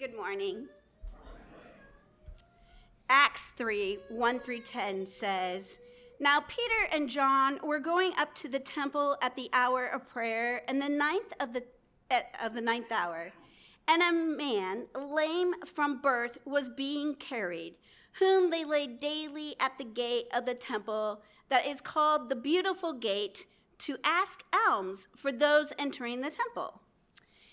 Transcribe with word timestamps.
Good 0.00 0.16
morning. 0.16 0.68
Acts 3.10 3.52
3 3.58 3.98
1 4.08 4.40
through 4.40 4.60
10 4.60 5.06
says, 5.06 5.78
Now 6.18 6.40
Peter 6.40 6.88
and 6.90 7.06
John 7.06 7.60
were 7.62 7.80
going 7.80 8.12
up 8.16 8.34
to 8.36 8.48
the 8.48 8.60
temple 8.60 9.18
at 9.20 9.36
the 9.36 9.50
hour 9.52 9.84
of 9.84 10.08
prayer, 10.08 10.62
and 10.66 10.80
the 10.80 10.88
ninth 10.88 11.34
of 11.38 11.52
the, 11.52 11.64
eh, 12.10 12.22
of 12.42 12.54
the 12.54 12.62
ninth 12.62 12.90
hour. 12.90 13.32
And 13.86 14.02
a 14.02 14.10
man, 14.10 14.86
lame 14.98 15.52
from 15.66 16.00
birth, 16.00 16.38
was 16.46 16.70
being 16.70 17.14
carried, 17.14 17.74
whom 18.12 18.48
they 18.48 18.64
laid 18.64 19.00
daily 19.00 19.54
at 19.60 19.76
the 19.76 19.84
gate 19.84 20.28
of 20.32 20.46
the 20.46 20.54
temple 20.54 21.20
that 21.50 21.66
is 21.66 21.82
called 21.82 22.30
the 22.30 22.36
Beautiful 22.36 22.94
Gate, 22.94 23.44
to 23.80 23.98
ask 24.02 24.44
alms 24.66 25.08
for 25.14 25.30
those 25.30 25.74
entering 25.78 26.22
the 26.22 26.30
temple. 26.30 26.79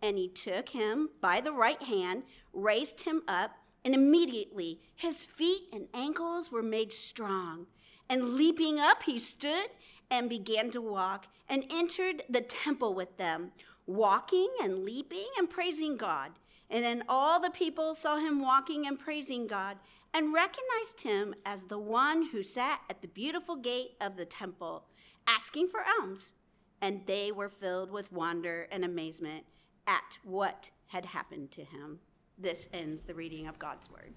And 0.00 0.16
he 0.16 0.28
took 0.28 0.70
him 0.70 1.10
by 1.20 1.40
the 1.40 1.52
right 1.52 1.82
hand, 1.82 2.22
raised 2.52 3.02
him 3.02 3.22
up, 3.26 3.52
and 3.84 3.94
immediately 3.94 4.80
his 4.94 5.24
feet 5.24 5.62
and 5.72 5.88
ankles 5.94 6.52
were 6.52 6.62
made 6.62 6.92
strong. 6.92 7.66
And 8.08 8.34
leaping 8.34 8.78
up, 8.78 9.02
he 9.02 9.18
stood 9.18 9.68
and 10.10 10.28
began 10.28 10.70
to 10.70 10.80
walk 10.80 11.26
and 11.48 11.64
entered 11.70 12.22
the 12.28 12.40
temple 12.40 12.94
with 12.94 13.16
them, 13.16 13.52
walking 13.86 14.48
and 14.62 14.84
leaping 14.84 15.26
and 15.38 15.50
praising 15.50 15.96
God. 15.96 16.32
And 16.70 16.84
then 16.84 17.04
all 17.08 17.40
the 17.40 17.50
people 17.50 17.94
saw 17.94 18.16
him 18.18 18.40
walking 18.40 18.86
and 18.86 18.98
praising 18.98 19.46
God 19.46 19.78
and 20.14 20.32
recognized 20.32 21.02
him 21.02 21.34
as 21.44 21.64
the 21.64 21.78
one 21.78 22.28
who 22.30 22.42
sat 22.42 22.80
at 22.88 23.02
the 23.02 23.08
beautiful 23.08 23.56
gate 23.56 23.92
of 24.00 24.16
the 24.16 24.24
temple, 24.24 24.84
asking 25.26 25.68
for 25.68 25.80
alms. 26.00 26.32
And 26.80 27.02
they 27.06 27.32
were 27.32 27.48
filled 27.48 27.90
with 27.90 28.12
wonder 28.12 28.68
and 28.70 28.84
amazement 28.84 29.44
at 29.88 30.18
what 30.22 30.70
had 30.88 31.06
happened 31.06 31.50
to 31.50 31.64
him. 31.64 31.98
This 32.36 32.68
ends 32.72 33.02
the 33.04 33.14
reading 33.14 33.48
of 33.48 33.58
God's 33.58 33.90
word. 33.90 34.12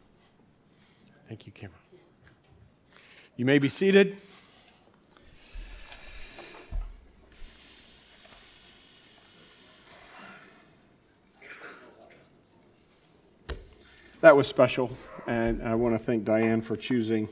Thank 1.27 1.47
you, 1.47 1.53
Cameron. 1.53 1.79
You 3.37 3.45
may 3.45 3.57
be 3.57 3.69
seated. 3.69 4.17
That 14.19 14.35
was 14.35 14.47
special, 14.47 14.91
and 15.25 15.63
I 15.63 15.73
want 15.73 15.95
to 15.95 15.99
thank 15.99 16.25
Diane 16.25 16.61
for 16.61 16.75
choosing, 16.75 17.27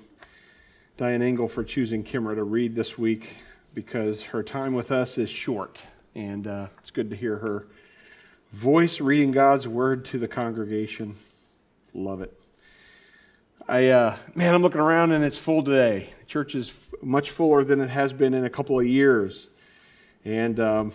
Diane 0.97 1.21
Engel 1.21 1.47
for 1.47 1.63
choosing 1.63 2.03
Kimra 2.03 2.33
to 2.33 2.43
read 2.43 2.73
this 2.73 2.97
week 2.97 3.35
because 3.75 4.23
her 4.23 4.41
time 4.41 4.73
with 4.73 4.91
us 4.91 5.19
is 5.19 5.29
short, 5.29 5.83
and 6.15 6.47
uh, 6.47 6.67
it's 6.79 6.89
good 6.89 7.11
to 7.11 7.15
hear 7.15 7.37
her 7.37 7.67
voice 8.51 8.99
reading 8.99 9.31
God's 9.31 9.67
word 9.67 10.05
to 10.05 10.17
the 10.17 10.27
congregation. 10.27 11.15
Love 11.93 12.21
it. 12.21 12.33
I 13.67 13.89
uh, 13.89 14.17
man, 14.33 14.55
I'm 14.55 14.61
looking 14.61 14.81
around 14.81 15.11
and 15.11 15.23
it's 15.23 15.37
full 15.37 15.63
today. 15.63 16.09
The 16.21 16.25
church 16.25 16.55
is 16.55 16.69
f- 16.69 17.03
much 17.03 17.29
fuller 17.29 17.63
than 17.63 17.81
it 17.81 17.89
has 17.89 18.13
been 18.13 18.33
in 18.33 18.43
a 18.43 18.49
couple 18.49 18.79
of 18.79 18.87
years, 18.87 19.49
and 20.25 20.59
um, 20.59 20.93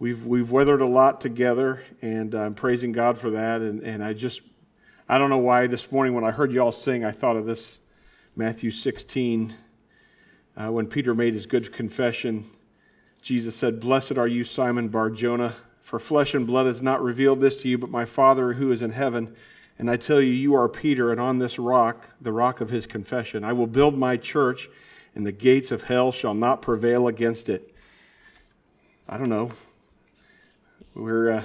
we've 0.00 0.26
we've 0.26 0.50
weathered 0.50 0.80
a 0.80 0.86
lot 0.86 1.20
together, 1.20 1.82
and 2.00 2.34
I'm 2.34 2.54
praising 2.54 2.90
God 2.90 3.16
for 3.18 3.30
that. 3.30 3.60
And 3.60 3.82
and 3.82 4.02
I 4.02 4.12
just 4.12 4.42
I 5.08 5.18
don't 5.18 5.30
know 5.30 5.38
why 5.38 5.68
this 5.68 5.92
morning 5.92 6.14
when 6.14 6.24
I 6.24 6.32
heard 6.32 6.52
you 6.52 6.60
all 6.60 6.72
sing, 6.72 7.04
I 7.04 7.12
thought 7.12 7.36
of 7.36 7.46
this 7.46 7.78
Matthew 8.34 8.72
16 8.72 9.54
uh, 10.56 10.72
when 10.72 10.86
Peter 10.86 11.14
made 11.14 11.34
his 11.34 11.46
good 11.46 11.72
confession. 11.72 12.50
Jesus 13.20 13.54
said, 13.54 13.78
"Blessed 13.78 14.18
are 14.18 14.26
you, 14.26 14.42
Simon 14.42 14.88
Bar 14.88 15.10
Jonah." 15.10 15.54
For 15.82 15.98
flesh 15.98 16.34
and 16.34 16.46
blood 16.46 16.66
has 16.66 16.80
not 16.80 17.02
revealed 17.02 17.40
this 17.40 17.56
to 17.56 17.68
you, 17.68 17.76
but 17.76 17.90
my 17.90 18.04
Father 18.04 18.54
who 18.54 18.72
is 18.72 18.82
in 18.82 18.92
heaven. 18.92 19.34
And 19.78 19.90
I 19.90 19.96
tell 19.96 20.20
you, 20.20 20.32
you 20.32 20.54
are 20.54 20.68
Peter, 20.68 21.10
and 21.10 21.20
on 21.20 21.38
this 21.38 21.58
rock, 21.58 22.08
the 22.20 22.32
rock 22.32 22.60
of 22.60 22.70
his 22.70 22.86
confession, 22.86 23.44
I 23.44 23.52
will 23.52 23.66
build 23.66 23.98
my 23.98 24.16
church, 24.16 24.68
and 25.14 25.26
the 25.26 25.32
gates 25.32 25.72
of 25.72 25.82
hell 25.82 26.12
shall 26.12 26.34
not 26.34 26.62
prevail 26.62 27.08
against 27.08 27.48
it. 27.48 27.74
I 29.08 29.18
don't 29.18 29.28
know. 29.28 29.50
We're, 30.94 31.32
uh, 31.32 31.42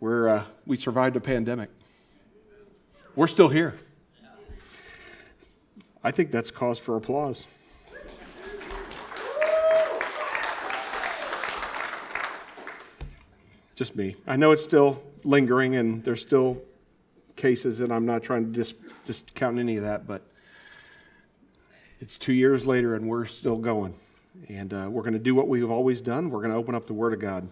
we're, 0.00 0.28
uh, 0.28 0.44
we 0.64 0.76
survived 0.76 1.16
a 1.16 1.20
pandemic. 1.20 1.68
We're 3.14 3.26
still 3.26 3.48
here. 3.48 3.74
I 6.02 6.12
think 6.12 6.30
that's 6.30 6.50
cause 6.50 6.78
for 6.78 6.96
applause. 6.96 7.46
Just 13.76 13.94
me. 13.94 14.16
I 14.26 14.36
know 14.36 14.52
it's 14.52 14.64
still 14.64 15.02
lingering 15.22 15.76
and 15.76 16.02
there's 16.02 16.22
still 16.22 16.62
cases, 17.36 17.80
and 17.80 17.92
I'm 17.92 18.06
not 18.06 18.22
trying 18.22 18.46
to 18.46 18.50
dis- 18.50 18.74
discount 19.04 19.58
any 19.58 19.76
of 19.76 19.84
that, 19.84 20.06
but 20.06 20.22
it's 22.00 22.16
two 22.16 22.32
years 22.32 22.66
later 22.66 22.94
and 22.94 23.06
we're 23.06 23.26
still 23.26 23.58
going. 23.58 23.94
And 24.48 24.72
uh, 24.72 24.88
we're 24.90 25.02
going 25.02 25.12
to 25.12 25.18
do 25.18 25.34
what 25.34 25.46
we've 25.46 25.70
always 25.70 26.00
done. 26.00 26.30
We're 26.30 26.40
going 26.40 26.52
to 26.52 26.56
open 26.56 26.74
up 26.74 26.86
the 26.86 26.94
Word 26.94 27.12
of 27.12 27.20
God. 27.20 27.48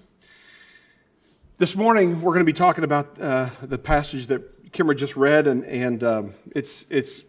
This 1.58 1.76
morning, 1.76 2.22
we're 2.22 2.32
going 2.32 2.44
to 2.44 2.50
be 2.50 2.56
talking 2.56 2.84
about 2.84 3.20
uh, 3.20 3.50
the 3.62 3.78
passage 3.78 4.26
that 4.28 4.72
Kimmer 4.72 4.94
just 4.94 5.16
read, 5.16 5.46
and, 5.46 5.62
and 5.66 6.02
um, 6.02 6.34
it's, 6.56 6.86
it's, 6.88 7.22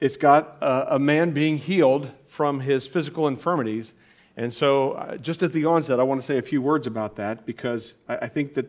it's 0.00 0.16
got 0.16 0.56
a, 0.60 0.96
a 0.96 0.98
man 0.98 1.30
being 1.30 1.56
healed 1.56 2.10
from 2.26 2.60
his 2.60 2.88
physical 2.88 3.28
infirmities. 3.28 3.92
And 4.36 4.52
so, 4.52 4.92
uh, 4.92 5.16
just 5.16 5.42
at 5.42 5.52
the 5.52 5.64
onset, 5.64 6.00
I 6.00 6.02
want 6.02 6.20
to 6.20 6.26
say 6.26 6.38
a 6.38 6.42
few 6.42 6.60
words 6.60 6.86
about 6.86 7.16
that 7.16 7.46
because 7.46 7.94
I, 8.08 8.26
think 8.26 8.54
that 8.54 8.66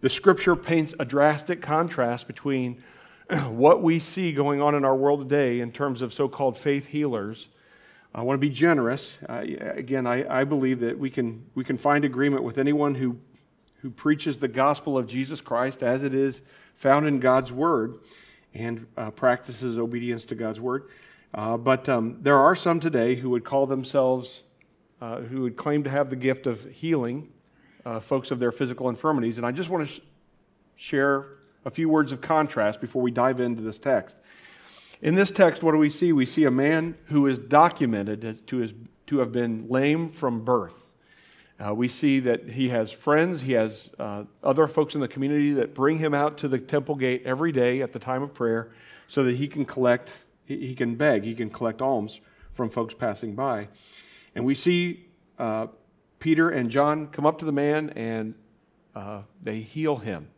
the 0.00 0.08
scripture 0.08 0.54
paints 0.54 0.94
a 1.00 1.04
drastic 1.04 1.60
contrast 1.60 2.28
between 2.28 2.82
what 3.48 3.82
we 3.82 3.98
see 3.98 4.32
going 4.32 4.62
on 4.62 4.76
in 4.76 4.84
our 4.84 4.94
world 4.94 5.28
today 5.28 5.60
in 5.60 5.72
terms 5.72 6.02
of 6.02 6.14
so 6.14 6.28
called 6.28 6.56
faith 6.56 6.86
healers. 6.86 7.48
I 8.14 8.22
want 8.22 8.40
to 8.40 8.46
be 8.46 8.52
generous. 8.52 9.18
Uh, 9.28 9.44
again, 9.60 10.06
I, 10.06 10.40
I 10.40 10.44
believe 10.44 10.80
that 10.80 10.98
we 10.98 11.10
can, 11.10 11.44
we 11.54 11.64
can 11.64 11.78
find 11.78 12.04
agreement 12.04 12.44
with 12.44 12.56
anyone 12.56 12.94
who, 12.94 13.18
who 13.82 13.90
preaches 13.90 14.38
the 14.38 14.48
gospel 14.48 14.96
of 14.96 15.08
Jesus 15.08 15.40
Christ 15.40 15.82
as 15.82 16.04
it 16.04 16.14
is 16.14 16.42
found 16.76 17.08
in 17.08 17.18
God's 17.18 17.50
word 17.50 17.98
and 18.54 18.86
uh, 18.96 19.10
practices 19.10 19.78
obedience 19.78 20.24
to 20.26 20.36
God's 20.36 20.60
word. 20.60 20.88
Uh, 21.34 21.56
but 21.56 21.88
um, 21.88 22.18
there 22.22 22.38
are 22.38 22.54
some 22.54 22.78
today 22.80 23.16
who 23.16 23.30
would 23.30 23.44
call 23.44 23.66
themselves 23.66 24.42
uh, 25.00 25.20
who 25.20 25.42
would 25.42 25.56
claim 25.56 25.84
to 25.84 25.90
have 25.90 26.10
the 26.10 26.16
gift 26.16 26.46
of 26.46 26.64
healing 26.70 27.28
uh, 27.84 28.00
folks 28.00 28.30
of 28.30 28.38
their 28.38 28.52
physical 28.52 28.88
infirmities. 28.88 29.38
And 29.38 29.46
I 29.46 29.52
just 29.52 29.68
want 29.68 29.88
to 29.88 29.94
sh- 29.94 30.00
share 30.76 31.26
a 31.64 31.70
few 31.70 31.88
words 31.88 32.12
of 32.12 32.20
contrast 32.20 32.80
before 32.80 33.02
we 33.02 33.10
dive 33.10 33.40
into 33.40 33.62
this 33.62 33.78
text. 33.78 34.16
In 35.00 35.14
this 35.14 35.30
text, 35.30 35.62
what 35.62 35.72
do 35.72 35.78
we 35.78 35.90
see? 35.90 36.12
We 36.12 36.26
see 36.26 36.44
a 36.44 36.50
man 36.50 36.96
who 37.06 37.26
is 37.26 37.38
documented 37.38 38.46
to, 38.48 38.56
his, 38.56 38.74
to 39.06 39.18
have 39.18 39.32
been 39.32 39.66
lame 39.68 40.08
from 40.08 40.44
birth. 40.44 40.74
Uh, 41.64 41.74
we 41.74 41.88
see 41.88 42.20
that 42.20 42.50
he 42.50 42.68
has 42.68 42.92
friends, 42.92 43.42
he 43.42 43.52
has 43.52 43.90
uh, 43.98 44.24
other 44.44 44.68
folks 44.68 44.94
in 44.94 45.00
the 45.00 45.08
community 45.08 45.52
that 45.54 45.74
bring 45.74 45.98
him 45.98 46.14
out 46.14 46.38
to 46.38 46.46
the 46.46 46.58
temple 46.58 46.94
gate 46.94 47.22
every 47.24 47.50
day 47.50 47.82
at 47.82 47.92
the 47.92 47.98
time 47.98 48.22
of 48.22 48.32
prayer 48.32 48.70
so 49.08 49.24
that 49.24 49.34
he 49.36 49.48
can 49.48 49.64
collect, 49.64 50.10
he 50.44 50.74
can 50.74 50.94
beg, 50.94 51.24
he 51.24 51.34
can 51.34 51.50
collect 51.50 51.82
alms 51.82 52.20
from 52.52 52.70
folks 52.70 52.94
passing 52.94 53.34
by. 53.34 53.66
And 54.34 54.44
we 54.44 54.54
see 54.54 55.06
uh, 55.38 55.68
Peter 56.18 56.50
and 56.50 56.70
John 56.70 57.08
come 57.08 57.26
up 57.26 57.38
to 57.38 57.44
the 57.44 57.52
man 57.52 57.90
and 57.90 58.34
uh, 58.94 59.22
they 59.42 59.60
heal 59.60 59.96
him. 59.96 60.28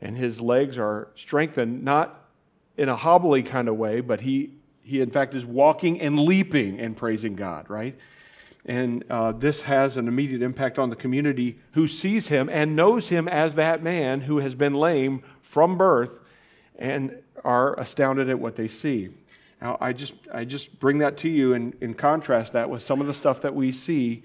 And 0.00 0.16
his 0.16 0.40
legs 0.40 0.78
are 0.78 1.08
strengthened, 1.14 1.84
not 1.84 2.28
in 2.76 2.88
a 2.88 2.96
hobbly 2.96 3.42
kind 3.42 3.68
of 3.68 3.76
way, 3.76 4.00
but 4.00 4.22
he, 4.22 4.54
he 4.82 5.00
in 5.00 5.10
fact, 5.10 5.34
is 5.34 5.44
walking 5.44 6.00
and 6.00 6.18
leaping 6.18 6.80
and 6.80 6.96
praising 6.96 7.34
God, 7.34 7.68
right? 7.68 7.98
And 8.64 9.04
uh, 9.10 9.32
this 9.32 9.62
has 9.62 9.96
an 9.96 10.08
immediate 10.08 10.42
impact 10.42 10.78
on 10.78 10.90
the 10.90 10.96
community 10.96 11.58
who 11.72 11.88
sees 11.88 12.28
him 12.28 12.48
and 12.48 12.76
knows 12.76 13.08
him 13.08 13.28
as 13.28 13.54
that 13.54 13.82
man 13.82 14.22
who 14.22 14.38
has 14.38 14.54
been 14.54 14.74
lame 14.74 15.22
from 15.42 15.76
birth 15.76 16.18
and 16.78 17.22
are 17.44 17.78
astounded 17.78 18.28
at 18.28 18.38
what 18.38 18.56
they 18.56 18.68
see. 18.68 19.10
Now, 19.60 19.76
I 19.80 19.92
just, 19.92 20.14
I 20.32 20.44
just 20.44 20.78
bring 20.80 20.98
that 20.98 21.16
to 21.18 21.28
you 21.28 21.54
and, 21.54 21.76
and 21.80 21.96
contrast 21.96 22.52
that 22.54 22.70
with 22.70 22.82
some 22.82 23.00
of 23.00 23.06
the 23.06 23.14
stuff 23.14 23.42
that 23.42 23.54
we 23.54 23.72
see 23.72 24.22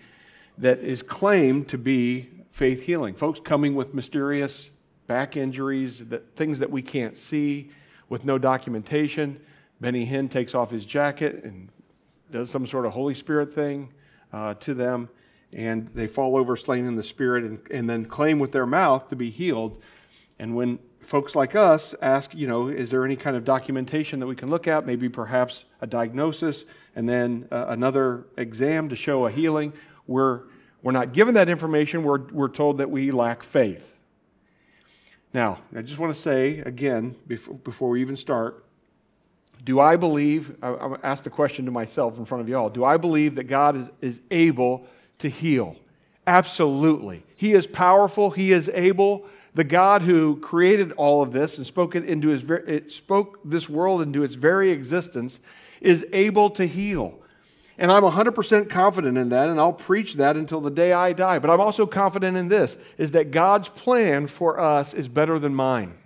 that 0.57 0.79
is 0.79 1.01
claimed 1.03 1.67
to 1.69 1.77
be 1.77 2.29
faith 2.51 2.83
healing. 2.83 3.15
Folks 3.15 3.39
coming 3.39 3.75
with 3.75 3.93
mysterious 3.93 4.69
back 5.07 5.35
injuries, 5.35 5.99
that, 6.07 6.35
things 6.35 6.59
that 6.59 6.71
we 6.71 6.81
can't 6.81 7.17
see. 7.17 7.69
with 8.09 8.25
no 8.25 8.37
documentation. 8.37 9.39
Benny 9.81 10.05
Hinn 10.05 10.29
takes 10.29 10.55
off 10.55 10.71
his 10.71 10.85
jacket 10.85 11.43
and 11.43 11.69
does 12.31 12.49
some 12.49 12.65
sort 12.65 12.85
of 12.85 12.93
Holy 12.93 13.15
Spirit 13.15 13.53
thing 13.53 13.93
uh, 14.33 14.53
to 14.55 14.73
them, 14.73 15.09
and 15.53 15.89
they 15.93 16.07
fall 16.07 16.37
over 16.37 16.55
slain 16.55 16.85
in 16.85 16.95
the 16.95 17.03
Spirit 17.03 17.43
and, 17.43 17.59
and 17.71 17.89
then 17.89 18.05
claim 18.05 18.39
with 18.39 18.51
their 18.51 18.65
mouth 18.65 19.07
to 19.09 19.15
be 19.15 19.29
healed. 19.29 19.81
And 20.39 20.55
when 20.55 20.79
folks 21.05 21.35
like 21.35 21.55
us 21.55 21.93
ask, 22.01 22.33
you 22.33 22.47
know, 22.47 22.67
is 22.67 22.89
there 22.89 23.05
any 23.05 23.15
kind 23.15 23.35
of 23.35 23.45
documentation 23.45 24.19
that 24.19 24.27
we 24.27 24.35
can 24.35 24.49
look 24.49 24.67
at? 24.67 24.85
Maybe 24.85 25.07
perhaps 25.07 25.65
a 25.81 25.87
diagnosis 25.87 26.65
and 26.95 27.07
then 27.07 27.47
uh, 27.51 27.65
another 27.69 28.25
exam 28.37 28.89
to 28.89 28.95
show 28.95 29.25
a 29.25 29.31
healing. 29.31 29.73
We're, 30.07 30.41
we're 30.81 30.91
not 30.91 31.13
given 31.13 31.35
that 31.35 31.49
information. 31.49 32.03
We're, 32.03 32.21
we're 32.31 32.49
told 32.49 32.79
that 32.79 32.89
we 32.89 33.11
lack 33.11 33.43
faith. 33.43 33.95
Now, 35.33 35.59
I 35.75 35.81
just 35.81 35.99
want 35.99 36.15
to 36.15 36.19
say 36.19 36.59
again, 36.59 37.15
before, 37.27 37.55
before 37.55 37.89
we 37.89 38.01
even 38.01 38.15
start, 38.15 38.63
do 39.63 39.79
I 39.79 39.95
believe, 39.95 40.55
I, 40.61 40.69
I 40.69 40.97
asked 41.03 41.23
the 41.23 41.29
question 41.29 41.65
to 41.65 41.71
myself 41.71 42.17
in 42.17 42.25
front 42.25 42.41
of 42.41 42.49
you 42.49 42.57
all, 42.57 42.69
do 42.69 42.83
I 42.83 42.97
believe 42.97 43.35
that 43.35 43.45
God 43.45 43.77
is, 43.77 43.89
is 44.01 44.21
able 44.31 44.87
to 45.19 45.29
heal? 45.29 45.75
Absolutely. 46.27 47.23
He 47.35 47.53
is 47.53 47.67
powerful, 47.67 48.31
He 48.31 48.51
is 48.51 48.69
able 48.73 49.27
the 49.55 49.63
God 49.63 50.01
who 50.01 50.35
created 50.37 50.91
all 50.93 51.21
of 51.21 51.31
this 51.31 51.57
and 51.57 51.65
spoke 51.65 51.95
it 51.95 52.05
into 52.05 52.27
his 52.27 52.43
it 52.49 52.91
spoke 52.91 53.39
this 53.43 53.67
world 53.69 54.01
into 54.01 54.23
its 54.23 54.35
very 54.35 54.69
existence 54.69 55.39
is 55.81 56.05
able 56.11 56.49
to 56.51 56.67
heal. 56.67 57.17
And 57.77 57.91
I'm 57.91 58.03
100% 58.03 58.69
confident 58.69 59.17
in 59.17 59.29
that 59.29 59.49
and 59.49 59.59
I'll 59.59 59.73
preach 59.73 60.15
that 60.15 60.35
until 60.37 60.61
the 60.61 60.69
day 60.69 60.93
I 60.93 61.13
die. 61.13 61.39
But 61.39 61.49
I'm 61.49 61.61
also 61.61 61.85
confident 61.85 62.37
in 62.37 62.49
this 62.49 62.77
is 62.97 63.11
that 63.11 63.31
God's 63.31 63.69
plan 63.69 64.27
for 64.27 64.59
us 64.59 64.93
is 64.93 65.07
better 65.07 65.39
than 65.39 65.55
mine. 65.55 65.97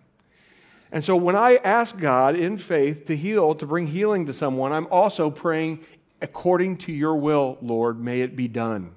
And 0.91 1.03
so 1.03 1.15
when 1.15 1.35
I 1.35 1.57
ask 1.57 1.97
God 1.97 2.35
in 2.35 2.57
faith 2.57 3.05
to 3.05 3.15
heal, 3.15 3.53
to 3.55 3.65
bring 3.65 3.87
healing 3.87 4.25
to 4.27 4.33
someone, 4.33 4.71
I'm 4.71 4.87
also 4.87 5.29
praying 5.29 5.85
according 6.21 6.77
to 6.77 6.91
your 6.91 7.15
will, 7.15 7.57
Lord, 7.61 7.99
may 7.99 8.21
it 8.21 8.35
be 8.35 8.47
done. 8.47 8.95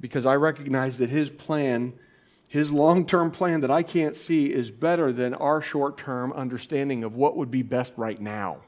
Because 0.00 0.26
I 0.26 0.34
recognize 0.36 0.98
that 0.98 1.10
his 1.10 1.30
plan 1.30 1.92
his 2.52 2.70
long 2.70 3.06
term 3.06 3.30
plan 3.30 3.62
that 3.62 3.70
I 3.70 3.82
can't 3.82 4.14
see 4.14 4.52
is 4.52 4.70
better 4.70 5.10
than 5.10 5.32
our 5.32 5.62
short 5.62 5.96
term 5.96 6.34
understanding 6.34 7.02
of 7.02 7.16
what 7.16 7.34
would 7.38 7.50
be 7.50 7.62
best 7.62 7.94
right 7.96 8.20
now. 8.20 8.58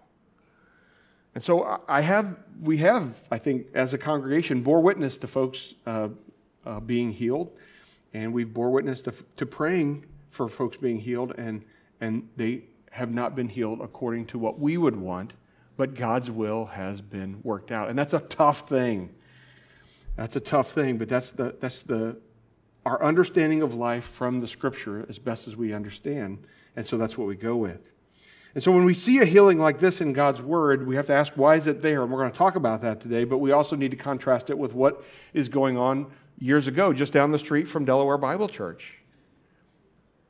And 1.34 1.44
so 1.44 1.82
I 1.86 2.00
have, 2.00 2.34
we 2.62 2.78
have, 2.78 3.22
I 3.30 3.36
think, 3.36 3.66
as 3.74 3.92
a 3.92 3.98
congregation, 3.98 4.62
bore 4.62 4.80
witness 4.80 5.18
to 5.18 5.26
folks 5.26 5.74
uh, 5.84 6.08
uh, 6.64 6.80
being 6.80 7.12
healed, 7.12 7.52
and 8.14 8.32
we've 8.32 8.54
bore 8.54 8.70
witness 8.70 9.02
to, 9.02 9.12
to 9.36 9.44
praying 9.44 10.06
for 10.30 10.48
folks 10.48 10.78
being 10.78 11.00
healed, 11.00 11.34
and, 11.36 11.62
and 12.00 12.26
they 12.36 12.62
have 12.90 13.12
not 13.12 13.36
been 13.36 13.50
healed 13.50 13.82
according 13.82 14.24
to 14.28 14.38
what 14.38 14.58
we 14.58 14.78
would 14.78 14.96
want, 14.96 15.34
but 15.76 15.94
God's 15.94 16.30
will 16.30 16.64
has 16.64 17.02
been 17.02 17.38
worked 17.42 17.70
out. 17.70 17.90
And 17.90 17.98
that's 17.98 18.14
a 18.14 18.20
tough 18.20 18.66
thing. 18.66 19.14
That's 20.16 20.36
a 20.36 20.40
tough 20.40 20.70
thing, 20.70 20.96
but 20.96 21.10
that's 21.10 21.28
the, 21.28 21.54
that's 21.60 21.82
the, 21.82 22.16
our 22.84 23.02
understanding 23.02 23.62
of 23.62 23.74
life 23.74 24.04
from 24.04 24.40
the 24.40 24.48
scripture 24.48 25.06
as 25.08 25.18
best 25.18 25.48
as 25.48 25.56
we 25.56 25.72
understand. 25.72 26.46
And 26.76 26.86
so 26.86 26.98
that's 26.98 27.16
what 27.16 27.28
we 27.28 27.36
go 27.36 27.56
with. 27.56 27.90
And 28.54 28.62
so 28.62 28.70
when 28.70 28.84
we 28.84 28.94
see 28.94 29.18
a 29.18 29.24
healing 29.24 29.58
like 29.58 29.80
this 29.80 30.00
in 30.00 30.12
God's 30.12 30.40
word, 30.40 30.86
we 30.86 30.94
have 30.94 31.06
to 31.06 31.12
ask, 31.12 31.32
why 31.34 31.56
is 31.56 31.66
it 31.66 31.82
there? 31.82 32.02
And 32.02 32.12
we're 32.12 32.20
going 32.20 32.30
to 32.30 32.38
talk 32.38 32.54
about 32.54 32.82
that 32.82 33.00
today, 33.00 33.24
but 33.24 33.38
we 33.38 33.50
also 33.50 33.74
need 33.74 33.90
to 33.90 33.96
contrast 33.96 34.48
it 34.48 34.56
with 34.56 34.74
what 34.74 35.02
is 35.32 35.48
going 35.48 35.76
on 35.76 36.06
years 36.38 36.68
ago, 36.68 36.92
just 36.92 37.12
down 37.12 37.32
the 37.32 37.38
street 37.38 37.68
from 37.68 37.84
Delaware 37.84 38.18
Bible 38.18 38.48
Church. 38.48 38.98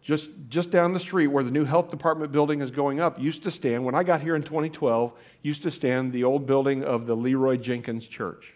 Just, 0.01 0.31
just 0.49 0.71
down 0.71 0.93
the 0.93 1.01
street 1.01 1.29
where 1.29 1.43
the 1.43 1.51
new 1.51 1.65
health 1.65 1.89
department 1.89 2.31
building 2.31 2.61
is 2.61 2.71
going 2.71 3.01
up 3.01 3.19
used 3.19 3.43
to 3.45 3.51
stand, 3.51 3.85
when 3.85 3.95
I 3.95 4.03
got 4.03 4.21
here 4.21 4.37
in 4.37 4.43
2012, 4.43 5.13
used 5.43 5.63
to 5.63 5.71
stand 5.71 6.13
the 6.13 6.25
old 6.25 6.47
building 6.47 6.85
of 6.85 7.07
the 7.07 7.15
Leroy 7.15 7.57
Jenkins 7.57 8.07
Church. 8.07 8.55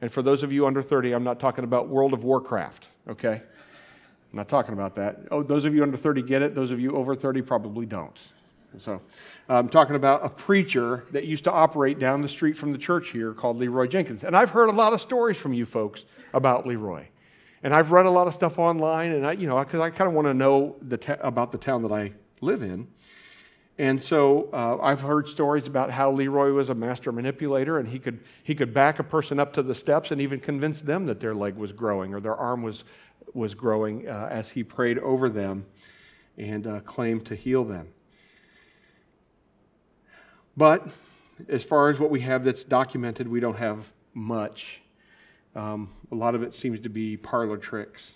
And 0.00 0.12
for 0.12 0.22
those 0.22 0.42
of 0.42 0.52
you 0.52 0.66
under 0.66 0.82
30, 0.82 1.12
I'm 1.12 1.24
not 1.24 1.40
talking 1.40 1.64
about 1.64 1.88
World 1.88 2.12
of 2.12 2.22
Warcraft, 2.24 2.86
okay? 3.08 3.42
I'm 4.32 4.36
not 4.36 4.48
talking 4.48 4.74
about 4.74 4.96
that. 4.96 5.20
Oh, 5.30 5.42
those 5.42 5.64
of 5.64 5.74
you 5.74 5.82
under 5.82 5.96
30 5.96 6.22
get 6.22 6.42
it. 6.42 6.54
Those 6.54 6.70
of 6.70 6.80
you 6.80 6.92
over 6.92 7.14
30 7.14 7.42
probably 7.42 7.86
don't. 7.86 8.18
So 8.78 9.00
I'm 9.48 9.68
talking 9.68 9.96
about 9.96 10.24
a 10.24 10.28
preacher 10.28 11.04
that 11.12 11.24
used 11.24 11.44
to 11.44 11.52
operate 11.52 11.98
down 11.98 12.20
the 12.20 12.28
street 12.28 12.58
from 12.58 12.72
the 12.72 12.78
church 12.78 13.10
here 13.10 13.32
called 13.32 13.56
Leroy 13.56 13.86
Jenkins. 13.86 14.22
And 14.24 14.36
I've 14.36 14.50
heard 14.50 14.68
a 14.68 14.72
lot 14.72 14.92
of 14.92 15.00
stories 15.00 15.36
from 15.36 15.52
you 15.52 15.64
folks 15.64 16.04
about 16.34 16.66
Leroy. 16.66 17.06
And 17.62 17.74
I've 17.74 17.90
read 17.90 18.06
a 18.06 18.10
lot 18.10 18.26
of 18.26 18.34
stuff 18.34 18.58
online, 18.58 19.12
and 19.12 19.26
I, 19.26 19.32
you 19.32 19.46
know, 19.46 19.58
because 19.58 19.80
I 19.80 19.90
kind 19.90 20.08
of 20.08 20.14
want 20.14 20.26
to 20.28 20.34
know 20.34 20.76
the 20.82 20.98
ta- 20.98 21.16
about 21.20 21.52
the 21.52 21.58
town 21.58 21.82
that 21.82 21.92
I 21.92 22.12
live 22.40 22.62
in. 22.62 22.86
And 23.78 24.02
so 24.02 24.48
uh, 24.52 24.78
I've 24.80 25.02
heard 25.02 25.28
stories 25.28 25.66
about 25.66 25.90
how 25.90 26.10
Leroy 26.10 26.52
was 26.52 26.70
a 26.70 26.74
master 26.74 27.12
manipulator 27.12 27.78
and 27.78 27.86
he 27.88 27.98
could, 27.98 28.20
he 28.42 28.54
could 28.54 28.72
back 28.72 28.98
a 28.98 29.04
person 29.04 29.38
up 29.38 29.52
to 29.54 29.62
the 29.62 29.74
steps 29.74 30.10
and 30.10 30.20
even 30.20 30.40
convince 30.40 30.80
them 30.80 31.04
that 31.06 31.20
their 31.20 31.34
leg 31.34 31.56
was 31.56 31.72
growing 31.72 32.14
or 32.14 32.20
their 32.20 32.34
arm 32.34 32.62
was, 32.62 32.84
was 33.34 33.54
growing 33.54 34.08
uh, 34.08 34.28
as 34.30 34.50
he 34.50 34.64
prayed 34.64 34.98
over 35.00 35.28
them 35.28 35.66
and 36.38 36.66
uh, 36.66 36.80
claimed 36.80 37.26
to 37.26 37.34
heal 37.34 37.64
them. 37.64 37.88
But 40.56 40.88
as 41.46 41.62
far 41.62 41.90
as 41.90 41.98
what 41.98 42.10
we 42.10 42.20
have 42.20 42.44
that's 42.44 42.64
documented, 42.64 43.28
we 43.28 43.40
don't 43.40 43.58
have 43.58 43.92
much. 44.14 44.80
Um, 45.54 45.90
a 46.10 46.14
lot 46.14 46.34
of 46.34 46.42
it 46.42 46.54
seems 46.54 46.80
to 46.80 46.88
be 46.88 47.18
parlor 47.18 47.58
tricks. 47.58 48.14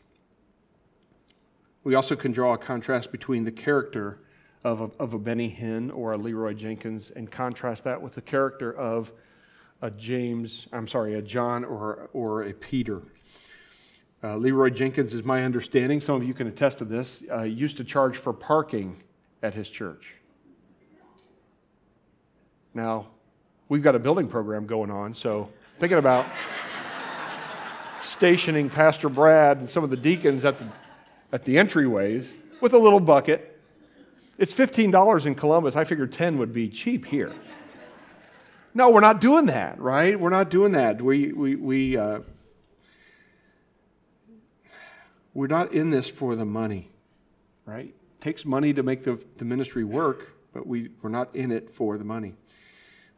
We 1.85 1.95
also 1.95 2.17
can 2.17 2.33
draw 2.33 2.55
a 2.55 2.59
contrast 2.59 3.13
between 3.13 3.45
the 3.45 3.53
character 3.53 4.21
of 4.63 4.81
a, 4.81 4.91
of 4.99 5.15
a 5.15 5.19
Benny 5.19 5.49
Hinn 5.51 5.91
or 5.95 6.13
a 6.13 6.19
Leroy 6.19 6.53
Jenkins 6.53 7.11
and 7.11 7.31
contrast 7.31 7.85
that 7.85 8.01
with 8.01 8.15
the 8.15 8.21
character 8.21 8.73
of 8.73 9.11
a 9.83 9.91
James, 9.91 10.69
I'm 10.73 10.87
sorry, 10.87 11.15
a 11.15 11.23
John 11.23 11.65
or, 11.65 12.11
or 12.13 12.43
a 12.43 12.53
Peter. 12.53 13.03
Uh, 14.23 14.37
Leroy 14.37 14.69
Jenkins, 14.69 15.15
is 15.15 15.25
my 15.25 15.45
understanding, 15.45 16.01
some 16.01 16.15
of 16.15 16.25
you 16.25 16.35
can 16.35 16.47
attest 16.47 16.79
to 16.79 16.85
this, 16.85 17.23
uh, 17.33 17.43
used 17.43 17.79
to 17.79 17.85
charge 17.85 18.19
for 18.19 18.35
parking 18.35 19.03
at 19.43 19.55
his 19.55 19.71
church. 19.71 20.15
Now, 22.75 23.09
we've 23.71 23.83
got 23.83 23.95
a 23.95 23.99
building 23.99 24.29
program 24.29 24.67
going 24.67 24.91
on, 24.91 25.15
so 25.15 25.49
thinking 25.79 25.97
about 25.97 26.27
stationing 28.03 28.69
Pastor 28.69 29.09
Brad 29.09 29.57
and 29.57 29.71
some 29.71 29.85
of 29.85 29.89
the 29.89 29.97
deacons 29.97 30.45
at 30.45 30.59
the, 30.59 30.67
at 31.33 31.45
the 31.45 31.57
entryways 31.57 32.35
with 32.61 32.75
a 32.75 32.79
little 32.79 33.01
bucket 33.01 33.50
it's 34.41 34.55
$15 34.55 35.27
in 35.27 35.35
Columbus. 35.35 35.77
I 35.77 35.85
figured 35.85 36.13
10 36.13 36.39
would 36.39 36.51
be 36.51 36.71
cheap 36.71 37.05
here. 37.05 37.35
No, 38.73 38.89
we're 38.89 39.01
not 39.01 39.21
doing 39.21 39.47
that, 39.47 39.79
right? 39.79 40.19
We're 40.19 40.31
not 40.31 40.49
doing 40.49 40.73
that. 40.73 41.03
We, 41.03 41.31
we, 41.33 41.57
we, 41.57 41.97
uh, 41.99 42.21
we're 45.35 45.47
not 45.47 45.73
in 45.73 45.91
this 45.91 46.09
for 46.09 46.37
the 46.37 46.47
money, 46.47 46.91
right? 47.67 47.89
It 47.89 48.21
takes 48.21 48.47
money 48.47 48.73
to 48.73 48.83
make 48.83 49.05
the, 49.05 49.21
the 49.37 49.45
ministry 49.45 49.85
work, 49.85 50.33
but 50.55 50.67
we, 50.67 50.89
we're 51.03 51.11
not 51.11 51.37
in 51.37 51.53
it 51.53 51.71
for 51.71 51.99
the 51.99 52.05
money. 52.05 52.35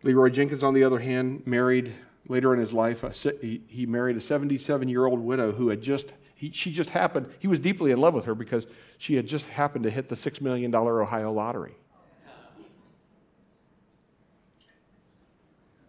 Leroy 0.03 0.29
Jenkins, 0.31 0.65
on 0.65 0.75
the 0.75 0.83
other 0.83 0.99
hand, 0.99 1.47
married 1.47 1.93
later 2.27 2.53
in 2.53 2.59
his 2.59 2.73
life, 2.73 3.05
he 3.41 3.87
married 3.87 4.17
a 4.17 4.21
77 4.21 4.89
year 4.89 5.07
old 5.07 5.21
widow 5.21 5.53
who 5.53 5.69
had 5.69 5.83
just 5.83 6.13
he, 6.43 6.51
she 6.51 6.73
just 6.73 6.91
happened, 6.91 7.33
he 7.39 7.47
was 7.47 7.61
deeply 7.61 7.93
in 7.93 7.99
love 7.99 8.15
with 8.15 8.25
her 8.25 8.35
because 8.35 8.67
she 8.99 9.15
had 9.15 9.29
just 9.29 9.47
happened 9.47 9.85
to 9.85 9.91
hit 9.91 10.09
the 10.09 10.17
$6 10.17 10.41
million 10.41 10.75
Ohio 10.75 11.31
lottery. 11.31 11.77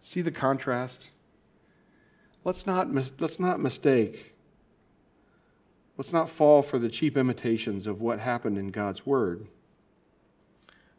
See 0.00 0.22
the 0.22 0.30
contrast? 0.30 1.10
Let's 2.44 2.68
not, 2.68 2.94
let's 3.18 3.40
not 3.40 3.58
mistake. 3.58 4.36
Let's 5.96 6.12
not 6.12 6.30
fall 6.30 6.62
for 6.62 6.78
the 6.78 6.88
cheap 6.88 7.16
imitations 7.16 7.88
of 7.88 8.00
what 8.00 8.20
happened 8.20 8.56
in 8.56 8.68
God's 8.68 9.04
Word 9.04 9.48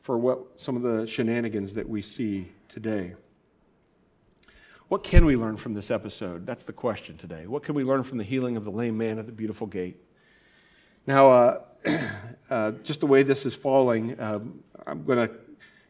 for 0.02 0.18
what 0.18 0.40
some 0.58 0.76
of 0.76 0.82
the 0.82 1.08
shenanigans 1.08 1.76
that 1.76 1.88
we 1.88 2.02
see 2.02 2.52
today. 2.68 3.14
What 4.88 5.04
can 5.04 5.26
we 5.26 5.36
learn 5.36 5.58
from 5.58 5.74
this 5.74 5.90
episode? 5.90 6.46
That's 6.46 6.64
the 6.64 6.74
question 6.74 7.18
today. 7.18 7.48
What 7.48 7.64
can 7.64 7.74
we 7.74 7.84
learn 7.84 8.04
from 8.04 8.20
the 8.20 8.24
healing 8.24 8.56
of 8.56 8.66
the 8.66 8.70
lame 8.70 8.96
man 8.96 9.18
at 9.18 9.26
the 9.26 9.32
beautiful 9.32 9.66
gate? 9.66 9.98
Now, 11.08 11.32
uh, 11.32 11.62
uh, 12.52 12.72
just 12.84 13.00
the 13.00 13.08
way 13.08 13.24
this 13.24 13.48
is 13.48 13.56
falling, 13.56 14.20
um, 14.20 14.64
I'm 14.86 15.04
going 15.04 15.28
to, 15.28 15.34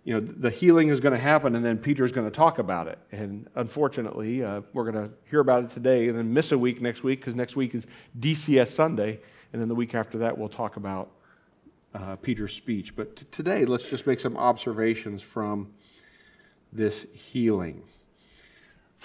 you 0.06 0.14
know, 0.14 0.22
the 0.22 0.50
healing 0.50 0.90
is 0.90 1.02
going 1.02 1.12
to 1.12 1.20
happen, 1.20 1.56
and 1.56 1.66
then 1.66 1.78
Peter's 1.78 2.14
going 2.14 2.30
to 2.30 2.34
talk 2.36 2.58
about 2.58 2.88
it. 2.88 2.98
And 3.12 3.50
unfortunately, 3.56 4.46
uh, 4.46 4.62
we're 4.72 4.90
going 4.90 5.10
to 5.10 5.14
hear 5.30 5.42
about 5.42 5.66
it 5.66 5.72
today 5.72 6.08
and 6.08 6.18
then 6.18 6.34
miss 6.34 6.54
a 6.54 6.58
week 6.58 6.80
next 6.80 7.04
week 7.04 7.20
because 7.20 7.36
next 7.36 7.58
week 7.58 7.76
is 7.76 7.86
DCS 8.18 8.68
Sunday. 8.68 9.20
And 9.52 9.62
then 9.62 9.68
the 9.68 9.76
week 9.76 9.94
after 9.94 10.20
that, 10.20 10.38
we'll 10.38 10.48
talk 10.48 10.78
about 10.78 11.12
uh, 11.94 12.16
Peter's 12.16 12.54
speech. 12.54 12.96
But 12.96 13.18
t- 13.18 13.26
today, 13.30 13.66
let's 13.66 13.90
just 13.90 14.08
make 14.08 14.22
some 14.22 14.38
observations 14.38 15.22
from 15.22 15.74
this 16.72 17.06
healing. 17.12 17.84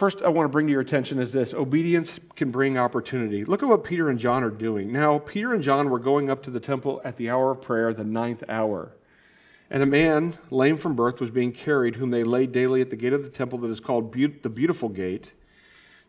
First, 0.01 0.23
I 0.23 0.29
want 0.31 0.47
to 0.47 0.49
bring 0.49 0.67
to 0.67 0.73
your 0.73 0.81
attention 0.81 1.19
is 1.19 1.31
this 1.31 1.53
obedience 1.53 2.19
can 2.35 2.51
bring 2.51 2.79
opportunity. 2.79 3.45
Look 3.45 3.63
at 3.63 3.69
what 3.69 3.85
Peter 3.85 4.09
and 4.09 4.19
John 4.19 4.43
are 4.43 4.49
doing. 4.49 4.91
Now, 4.91 5.19
Peter 5.19 5.53
and 5.53 5.63
John 5.63 5.91
were 5.91 5.99
going 5.99 6.31
up 6.31 6.43
to 6.45 6.51
the 6.51 6.59
temple 6.59 7.03
at 7.05 7.19
the 7.19 7.29
hour 7.29 7.51
of 7.51 7.61
prayer, 7.61 7.93
the 7.93 8.03
ninth 8.03 8.43
hour. 8.49 8.97
And 9.69 9.83
a 9.83 9.87
man, 9.87 10.39
lame 10.51 10.79
from 10.79 10.97
birth, 10.97 11.21
was 11.21 11.31
being 11.31 11.53
carried, 11.53 11.97
whom 11.97 12.13
they 12.13 12.25
laid 12.25 12.51
daily 12.51 12.81
at 12.81 12.89
the 12.89 12.97
gate 12.97 13.13
of 13.13 13.25
the 13.25 13.29
temple 13.29 13.59
that 13.59 13.71
is 13.71 13.79
called 13.79 14.11
the 14.15 14.49
Beautiful 14.49 14.89
Gate, 14.89 15.35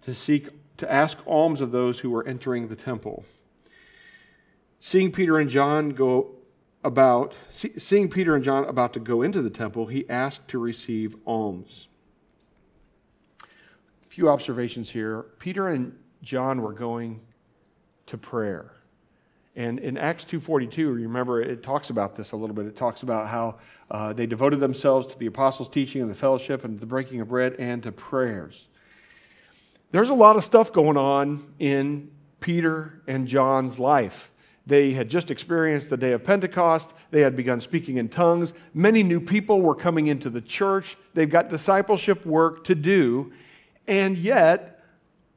to 0.04 0.14
seek 0.14 0.48
to 0.78 0.90
ask 0.90 1.18
alms 1.28 1.60
of 1.60 1.74
those 1.74 2.00
who 2.00 2.12
were 2.12 2.26
entering 2.26 2.70
the 2.70 2.78
temple. 2.78 3.26
Seeing 4.80 5.12
Peter 5.12 5.38
and 5.38 5.50
John 5.50 5.90
go 5.90 6.36
about, 6.82 7.34
seeing 7.50 8.10
Peter 8.10 8.36
and 8.36 8.44
John 8.46 8.64
about 8.64 8.94
to 8.94 9.02
go 9.02 9.22
into 9.22 9.42
the 9.42 9.50
temple, 9.50 9.88
he 9.88 10.10
asked 10.10 10.48
to 10.48 10.60
receive 10.60 11.18
alms. 11.26 11.90
Few 14.12 14.28
observations 14.28 14.90
here. 14.90 15.28
Peter 15.40 15.70
and 15.70 15.98
John 16.22 16.62
were 16.62 16.74
going 16.74 17.22
to 18.08 18.18
prayer. 18.18 18.74
And 19.56 19.80
in 19.80 19.98
Acts 19.98 20.26
2.42, 20.26 20.94
remember, 20.94 21.42
it 21.42 21.64
talks 21.64 21.92
about 21.92 22.18
this 22.18 22.34
a 22.34 22.36
little 22.36 22.54
bit. 22.54 22.66
It 22.66 22.76
talks 22.76 23.04
about 23.04 23.30
how 23.30 23.60
uh, 23.90 24.12
they 24.12 24.26
devoted 24.26 24.60
themselves 24.60 25.08
to 25.08 25.18
the 25.18 25.28
apostles' 25.28 25.70
teaching 25.70 26.02
and 26.02 26.12
the 26.12 26.16
fellowship 26.16 26.66
and 26.66 26.78
the 26.78 26.86
breaking 26.86 27.22
of 27.22 27.30
bread 27.30 27.56
and 27.58 27.82
to 27.84 27.94
prayers. 27.94 28.68
There's 29.92 30.10
a 30.10 30.14
lot 30.14 30.36
of 30.36 30.44
stuff 30.44 30.74
going 30.74 30.98
on 30.98 31.46
in 31.58 32.12
Peter 32.42 33.02
and 33.08 33.30
John's 33.30 33.80
life. 33.80 34.30
They 34.68 34.92
had 34.92 35.08
just 35.08 35.32
experienced 35.32 35.90
the 35.90 35.96
day 35.96 36.12
of 36.12 36.22
Pentecost. 36.22 36.94
They 37.12 37.22
had 37.22 37.38
begun 37.38 37.62
speaking 37.62 37.96
in 37.96 38.10
tongues. 38.10 38.52
Many 38.74 39.04
new 39.04 39.22
people 39.22 39.62
were 39.62 39.74
coming 39.74 40.08
into 40.08 40.30
the 40.30 40.42
church. 40.42 40.98
They've 41.14 41.30
got 41.30 41.48
discipleship 41.48 42.26
work 42.26 42.66
to 42.66 42.76
do. 42.76 43.32
And 43.92 44.18
yet, 44.18 44.80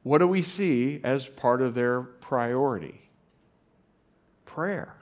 what 0.03 0.19
do 0.19 0.27
we 0.27 0.41
see 0.41 1.01
as 1.03 1.27
part 1.27 1.61
of 1.61 1.75
their 1.75 2.01
priority? 2.01 3.05
prayer. 4.55 4.95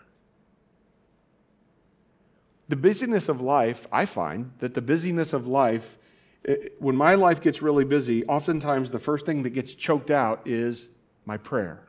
The 2.70 2.76
busyness 2.76 3.30
of 3.30 3.40
life, 3.40 3.86
I 3.92 4.06
find 4.06 4.52
that 4.58 4.74
the 4.74 4.82
busyness 4.82 5.32
of 5.32 5.46
life, 5.46 6.00
eh, 6.46 6.56
when 6.80 6.96
my 6.96 7.14
life 7.14 7.40
gets 7.40 7.62
really 7.62 7.86
busy, 7.86 8.26
oftentimes 8.26 8.90
the 8.90 8.98
first 8.98 9.28
thing 9.28 9.44
that 9.44 9.52
gets 9.52 9.76
choked 9.76 10.10
out 10.10 10.42
is 10.48 10.88
my 11.26 11.38
prayer 11.38 11.84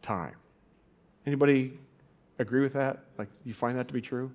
time. 0.00 0.36
Anybody 1.26 1.78
agree 2.38 2.62
with 2.62 2.72
that? 2.72 3.00
Like, 3.18 3.28
you 3.44 3.52
find 3.52 3.78
that 3.78 3.86
to 3.88 3.92
be 3.92 4.00
true? 4.00 4.32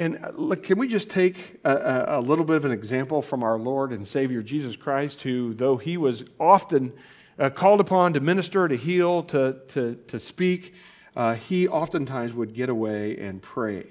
And 0.00 0.18
uh, 0.24 0.32
look, 0.34 0.62
can 0.62 0.78
we 0.78 0.88
just 0.88 1.10
take 1.10 1.60
a, 1.62 2.06
a, 2.08 2.20
little 2.22 2.46
bit 2.46 2.56
of 2.56 2.64
an 2.64 2.72
example 2.72 3.20
from 3.20 3.42
our 3.42 3.58
Lord 3.58 3.92
and 3.92 4.08
Savior 4.08 4.42
Jesus 4.42 4.74
Christ, 4.74 5.20
who, 5.20 5.52
though 5.52 5.76
he 5.76 5.98
was 5.98 6.24
often 6.40 6.94
uh, 7.38 7.50
called 7.50 7.80
upon 7.80 8.14
to 8.14 8.20
minister, 8.20 8.66
to 8.66 8.78
heal, 8.78 9.22
to, 9.24 9.58
to, 9.68 9.96
to 10.06 10.18
speak, 10.18 10.72
uh, 11.16 11.34
he 11.34 11.68
oftentimes 11.68 12.32
would 12.32 12.54
get 12.54 12.70
away 12.70 13.18
and 13.18 13.42
pray. 13.42 13.84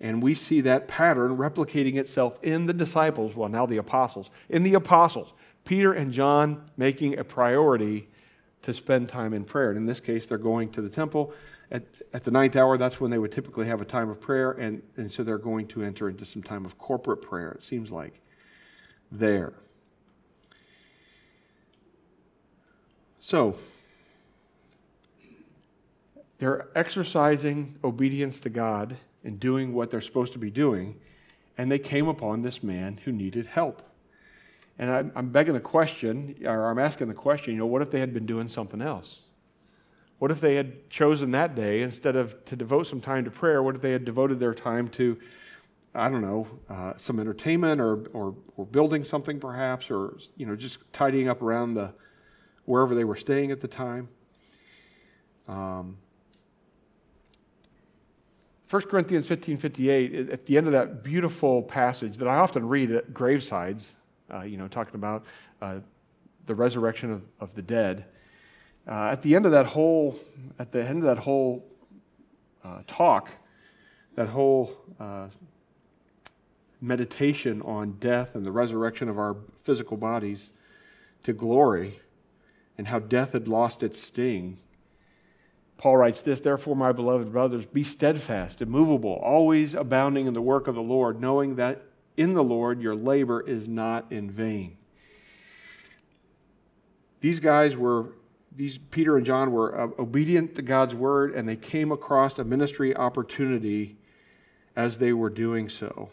And 0.00 0.22
we 0.22 0.34
see 0.34 0.60
that 0.60 0.86
pattern 0.86 1.38
replicating 1.38 1.96
itself 1.96 2.38
in 2.42 2.66
the 2.66 2.74
disciples, 2.74 3.34
well, 3.34 3.48
now 3.48 3.64
the 3.64 3.78
apostles, 3.78 4.28
in 4.50 4.64
the 4.64 4.74
apostles, 4.74 5.32
Peter 5.64 5.94
and 5.94 6.12
John 6.12 6.68
making 6.76 7.18
a 7.18 7.24
priority 7.24 8.08
to 8.64 8.74
spend 8.74 9.08
time 9.08 9.32
in 9.32 9.44
prayer. 9.44 9.70
And 9.70 9.78
in 9.78 9.86
this 9.86 10.00
case, 10.00 10.26
they're 10.26 10.36
going 10.36 10.68
to 10.72 10.82
the 10.82 10.90
temple. 10.90 11.32
At, 11.74 11.82
at 12.12 12.22
the 12.22 12.30
ninth 12.30 12.54
hour, 12.54 12.78
that's 12.78 13.00
when 13.00 13.10
they 13.10 13.18
would 13.18 13.32
typically 13.32 13.66
have 13.66 13.80
a 13.80 13.84
time 13.84 14.08
of 14.08 14.20
prayer. 14.20 14.52
And, 14.52 14.80
and 14.96 15.10
so 15.10 15.24
they're 15.24 15.38
going 15.38 15.66
to 15.68 15.82
enter 15.82 16.08
into 16.08 16.24
some 16.24 16.40
time 16.40 16.64
of 16.64 16.78
corporate 16.78 17.20
prayer, 17.20 17.50
it 17.50 17.64
seems 17.64 17.90
like, 17.90 18.20
there. 19.10 19.54
So, 23.18 23.58
they're 26.38 26.68
exercising 26.76 27.76
obedience 27.82 28.38
to 28.40 28.50
God 28.50 28.96
and 29.24 29.40
doing 29.40 29.74
what 29.74 29.90
they're 29.90 30.00
supposed 30.00 30.32
to 30.34 30.38
be 30.38 30.50
doing, 30.50 31.00
and 31.58 31.72
they 31.72 31.80
came 31.80 32.06
upon 32.06 32.42
this 32.42 32.62
man 32.62 33.00
who 33.04 33.10
needed 33.10 33.46
help. 33.46 33.82
And 34.78 34.90
I'm, 34.90 35.12
I'm 35.16 35.30
begging 35.30 35.54
the 35.54 35.60
question, 35.60 36.36
or 36.44 36.70
I'm 36.70 36.78
asking 36.78 37.08
the 37.08 37.14
question, 37.14 37.54
you 37.54 37.58
know, 37.58 37.66
what 37.66 37.82
if 37.82 37.90
they 37.90 37.98
had 37.98 38.14
been 38.14 38.26
doing 38.26 38.46
something 38.46 38.80
else? 38.80 39.22
What 40.18 40.30
if 40.30 40.40
they 40.40 40.54
had 40.54 40.88
chosen 40.90 41.32
that 41.32 41.54
day 41.54 41.82
instead 41.82 42.16
of 42.16 42.44
to 42.46 42.56
devote 42.56 42.84
some 42.84 43.00
time 43.00 43.24
to 43.24 43.30
prayer? 43.30 43.62
What 43.62 43.74
if 43.74 43.82
they 43.82 43.92
had 43.92 44.04
devoted 44.04 44.40
their 44.40 44.54
time 44.54 44.88
to, 44.90 45.18
I 45.94 46.08
don't 46.08 46.22
know, 46.22 46.46
uh, 46.68 46.94
some 46.96 47.18
entertainment 47.20 47.80
or, 47.80 48.06
or, 48.12 48.34
or 48.56 48.64
building 48.64 49.04
something 49.04 49.40
perhaps, 49.40 49.90
or 49.90 50.16
you 50.36 50.46
know, 50.46 50.56
just 50.56 50.78
tidying 50.92 51.28
up 51.28 51.42
around 51.42 51.74
the 51.74 51.92
wherever 52.64 52.94
they 52.94 53.04
were 53.04 53.16
staying 53.16 53.50
at 53.50 53.60
the 53.60 53.68
time? 53.68 54.08
Um, 55.48 55.98
1 58.70 58.82
Corinthians 58.82 59.28
15 59.28 59.56
58, 59.58 60.30
at 60.30 60.46
the 60.46 60.56
end 60.56 60.66
of 60.66 60.72
that 60.72 61.04
beautiful 61.04 61.62
passage 61.62 62.16
that 62.16 62.26
I 62.26 62.36
often 62.36 62.66
read 62.66 62.90
at 62.90 63.12
gravesides, 63.12 63.94
uh, 64.32 64.40
you 64.42 64.56
know, 64.56 64.68
talking 64.68 64.94
about 64.94 65.24
uh, 65.60 65.80
the 66.46 66.54
resurrection 66.54 67.12
of, 67.12 67.22
of 67.40 67.54
the 67.54 67.62
dead, 67.62 68.06
uh, 68.86 69.08
at 69.10 69.22
the 69.22 69.34
end 69.34 69.46
of 69.46 69.52
that 69.52 69.66
whole, 69.66 70.18
at 70.58 70.72
the 70.72 70.84
end 70.84 70.98
of 70.98 71.04
that 71.04 71.18
whole 71.18 71.64
uh, 72.62 72.82
talk, 72.86 73.30
that 74.16 74.28
whole 74.28 74.76
uh, 75.00 75.28
meditation 76.80 77.62
on 77.62 77.92
death 77.92 78.34
and 78.34 78.44
the 78.44 78.52
resurrection 78.52 79.08
of 79.08 79.18
our 79.18 79.36
physical 79.62 79.96
bodies 79.96 80.50
to 81.22 81.32
glory 81.32 82.00
and 82.76 82.88
how 82.88 82.98
death 82.98 83.32
had 83.32 83.48
lost 83.48 83.82
its 83.82 84.02
sting 84.02 84.58
Paul 85.76 85.96
writes 85.96 86.22
this 86.22 86.40
Therefore, 86.40 86.76
my 86.76 86.92
beloved 86.92 87.32
brothers, 87.32 87.66
be 87.66 87.82
steadfast, 87.82 88.62
immovable, 88.62 89.14
always 89.22 89.74
abounding 89.74 90.26
in 90.26 90.32
the 90.32 90.42
work 90.42 90.66
of 90.68 90.74
the 90.74 90.82
Lord, 90.82 91.20
knowing 91.20 91.56
that 91.56 91.82
in 92.16 92.34
the 92.34 92.44
Lord 92.44 92.80
your 92.80 92.94
labor 92.94 93.40
is 93.40 93.68
not 93.68 94.10
in 94.10 94.30
vain. 94.30 94.76
These 97.20 97.40
guys 97.40 97.76
were, 97.76 98.12
these 98.56 98.78
Peter 98.78 99.16
and 99.16 99.26
John 99.26 99.52
were 99.52 99.78
uh, 99.78 99.88
obedient 99.98 100.54
to 100.56 100.62
God's 100.62 100.94
word, 100.94 101.34
and 101.34 101.48
they 101.48 101.56
came 101.56 101.90
across 101.92 102.38
a 102.38 102.44
ministry 102.44 102.96
opportunity 102.96 103.96
as 104.76 104.98
they 104.98 105.12
were 105.12 105.30
doing 105.30 105.68
so. 105.68 106.10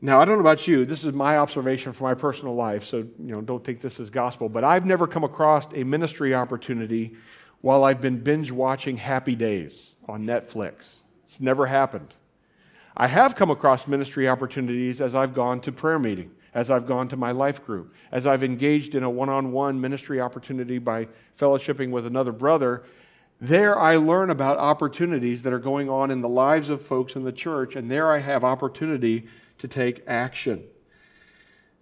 Now, 0.00 0.20
I 0.20 0.26
don't 0.26 0.34
know 0.34 0.42
about 0.42 0.68
you. 0.68 0.84
This 0.84 1.04
is 1.04 1.14
my 1.14 1.38
observation 1.38 1.94
from 1.94 2.04
my 2.04 2.14
personal 2.14 2.54
life, 2.54 2.84
so 2.84 2.98
you 2.98 3.12
know, 3.18 3.40
don't 3.40 3.64
take 3.64 3.80
this 3.80 3.98
as 3.98 4.10
gospel. 4.10 4.50
But 4.50 4.62
I've 4.62 4.84
never 4.84 5.06
come 5.06 5.24
across 5.24 5.66
a 5.74 5.82
ministry 5.82 6.34
opportunity 6.34 7.16
while 7.62 7.84
I've 7.84 8.02
been 8.02 8.18
binge 8.18 8.50
watching 8.52 8.98
Happy 8.98 9.34
Days 9.34 9.92
on 10.06 10.26
Netflix. 10.26 10.96
It's 11.24 11.40
never 11.40 11.66
happened. 11.66 12.12
I 12.94 13.06
have 13.06 13.34
come 13.34 13.50
across 13.50 13.88
ministry 13.88 14.28
opportunities 14.28 15.00
as 15.00 15.14
I've 15.14 15.32
gone 15.34 15.60
to 15.62 15.72
prayer 15.72 15.98
meeting, 15.98 16.30
as 16.54 16.70
I've 16.70 16.86
gone 16.86 17.08
to 17.08 17.16
my 17.16 17.32
life 17.32 17.64
group, 17.66 17.92
as 18.12 18.26
I've 18.26 18.44
engaged 18.44 18.94
in 18.94 19.02
a 19.02 19.10
one 19.10 19.28
on 19.28 19.52
one 19.52 19.80
ministry 19.80 20.20
opportunity 20.20 20.78
by 20.78 21.08
fellowshipping 21.38 21.90
with 21.90 22.06
another 22.06 22.32
brother. 22.32 22.84
There 23.40 23.78
I 23.78 23.96
learn 23.96 24.30
about 24.30 24.58
opportunities 24.58 25.42
that 25.42 25.52
are 25.52 25.58
going 25.58 25.90
on 25.90 26.10
in 26.10 26.20
the 26.20 26.28
lives 26.28 26.70
of 26.70 26.80
folks 26.80 27.16
in 27.16 27.24
the 27.24 27.32
church, 27.32 27.74
and 27.74 27.90
there 27.90 28.10
I 28.10 28.18
have 28.18 28.44
opportunity 28.44 29.26
to 29.58 29.68
take 29.68 30.04
action. 30.06 30.62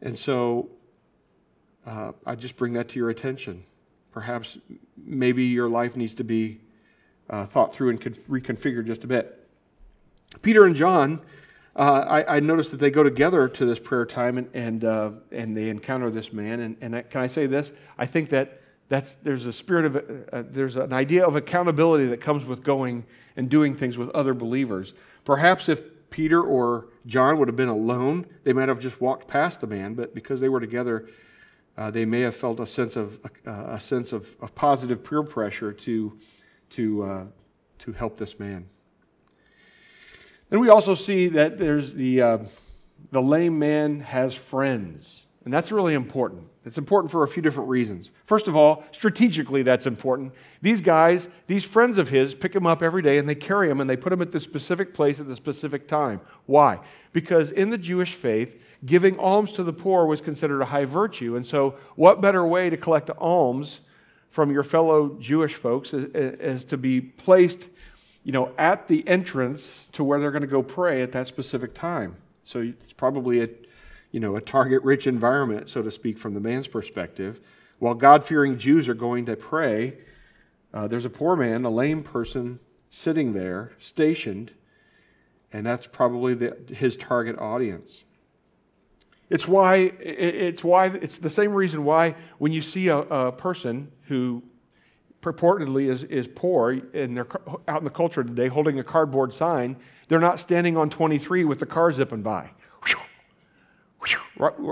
And 0.00 0.18
so 0.18 0.70
uh, 1.86 2.12
I 2.24 2.34
just 2.34 2.56
bring 2.56 2.72
that 2.72 2.88
to 2.90 2.98
your 2.98 3.10
attention. 3.10 3.64
Perhaps 4.10 4.58
maybe 4.96 5.44
your 5.44 5.68
life 5.68 5.96
needs 5.96 6.14
to 6.14 6.24
be 6.24 6.60
uh, 7.28 7.46
thought 7.46 7.74
through 7.74 7.90
and 7.90 8.00
reconfigured 8.00 8.86
just 8.86 9.04
a 9.04 9.06
bit. 9.06 9.48
Peter 10.40 10.64
and 10.64 10.74
John, 10.74 11.20
uh, 11.74 12.22
I, 12.26 12.36
I, 12.36 12.40
noticed 12.40 12.70
that 12.72 12.80
they 12.80 12.90
go 12.90 13.02
together 13.02 13.48
to 13.48 13.64
this 13.64 13.78
prayer 13.78 14.04
time 14.04 14.36
and, 14.36 14.50
and, 14.52 14.84
uh, 14.84 15.10
and 15.30 15.56
they 15.56 15.70
encounter 15.70 16.10
this 16.10 16.32
man. 16.32 16.60
And, 16.60 16.76
and 16.82 16.96
I, 16.96 17.02
can 17.02 17.22
I 17.22 17.28
say 17.28 17.46
this? 17.46 17.72
I 17.96 18.04
think 18.04 18.28
that 18.30 18.60
that's, 18.90 19.14
there's 19.22 19.46
a 19.46 19.52
spirit 19.54 19.86
of, 19.86 19.96
uh, 20.32 20.42
there's 20.50 20.76
an 20.76 20.92
idea 20.92 21.26
of 21.26 21.34
accountability 21.34 22.06
that 22.08 22.20
comes 22.20 22.44
with 22.44 22.62
going 22.62 23.06
and 23.36 23.48
doing 23.48 23.74
things 23.74 23.96
with 23.96 24.10
other 24.10 24.34
believers. 24.34 24.92
Perhaps 25.24 25.70
if 25.70 25.82
Peter 26.10 26.42
or 26.42 26.88
John 27.06 27.38
would 27.38 27.48
have 27.48 27.56
been 27.56 27.68
alone, 27.68 28.26
they 28.44 28.52
might 28.52 28.68
have 28.68 28.78
just 28.78 29.00
walked 29.00 29.26
past 29.26 29.62
the 29.62 29.66
man, 29.66 29.94
but 29.94 30.14
because 30.14 30.40
they 30.40 30.50
were 30.50 30.60
together, 30.60 31.08
uh, 31.76 31.90
they 31.90 32.04
may 32.04 32.20
have 32.20 32.36
felt 32.36 32.60
a 32.60 32.66
sense 32.66 32.96
of 32.96 33.18
uh, 33.46 33.68
a 33.68 33.80
sense 33.80 34.12
of, 34.12 34.36
of, 34.40 34.54
positive 34.54 35.02
peer 35.02 35.22
pressure 35.22 35.72
to 35.72 36.18
to 36.68 37.02
uh, 37.02 37.24
to 37.78 37.92
help 37.92 38.18
this 38.18 38.38
man. 38.38 38.66
Then 40.52 40.60
we 40.60 40.68
also 40.68 40.94
see 40.94 41.28
that 41.28 41.56
there's 41.56 41.94
the 41.94 42.20
uh, 42.20 42.38
the 43.10 43.22
lame 43.22 43.58
man 43.58 44.00
has 44.00 44.34
friends, 44.34 45.24
and 45.46 45.54
that's 45.54 45.72
really 45.72 45.94
important. 45.94 46.46
It's 46.66 46.76
important 46.76 47.10
for 47.10 47.22
a 47.22 47.28
few 47.28 47.42
different 47.42 47.70
reasons. 47.70 48.10
First 48.26 48.48
of 48.48 48.54
all, 48.54 48.84
strategically, 48.92 49.62
that's 49.62 49.86
important. 49.86 50.34
These 50.60 50.82
guys, 50.82 51.30
these 51.46 51.64
friends 51.64 51.96
of 51.96 52.10
his, 52.10 52.34
pick 52.34 52.54
him 52.54 52.66
up 52.66 52.82
every 52.82 53.00
day 53.00 53.16
and 53.16 53.26
they 53.26 53.34
carry 53.34 53.70
him 53.70 53.80
and 53.80 53.88
they 53.88 53.96
put 53.96 54.12
him 54.12 54.20
at 54.20 54.30
the 54.30 54.38
specific 54.38 54.92
place 54.92 55.20
at 55.20 55.26
the 55.26 55.34
specific 55.34 55.88
time. 55.88 56.20
Why? 56.44 56.80
Because 57.14 57.50
in 57.50 57.70
the 57.70 57.78
Jewish 57.78 58.14
faith, 58.14 58.60
giving 58.84 59.18
alms 59.18 59.54
to 59.54 59.62
the 59.62 59.72
poor 59.72 60.04
was 60.04 60.20
considered 60.20 60.60
a 60.60 60.66
high 60.66 60.84
virtue. 60.84 61.34
And 61.34 61.46
so, 61.46 61.76
what 61.96 62.20
better 62.20 62.44
way 62.46 62.68
to 62.68 62.76
collect 62.76 63.08
alms 63.16 63.80
from 64.28 64.50
your 64.50 64.64
fellow 64.64 65.16
Jewish 65.18 65.54
folks 65.54 65.94
is, 65.94 66.04
is 66.14 66.64
to 66.64 66.76
be 66.76 67.00
placed 67.00 67.70
you 68.24 68.32
know, 68.32 68.52
at 68.56 68.88
the 68.88 69.06
entrance 69.08 69.88
to 69.92 70.04
where 70.04 70.20
they're 70.20 70.30
going 70.30 70.42
to 70.42 70.48
go 70.48 70.62
pray 70.62 71.02
at 71.02 71.12
that 71.12 71.26
specific 71.26 71.74
time. 71.74 72.16
So 72.42 72.60
it's 72.60 72.92
probably 72.92 73.42
a, 73.42 73.48
you 74.10 74.20
know, 74.20 74.36
a 74.36 74.40
target-rich 74.40 75.06
environment, 75.06 75.68
so 75.68 75.82
to 75.82 75.90
speak, 75.90 76.18
from 76.18 76.34
the 76.34 76.40
man's 76.40 76.68
perspective. 76.68 77.40
While 77.78 77.94
God-fearing 77.94 78.58
Jews 78.58 78.88
are 78.88 78.94
going 78.94 79.26
to 79.26 79.36
pray, 79.36 79.98
uh, 80.72 80.86
there's 80.86 81.04
a 81.04 81.10
poor 81.10 81.36
man, 81.36 81.64
a 81.64 81.70
lame 81.70 82.02
person, 82.02 82.60
sitting 82.90 83.32
there, 83.32 83.72
stationed, 83.78 84.52
and 85.52 85.66
that's 85.66 85.86
probably 85.86 86.34
the, 86.34 86.56
his 86.72 86.96
target 86.96 87.38
audience. 87.38 88.04
It's 89.30 89.48
why 89.48 89.76
it's 89.98 90.62
why 90.62 90.86
it's 90.86 91.16
the 91.16 91.30
same 91.30 91.54
reason 91.54 91.84
why 91.84 92.16
when 92.36 92.52
you 92.52 92.60
see 92.60 92.88
a, 92.88 92.98
a 92.98 93.32
person 93.32 93.90
who 94.08 94.42
purportedly 95.22 95.88
is, 95.88 96.04
is 96.04 96.28
poor 96.34 96.70
and 96.70 97.16
they're 97.16 97.28
out 97.68 97.78
in 97.78 97.84
the 97.84 97.90
culture 97.90 98.22
today 98.22 98.48
holding 98.48 98.78
a 98.78 98.84
cardboard 98.84 99.32
sign, 99.32 99.76
they're 100.08 100.18
not 100.18 100.38
standing 100.38 100.76
on 100.76 100.90
23 100.90 101.44
with 101.44 101.60
the 101.60 101.66
car 101.66 101.90
zipping 101.92 102.22
by. 102.22 102.50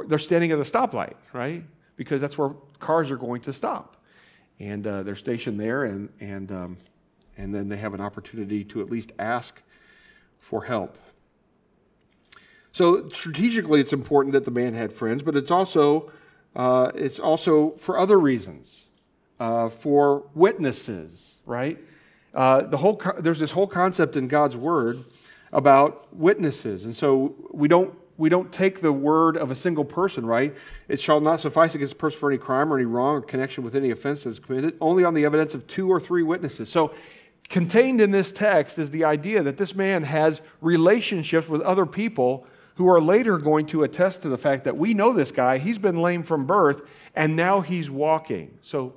They're 0.08 0.18
standing 0.18 0.50
at 0.50 0.58
a 0.58 0.62
stoplight, 0.62 1.14
right? 1.32 1.64
Because 1.96 2.20
that's 2.20 2.36
where 2.36 2.50
cars 2.80 3.10
are 3.10 3.16
going 3.16 3.42
to 3.42 3.52
stop. 3.52 3.96
And 4.58 4.86
uh, 4.86 5.04
they're 5.04 5.16
stationed 5.16 5.58
there, 5.58 5.84
and, 5.84 6.10
and, 6.20 6.50
um, 6.52 6.78
and 7.38 7.54
then 7.54 7.68
they 7.68 7.76
have 7.76 7.94
an 7.94 8.00
opportunity 8.00 8.64
to 8.64 8.80
at 8.80 8.90
least 8.90 9.12
ask 9.18 9.62
for 10.38 10.64
help. 10.64 10.98
So 12.72 13.08
strategically, 13.08 13.80
it's 13.80 13.92
important 13.92 14.32
that 14.32 14.44
the 14.44 14.50
man 14.50 14.74
had 14.74 14.92
friends, 14.92 15.22
but 15.22 15.36
it's 15.36 15.50
also 15.50 16.10
uh, 16.54 16.90
it's 16.94 17.18
also 17.18 17.70
for 17.72 17.98
other 17.98 18.18
reasons, 18.18 18.89
uh, 19.40 19.70
for 19.70 20.24
witnesses, 20.34 21.38
right? 21.46 21.78
Uh, 22.32 22.60
the 22.60 22.76
whole 22.76 22.96
co- 22.96 23.20
there's 23.20 23.40
this 23.40 23.50
whole 23.50 23.66
concept 23.66 24.14
in 24.14 24.28
God's 24.28 24.56
word 24.56 25.02
about 25.52 26.14
witnesses, 26.14 26.84
and 26.84 26.94
so 26.94 27.34
we 27.50 27.66
don't 27.66 27.92
we 28.18 28.28
don't 28.28 28.52
take 28.52 28.82
the 28.82 28.92
word 28.92 29.38
of 29.38 29.50
a 29.50 29.56
single 29.56 29.84
person, 29.84 30.26
right? 30.26 30.54
It 30.88 31.00
shall 31.00 31.20
not 31.20 31.40
suffice 31.40 31.74
against 31.74 31.94
a 31.94 31.96
person 31.96 32.20
for 32.20 32.30
any 32.30 32.36
crime 32.36 32.70
or 32.70 32.76
any 32.76 32.84
wrong 32.84 33.16
or 33.16 33.22
connection 33.22 33.64
with 33.64 33.74
any 33.74 33.90
offense 33.90 34.24
that's 34.24 34.38
committed, 34.38 34.76
only 34.78 35.04
on 35.04 35.14
the 35.14 35.24
evidence 35.24 35.54
of 35.54 35.66
two 35.66 35.90
or 35.90 35.98
three 35.98 36.22
witnesses. 36.22 36.68
So 36.68 36.92
contained 37.48 37.98
in 38.02 38.10
this 38.10 38.30
text 38.30 38.78
is 38.78 38.90
the 38.90 39.04
idea 39.04 39.42
that 39.42 39.56
this 39.56 39.74
man 39.74 40.02
has 40.04 40.42
relationships 40.60 41.48
with 41.48 41.62
other 41.62 41.86
people 41.86 42.46
who 42.74 42.88
are 42.88 43.00
later 43.00 43.38
going 43.38 43.64
to 43.66 43.84
attest 43.84 44.20
to 44.22 44.28
the 44.28 44.38
fact 44.38 44.64
that 44.64 44.76
we 44.76 44.92
know 44.92 45.14
this 45.14 45.30
guy, 45.30 45.56
he's 45.56 45.78
been 45.78 45.96
lame 45.96 46.22
from 46.22 46.46
birth, 46.46 46.82
and 47.16 47.34
now 47.34 47.62
he's 47.62 47.90
walking. 47.90 48.58
So 48.60 48.94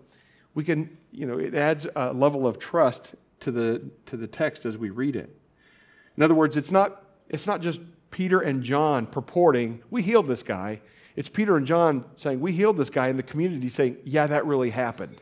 we 0.54 0.64
can, 0.64 0.98
you 1.12 1.26
know, 1.26 1.38
it 1.38 1.56
adds 1.56 1.88
a 1.96 2.14
level 2.14 2.46
of 2.46 2.60
trust 2.60 3.16
to 3.42 3.52
the, 3.52 3.82
to 4.06 4.18
the 4.18 4.28
text 4.28 4.66
as 4.66 4.78
we 4.78 4.90
read 4.90 5.16
it. 5.16 5.36
In 6.16 6.24
other 6.24 6.36
words, 6.36 6.58
it's 6.58 6.72
not, 6.72 7.04
it's 7.30 7.48
not 7.48 7.62
just 7.62 7.82
Peter 8.12 8.40
and 8.40 8.62
John 8.62 9.08
purporting, 9.08 9.82
we 9.90 10.04
healed 10.04 10.28
this 10.28 10.44
guy. 10.44 10.82
It's 11.16 11.30
Peter 11.30 11.58
and 11.58 11.66
John 11.66 12.06
saying, 12.16 12.40
we 12.40 12.52
healed 12.52 12.78
this 12.78 12.90
guy, 12.90 13.08
and 13.08 13.18
the 13.18 13.24
community 13.24 13.70
saying, 13.70 13.98
yeah, 14.04 14.28
that 14.28 14.46
really 14.46 14.70
happened. 14.70 15.18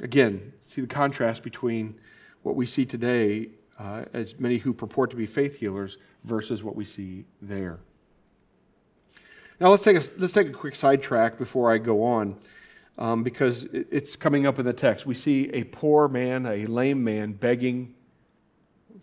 Again, 0.00 0.52
see 0.66 0.80
the 0.80 0.86
contrast 0.86 1.42
between 1.42 1.94
what 2.42 2.56
we 2.56 2.66
see 2.66 2.84
today 2.84 3.50
uh, 3.78 4.04
as 4.12 4.38
many 4.38 4.58
who 4.58 4.72
purport 4.72 5.10
to 5.10 5.16
be 5.16 5.26
faith 5.26 5.56
healers 5.56 5.98
versus 6.24 6.62
what 6.62 6.76
we 6.76 6.84
see 6.84 7.24
there. 7.40 7.78
Now 9.60 9.70
let's 9.70 9.82
take 9.82 9.96
a, 9.96 10.02
let's 10.18 10.32
take 10.32 10.48
a 10.48 10.52
quick 10.52 10.74
sidetrack 10.74 11.38
before 11.38 11.72
I 11.72 11.78
go 11.78 12.02
on, 12.02 12.36
um, 12.98 13.22
because 13.22 13.64
it, 13.64 13.88
it's 13.90 14.16
coming 14.16 14.46
up 14.46 14.58
in 14.58 14.64
the 14.64 14.72
text. 14.72 15.06
We 15.06 15.14
see 15.14 15.48
a 15.50 15.64
poor 15.64 16.08
man, 16.08 16.46
a 16.46 16.66
lame 16.66 17.02
man, 17.02 17.32
begging 17.32 17.94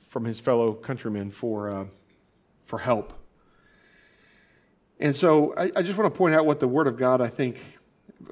from 0.07 0.25
his 0.25 0.39
fellow 0.39 0.73
countrymen 0.73 1.31
for 1.31 1.69
uh, 1.69 1.85
for 2.65 2.79
help. 2.79 3.13
And 4.99 5.15
so 5.15 5.53
I, 5.55 5.71
I 5.75 5.81
just 5.81 5.97
want 5.97 6.13
to 6.13 6.17
point 6.17 6.35
out 6.35 6.45
what 6.45 6.59
the 6.59 6.67
Word 6.67 6.87
of 6.87 6.97
God, 6.97 7.21
I 7.21 7.29
think, 7.29 7.59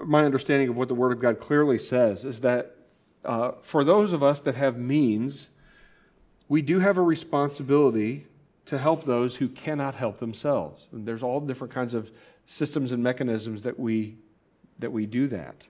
my 0.05 0.25
understanding 0.25 0.69
of 0.69 0.77
what 0.77 0.89
the 0.89 0.95
Word 0.95 1.11
of 1.11 1.19
God 1.19 1.39
clearly 1.39 1.79
says 1.79 2.25
is 2.25 2.41
that 2.41 2.75
uh, 3.23 3.51
for 3.61 3.83
those 3.83 4.13
of 4.13 4.21
us 4.21 4.39
that 4.41 4.55
have 4.55 4.77
means, 4.77 5.47
we 6.47 6.61
do 6.61 6.79
have 6.79 6.97
a 6.97 7.01
responsibility 7.01 8.27
to 8.65 8.77
help 8.77 9.05
those 9.05 9.37
who 9.37 9.47
cannot 9.47 9.95
help 9.95 10.17
themselves. 10.17 10.87
And 10.91 11.07
there's 11.07 11.23
all 11.23 11.39
different 11.39 11.73
kinds 11.73 11.93
of 11.93 12.11
systems 12.45 12.91
and 12.91 13.01
mechanisms 13.01 13.61
that 13.63 13.79
we, 13.79 14.17
that 14.79 14.91
we 14.91 15.05
do 15.05 15.27
that. 15.27 15.67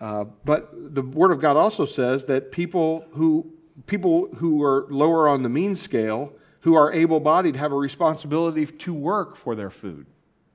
Uh, 0.00 0.24
but 0.44 0.94
the 0.94 1.02
Word 1.02 1.30
of 1.30 1.40
God 1.40 1.56
also 1.56 1.86
says 1.86 2.24
that 2.24 2.50
people 2.50 3.04
who, 3.12 3.52
people 3.86 4.28
who 4.36 4.62
are 4.62 4.86
lower 4.90 5.28
on 5.28 5.42
the 5.42 5.48
mean 5.48 5.76
scale, 5.76 6.32
who 6.60 6.74
are 6.74 6.92
able 6.92 7.20
bodied, 7.20 7.56
have 7.56 7.72
a 7.72 7.76
responsibility 7.76 8.66
to 8.66 8.92
work 8.92 9.36
for 9.36 9.54
their 9.54 9.70
food. 9.70 10.06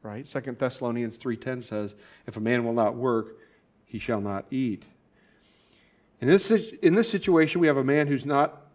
Right? 0.01 0.27
Second 0.27 0.57
Thessalonians 0.57 1.17
3.10 1.17 1.63
says, 1.63 1.95
if 2.25 2.37
a 2.37 2.39
man 2.39 2.63
will 2.63 2.73
not 2.73 2.95
work, 2.95 3.37
he 3.85 3.99
shall 3.99 4.21
not 4.21 4.45
eat. 4.51 4.83
In 6.19 6.27
this, 6.27 6.51
in 6.51 6.95
this 6.95 7.09
situation, 7.09 7.61
we 7.61 7.67
have 7.67 7.77
a 7.77 7.83
man 7.83 8.07
who's 8.07 8.25
not 8.25 8.67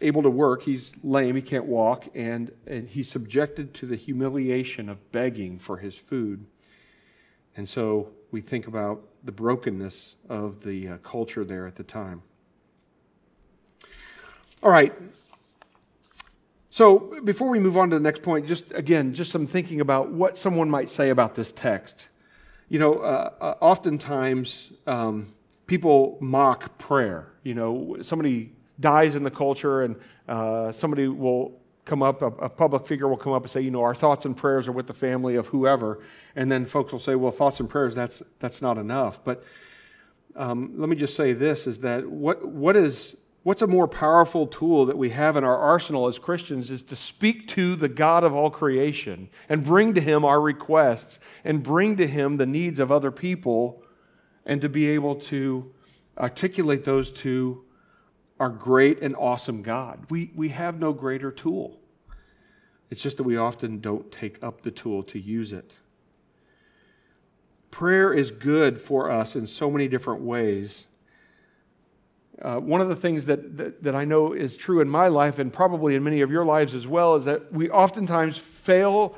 able 0.00 0.22
to 0.22 0.30
work. 0.30 0.62
He's 0.62 0.94
lame, 1.02 1.36
he 1.36 1.42
can't 1.42 1.64
walk, 1.64 2.06
and, 2.14 2.52
and 2.66 2.88
he's 2.88 3.10
subjected 3.10 3.74
to 3.74 3.86
the 3.86 3.96
humiliation 3.96 4.88
of 4.88 5.10
begging 5.10 5.58
for 5.58 5.78
his 5.78 5.96
food. 5.96 6.46
And 7.56 7.68
so 7.68 8.10
we 8.30 8.40
think 8.40 8.66
about 8.66 9.02
the 9.24 9.32
brokenness 9.32 10.16
of 10.28 10.62
the 10.62 10.88
uh, 10.88 10.96
culture 10.98 11.44
there 11.44 11.66
at 11.66 11.76
the 11.76 11.82
time. 11.82 12.22
All 14.62 14.70
right. 14.70 14.92
So 16.70 17.18
before 17.24 17.48
we 17.48 17.58
move 17.58 17.76
on 17.76 17.88
to 17.90 17.96
the 17.96 18.02
next 18.02 18.22
point, 18.22 18.46
just 18.46 18.70
again, 18.72 19.14
just 19.14 19.30
some 19.32 19.46
thinking 19.46 19.80
about 19.80 20.10
what 20.10 20.36
someone 20.36 20.68
might 20.68 20.90
say 20.90 21.08
about 21.08 21.34
this 21.34 21.50
text. 21.50 22.08
You 22.68 22.78
know, 22.78 22.98
uh, 22.98 23.32
uh, 23.40 23.54
oftentimes 23.60 24.72
um, 24.86 25.32
people 25.66 26.18
mock 26.20 26.76
prayer. 26.78 27.32
You 27.42 27.54
know, 27.54 27.96
somebody 28.02 28.52
dies 28.78 29.14
in 29.14 29.22
the 29.22 29.30
culture, 29.30 29.82
and 29.82 29.96
uh, 30.28 30.72
somebody 30.72 31.08
will 31.08 31.58
come 31.86 32.02
up, 32.02 32.20
a, 32.20 32.26
a, 32.26 32.48
public 32.48 32.84
figure 32.84 33.08
will 33.08 33.16
come 33.16 33.32
up 33.32 33.42
and 33.42 33.50
say, 33.50 33.60
you 33.60 33.70
know, 33.70 33.82
our 33.82 33.94
thoughts 33.94 34.26
and 34.26 34.36
prayers 34.36 34.68
are 34.68 34.72
with 34.72 34.88
the 34.88 34.92
family 34.92 35.36
of 35.36 35.46
whoever. 35.46 36.02
And 36.34 36.52
then 36.52 36.66
folks 36.66 36.92
will 36.92 36.98
say, 36.98 37.14
well, 37.14 37.30
thoughts 37.30 37.60
and 37.60 37.70
prayers, 37.70 37.94
that's, 37.94 38.22
that's 38.40 38.60
not 38.60 38.76
enough. 38.76 39.24
But 39.24 39.44
um, 40.34 40.74
let 40.76 40.88
me 40.88 40.96
just 40.96 41.14
say 41.14 41.32
this 41.32 41.66
is 41.66 41.78
that 41.78 42.06
what, 42.10 42.46
what 42.46 42.76
is, 42.76 43.16
what's 43.44 43.62
a 43.62 43.66
more 43.68 43.86
powerful 43.86 44.48
tool 44.48 44.84
that 44.86 44.98
we 44.98 45.10
have 45.10 45.36
in 45.36 45.44
our 45.44 45.56
arsenal 45.56 46.08
as 46.08 46.18
Christians 46.18 46.70
is 46.72 46.82
to 46.82 46.96
speak 46.96 47.46
to 47.48 47.76
the 47.76 47.88
God 47.88 48.24
of 48.24 48.34
all 48.34 48.50
creation 48.50 49.30
and 49.48 49.64
bring 49.64 49.94
to 49.94 50.00
him 50.00 50.24
our 50.24 50.40
requests 50.40 51.20
and 51.44 51.62
bring 51.62 51.96
to 51.98 52.06
him 52.06 52.36
the 52.36 52.46
needs 52.46 52.80
of 52.80 52.90
other 52.90 53.12
people 53.12 53.82
and 54.44 54.60
to 54.60 54.68
be 54.68 54.88
able 54.88 55.14
to 55.14 55.72
articulate 56.18 56.84
those 56.84 57.12
to 57.12 57.62
our 58.38 58.50
great 58.50 59.00
and 59.00 59.16
awesome 59.16 59.62
God. 59.62 60.06
We, 60.10 60.30
we 60.34 60.50
have 60.50 60.78
no 60.78 60.92
greater 60.92 61.30
tool. 61.30 61.80
It's 62.90 63.02
just 63.02 63.16
that 63.16 63.24
we 63.24 63.36
often 63.36 63.80
don't 63.80 64.12
take 64.12 64.42
up 64.42 64.62
the 64.62 64.70
tool 64.70 65.02
to 65.04 65.18
use 65.18 65.52
it. 65.52 65.74
Prayer 67.70 68.12
is 68.12 68.30
good 68.30 68.80
for 68.80 69.10
us 69.10 69.36
in 69.36 69.46
so 69.46 69.70
many 69.70 69.88
different 69.88 70.22
ways. 70.22 70.84
Uh, 72.40 72.58
one 72.58 72.80
of 72.80 72.88
the 72.88 72.96
things 72.96 73.24
that, 73.24 73.56
that, 73.56 73.82
that 73.82 73.94
I 73.94 74.04
know 74.04 74.32
is 74.32 74.56
true 74.56 74.80
in 74.80 74.88
my 74.88 75.08
life 75.08 75.38
and 75.38 75.52
probably 75.52 75.94
in 75.94 76.04
many 76.04 76.20
of 76.20 76.30
your 76.30 76.44
lives 76.44 76.74
as 76.74 76.86
well 76.86 77.16
is 77.16 77.24
that 77.24 77.52
we 77.52 77.70
oftentimes 77.70 78.36
fail 78.36 79.16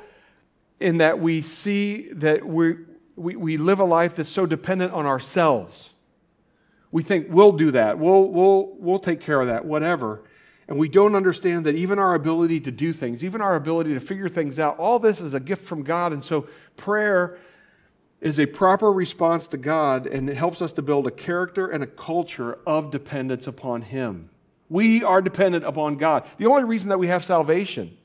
in 0.79 0.97
that 0.99 1.19
we 1.19 1.41
see 1.41 2.09
that 2.13 2.45
we 2.45 2.75
we, 3.19 3.35
we 3.35 3.57
live 3.57 3.79
a 3.79 3.85
life 3.85 4.15
that's 4.15 4.29
so 4.29 4.45
dependent 4.45 4.93
on 4.93 5.05
ourselves. 5.05 5.93
We 6.91 7.03
think 7.03 7.27
we'll 7.29 7.51
do 7.51 7.71
that, 7.71 7.99
we'll, 7.99 8.27
we'll, 8.29 8.75
we'll 8.79 8.99
take 8.99 9.19
care 9.21 9.39
of 9.39 9.47
that, 9.47 9.65
whatever. 9.65 10.23
And 10.67 10.77
we 10.77 10.87
don't 10.87 11.15
understand 11.15 11.65
that 11.65 11.75
even 11.75 11.97
our 11.97 12.13
ability 12.13 12.59
to 12.61 12.71
do 12.71 12.93
things, 12.93 13.23
even 13.23 13.41
our 13.41 13.55
ability 13.55 13.95
to 13.95 13.99
figure 13.99 14.29
things 14.29 14.59
out, 14.59 14.77
all 14.77 14.99
this 14.99 15.19
is 15.19 15.33
a 15.33 15.39
gift 15.39 15.65
from 15.65 15.81
God. 15.81 16.13
And 16.13 16.23
so 16.23 16.47
prayer 16.77 17.39
is 18.21 18.39
a 18.39 18.45
proper 18.45 18.91
response 18.91 19.47
to 19.47 19.57
God 19.57 20.05
and 20.05 20.29
it 20.29 20.37
helps 20.37 20.61
us 20.61 20.71
to 20.73 20.83
build 20.83 21.07
a 21.07 21.11
character 21.11 21.67
and 21.67 21.83
a 21.83 21.87
culture 21.87 22.59
of 22.67 22.91
dependence 22.91 23.47
upon 23.47 23.81
Him. 23.81 24.29
We 24.69 25.03
are 25.03 25.23
dependent 25.23 25.65
upon 25.65 25.97
God. 25.97 26.27
The 26.37 26.45
only 26.45 26.65
reason 26.65 26.89
that 26.89 26.99
we 26.99 27.07
have 27.07 27.23
salvation 27.23 27.97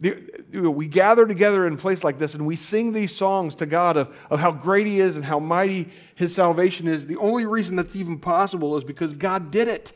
we 0.00 0.86
gather 0.86 1.26
together 1.26 1.66
in 1.66 1.74
a 1.74 1.76
place 1.76 2.04
like 2.04 2.18
this 2.18 2.34
and 2.34 2.46
we 2.46 2.54
sing 2.54 2.92
these 2.92 3.14
songs 3.14 3.56
to 3.56 3.66
God 3.66 3.96
of, 3.96 4.14
of 4.30 4.38
how 4.38 4.52
great 4.52 4.86
He 4.86 5.00
is 5.00 5.16
and 5.16 5.24
how 5.24 5.38
mighty 5.38 5.90
His 6.14 6.34
salvation 6.34 6.86
is. 6.86 7.06
The 7.06 7.16
only 7.16 7.46
reason 7.46 7.76
that's 7.76 7.96
even 7.96 8.18
possible 8.18 8.76
is 8.76 8.84
because 8.84 9.12
God 9.12 9.50
did 9.50 9.66
it, 9.66 9.92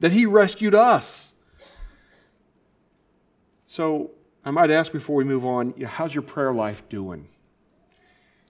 that 0.00 0.12
He 0.12 0.26
rescued 0.26 0.74
us. 0.74 1.32
So 3.66 4.12
I 4.44 4.50
might 4.50 4.70
ask 4.70 4.90
before 4.90 5.16
we 5.16 5.24
move 5.24 5.44
on 5.44 5.74
how's 5.82 6.14
your 6.14 6.22
prayer 6.22 6.52
life 6.52 6.88
doing? 6.88 7.28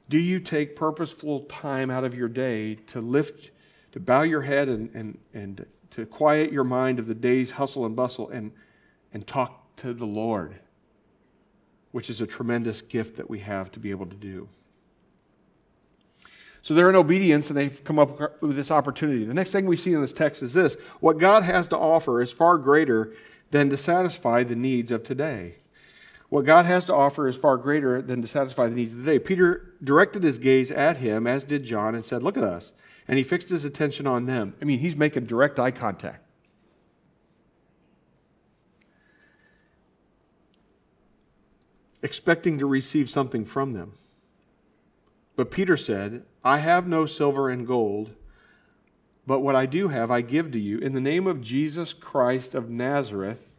Do 0.09 0.19
you 0.19 0.41
take 0.41 0.75
purposeful 0.75 1.41
time 1.41 1.91
out 1.91 2.05
of 2.05 2.15
your 2.15 2.29
day 2.29 2.77
to 2.87 3.03
lift, 3.03 3.51
to 3.93 4.01
bow 4.01 4.23
your 4.23 4.43
head 4.43 4.69
and, 4.69 4.91
and, 4.95 5.19
and 5.35 5.67
to 5.91 6.07
quiet 6.07 6.51
your 6.51 6.65
mind 6.65 6.99
of 6.99 7.07
the 7.07 7.15
day's 7.15 7.51
hustle 7.53 7.85
and 7.85 7.95
bustle 7.95 8.31
and, 8.31 8.53
and 9.13 9.27
talk 9.27 9.68
to 9.79 9.93
the 9.93 10.07
Lord, 10.07 10.61
which 11.93 12.11
is 12.11 12.21
a 12.21 12.27
tremendous 12.27 12.83
gift 12.83 13.17
that 13.17 13.31
we 13.31 13.41
have 13.41 13.71
to 13.73 13.81
be 13.81 13.91
able 13.91 14.07
to 14.07 14.17
do. 14.17 14.49
So 16.63 16.75
they're 16.75 16.91
in 16.91 16.97
obedience 16.97 17.49
and 17.49 17.57
they've 17.57 17.83
come 17.85 17.99
up 17.99 18.43
with 18.43 18.57
this 18.57 18.71
opportunity. 18.71 19.25
The 19.25 19.35
next 19.35 19.53
thing 19.53 19.67
we 19.67 19.77
see 19.77 19.95
in 19.95 20.03
this 20.03 20.13
text 20.13 20.43
is 20.43 20.53
this 20.53 20.77
what 21.01 21.19
God 21.19 21.45
has 21.45 21.69
to 21.69 21.79
offer 21.79 22.21
is 22.21 22.33
far 22.33 22.59
greater 22.59 23.15
than 23.51 23.71
to 23.71 23.77
satisfy 23.77 24.43
the 24.43 24.57
needs 24.57 24.91
of 24.91 25.05
today. 25.05 25.57
What 26.29 26.45
God 26.45 26.67
has 26.67 26.85
to 26.87 26.95
offer 26.95 27.27
is 27.27 27.37
far 27.37 27.57
greater 27.57 28.03
than 28.03 28.21
to 28.21 28.29
satisfy 28.29 28.69
the 28.69 28.75
needs 28.75 28.93
of 28.93 28.99
today. 28.99 29.19
Peter 29.19 29.73
directed 29.83 30.23
his 30.23 30.39
gaze 30.39 30.71
at 30.71 30.99
him, 30.99 31.27
as 31.27 31.43
did 31.43 31.65
John, 31.65 31.95
and 31.95 32.05
said, 32.05 32.23
Look 32.23 32.37
at 32.37 32.45
us. 32.45 32.73
And 33.07 33.17
he 33.17 33.25
fixed 33.25 33.49
his 33.49 33.65
attention 33.65 34.07
on 34.07 34.27
them. 34.27 34.55
I 34.61 34.67
mean, 34.67 34.81
he's 34.81 34.95
making 34.95 35.25
direct 35.25 35.59
eye 35.59 35.71
contact. 35.71 36.28
Expecting 42.03 42.59
to 42.59 42.67
receive 42.67 43.11
something 43.11 43.45
from 43.45 43.73
them. 43.73 43.93
But 45.37 45.51
Peter 45.51 45.77
said, 45.77 46.25
I 46.45 46.59
have 46.59 46.89
no 46.89 47.07
silver 47.07 47.49
and 47.49 47.67
gold, 47.67 48.15
but 49.27 49.41
what 49.41 49.55
I 49.55 49.67
do 49.67 49.89
have, 49.89 50.11
I 50.11 50.21
give 50.21 50.53
to 50.53 50.59
you. 50.59 50.79
In 50.79 50.95
the 50.95 51.01
name 51.01 51.27
of 51.27 51.41
Jesus 51.41 51.93
Christ 51.93 52.55
of 52.55 52.71
Nazareth, 52.71 53.53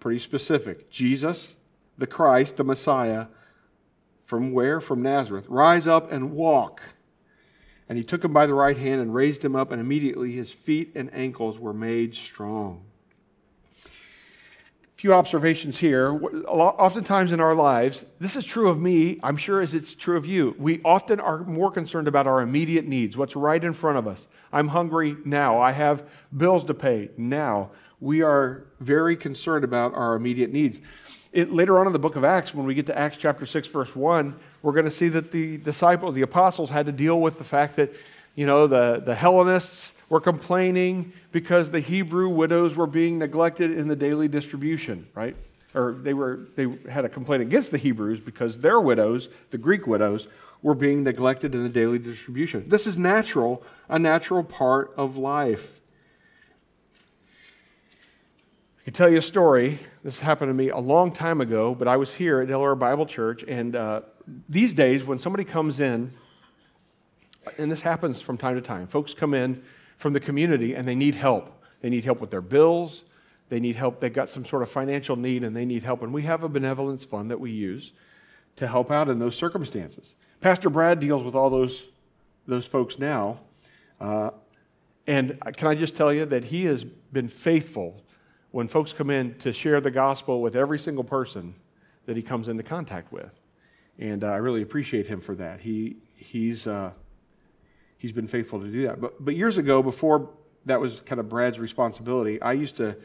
pretty 0.00 0.18
specific. 0.18 0.90
Jesus, 0.90 1.54
the 1.98 2.06
Christ, 2.06 2.56
the 2.56 2.64
Messiah, 2.64 3.26
from 4.24 4.52
where? 4.52 4.80
From 4.80 5.02
Nazareth. 5.02 5.46
Rise 5.48 5.86
up 5.86 6.10
and 6.10 6.32
walk. 6.32 6.82
And 7.88 7.98
he 7.98 8.04
took 8.04 8.24
him 8.24 8.32
by 8.32 8.46
the 8.46 8.54
right 8.54 8.78
hand 8.78 9.00
and 9.00 9.14
raised 9.14 9.44
him 9.44 9.54
up, 9.54 9.70
and 9.70 9.80
immediately 9.80 10.32
his 10.32 10.52
feet 10.52 10.92
and 10.94 11.12
ankles 11.12 11.58
were 11.58 11.74
made 11.74 12.14
strong. 12.14 12.84
Few 15.02 15.12
observations 15.12 15.78
here. 15.78 16.16
Oftentimes 16.46 17.32
in 17.32 17.40
our 17.40 17.56
lives, 17.56 18.04
this 18.20 18.36
is 18.36 18.44
true 18.44 18.68
of 18.68 18.80
me, 18.80 19.18
I'm 19.24 19.36
sure 19.36 19.60
as 19.60 19.74
it's 19.74 19.96
true 19.96 20.16
of 20.16 20.26
you. 20.26 20.54
We 20.60 20.80
often 20.84 21.18
are 21.18 21.38
more 21.38 21.72
concerned 21.72 22.06
about 22.06 22.28
our 22.28 22.40
immediate 22.40 22.86
needs, 22.86 23.16
what's 23.16 23.34
right 23.34 23.64
in 23.64 23.72
front 23.72 23.98
of 23.98 24.06
us. 24.06 24.28
I'm 24.52 24.68
hungry 24.68 25.16
now. 25.24 25.60
I 25.60 25.72
have 25.72 26.08
bills 26.36 26.62
to 26.66 26.74
pay 26.74 27.10
now. 27.16 27.72
We 27.98 28.22
are 28.22 28.68
very 28.78 29.16
concerned 29.16 29.64
about 29.64 29.92
our 29.94 30.14
immediate 30.14 30.52
needs. 30.52 30.80
It, 31.32 31.52
later 31.52 31.80
on 31.80 31.88
in 31.88 31.92
the 31.92 31.98
book 31.98 32.14
of 32.14 32.22
Acts, 32.22 32.54
when 32.54 32.64
we 32.64 32.72
get 32.72 32.86
to 32.86 32.96
Acts 32.96 33.16
chapter 33.16 33.44
6, 33.44 33.66
verse 33.66 33.96
1, 33.96 34.36
we're 34.62 34.70
going 34.72 34.84
to 34.84 34.90
see 34.92 35.08
that 35.08 35.32
the 35.32 35.56
disciples, 35.56 36.14
the 36.14 36.22
apostles, 36.22 36.70
had 36.70 36.86
to 36.86 36.92
deal 36.92 37.20
with 37.20 37.38
the 37.38 37.44
fact 37.44 37.74
that, 37.74 37.92
you 38.36 38.46
know, 38.46 38.68
the, 38.68 39.02
the 39.04 39.16
Hellenists 39.16 39.94
were 40.12 40.20
complaining 40.20 41.10
because 41.30 41.70
the 41.70 41.80
Hebrew 41.80 42.28
widows 42.28 42.76
were 42.76 42.86
being 42.86 43.18
neglected 43.18 43.70
in 43.70 43.88
the 43.88 43.96
daily 43.96 44.28
distribution, 44.28 45.08
right? 45.14 45.34
Or 45.74 45.96
they, 46.02 46.12
were, 46.12 46.48
they 46.54 46.68
had 46.90 47.06
a 47.06 47.08
complaint 47.08 47.40
against 47.40 47.70
the 47.70 47.78
Hebrews 47.78 48.20
because 48.20 48.58
their 48.58 48.78
widows, 48.78 49.30
the 49.52 49.56
Greek 49.56 49.86
widows, 49.86 50.28
were 50.60 50.74
being 50.74 51.02
neglected 51.02 51.54
in 51.54 51.62
the 51.62 51.70
daily 51.70 51.98
distribution. 51.98 52.68
This 52.68 52.86
is 52.86 52.98
natural, 52.98 53.62
a 53.88 53.98
natural 53.98 54.44
part 54.44 54.92
of 54.98 55.16
life. 55.16 55.80
I 58.80 58.84
can 58.84 58.92
tell 58.92 59.08
you 59.08 59.16
a 59.16 59.22
story. 59.22 59.78
This 60.04 60.20
happened 60.20 60.50
to 60.50 60.54
me 60.54 60.68
a 60.68 60.76
long 60.76 61.12
time 61.12 61.40
ago, 61.40 61.74
but 61.74 61.88
I 61.88 61.96
was 61.96 62.12
here 62.12 62.42
at 62.42 62.48
Delaware 62.48 62.74
Bible 62.74 63.06
Church, 63.06 63.46
and 63.48 63.74
uh, 63.74 64.02
these 64.46 64.74
days, 64.74 65.04
when 65.04 65.18
somebody 65.18 65.44
comes 65.44 65.80
in, 65.80 66.12
and 67.56 67.72
this 67.72 67.80
happens 67.80 68.20
from 68.20 68.36
time 68.36 68.56
to 68.56 68.60
time, 68.60 68.86
folks 68.88 69.14
come 69.14 69.32
in 69.32 69.62
from 70.02 70.12
the 70.12 70.20
community 70.20 70.74
and 70.74 70.86
they 70.86 70.96
need 70.96 71.14
help. 71.14 71.62
They 71.80 71.88
need 71.88 72.04
help 72.04 72.20
with 72.20 72.30
their 72.30 72.42
bills. 72.42 73.04
They 73.48 73.60
need 73.60 73.76
help. 73.76 74.00
They've 74.00 74.12
got 74.12 74.28
some 74.28 74.44
sort 74.44 74.62
of 74.62 74.68
financial 74.68 75.16
need 75.16 75.44
and 75.44 75.54
they 75.54 75.64
need 75.64 75.82
help. 75.82 76.02
And 76.02 76.12
we 76.12 76.22
have 76.22 76.42
a 76.42 76.48
benevolence 76.48 77.04
fund 77.04 77.30
that 77.30 77.40
we 77.40 77.50
use 77.50 77.92
to 78.56 78.66
help 78.66 78.90
out 78.90 79.08
in 79.08 79.18
those 79.18 79.36
circumstances. 79.36 80.14
Pastor 80.40 80.68
Brad 80.68 80.98
deals 80.98 81.22
with 81.22 81.34
all 81.34 81.48
those, 81.48 81.84
those 82.46 82.66
folks 82.66 82.98
now. 82.98 83.40
Uh, 84.00 84.30
and 85.06 85.38
can 85.56 85.68
I 85.68 85.74
just 85.74 85.96
tell 85.96 86.12
you 86.12 86.26
that 86.26 86.44
he 86.44 86.64
has 86.64 86.84
been 86.84 87.28
faithful 87.28 88.02
when 88.50 88.68
folks 88.68 88.92
come 88.92 89.08
in 89.08 89.34
to 89.36 89.52
share 89.52 89.80
the 89.80 89.90
gospel 89.90 90.42
with 90.42 90.56
every 90.56 90.78
single 90.78 91.04
person 91.04 91.54
that 92.06 92.16
he 92.16 92.22
comes 92.22 92.48
into 92.48 92.62
contact 92.62 93.12
with. 93.12 93.40
And 93.98 94.24
uh, 94.24 94.28
I 94.28 94.36
really 94.36 94.62
appreciate 94.62 95.06
him 95.06 95.20
for 95.20 95.34
that. 95.36 95.60
He, 95.60 95.96
he's, 96.16 96.66
uh, 96.66 96.90
he's 98.02 98.10
been 98.10 98.26
faithful 98.26 98.58
to 98.58 98.66
do 98.66 98.82
that. 98.82 99.00
But, 99.00 99.24
but 99.24 99.36
years 99.36 99.58
ago, 99.58 99.80
before 99.80 100.28
that 100.66 100.80
was 100.80 101.00
kind 101.02 101.20
of 101.20 101.28
Brad's 101.28 101.60
responsibility, 101.60 102.42
I 102.42 102.52
used 102.52 102.76
to 102.78 102.96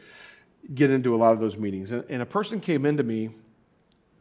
get 0.74 0.90
into 0.90 1.14
a 1.14 1.18
lot 1.18 1.32
of 1.32 1.38
those 1.38 1.56
meetings. 1.56 1.92
And, 1.92 2.04
and 2.08 2.20
a 2.20 2.26
person 2.26 2.58
came 2.58 2.84
into 2.84 3.04
me, 3.04 3.30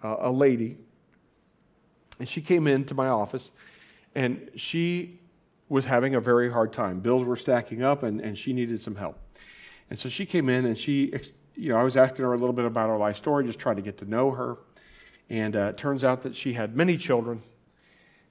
uh, 0.04 0.18
a 0.20 0.32
lady, 0.32 0.78
and 2.20 2.30
she 2.30 2.42
came 2.42 2.68
into 2.68 2.94
my 2.94 3.08
office, 3.08 3.52
and 4.14 4.52
she 4.56 5.20
was 5.68 5.86
having 5.86 6.14
a 6.14 6.22
very 6.22 6.52
hard 6.52 6.72
time. 6.72 7.00
Bills 7.00 7.24
were 7.24 7.36
stacking 7.36 7.82
up, 7.82 8.04
and, 8.04 8.22
and 8.22 8.38
she 8.38 8.54
needed 8.54 8.80
some 8.80 8.98
help. 8.98 9.18
And 9.90 9.98
so 9.98 10.10
she 10.10 10.28
came 10.28 10.48
in 10.48 10.66
and 10.66 10.78
she, 10.78 11.12
you 11.56 11.70
know, 11.70 11.78
I 11.78 11.84
was 11.84 11.98
asking 11.98 12.24
her 12.24 12.34
a 12.34 12.38
little 12.38 12.54
bit 12.54 12.66
about 12.66 12.90
her 12.90 12.98
life 12.98 13.16
story, 13.16 13.46
just 13.46 13.58
trying 13.58 13.78
to 13.78 13.82
get 13.82 13.98
to 13.98 14.06
know 14.06 14.30
her. 14.30 14.60
And 15.28 15.56
uh, 15.56 15.72
it 15.72 15.78
turns 15.78 16.04
out 16.04 16.22
that 16.22 16.36
she 16.36 16.54
had 16.54 16.76
many 16.76 16.98
children 16.98 17.42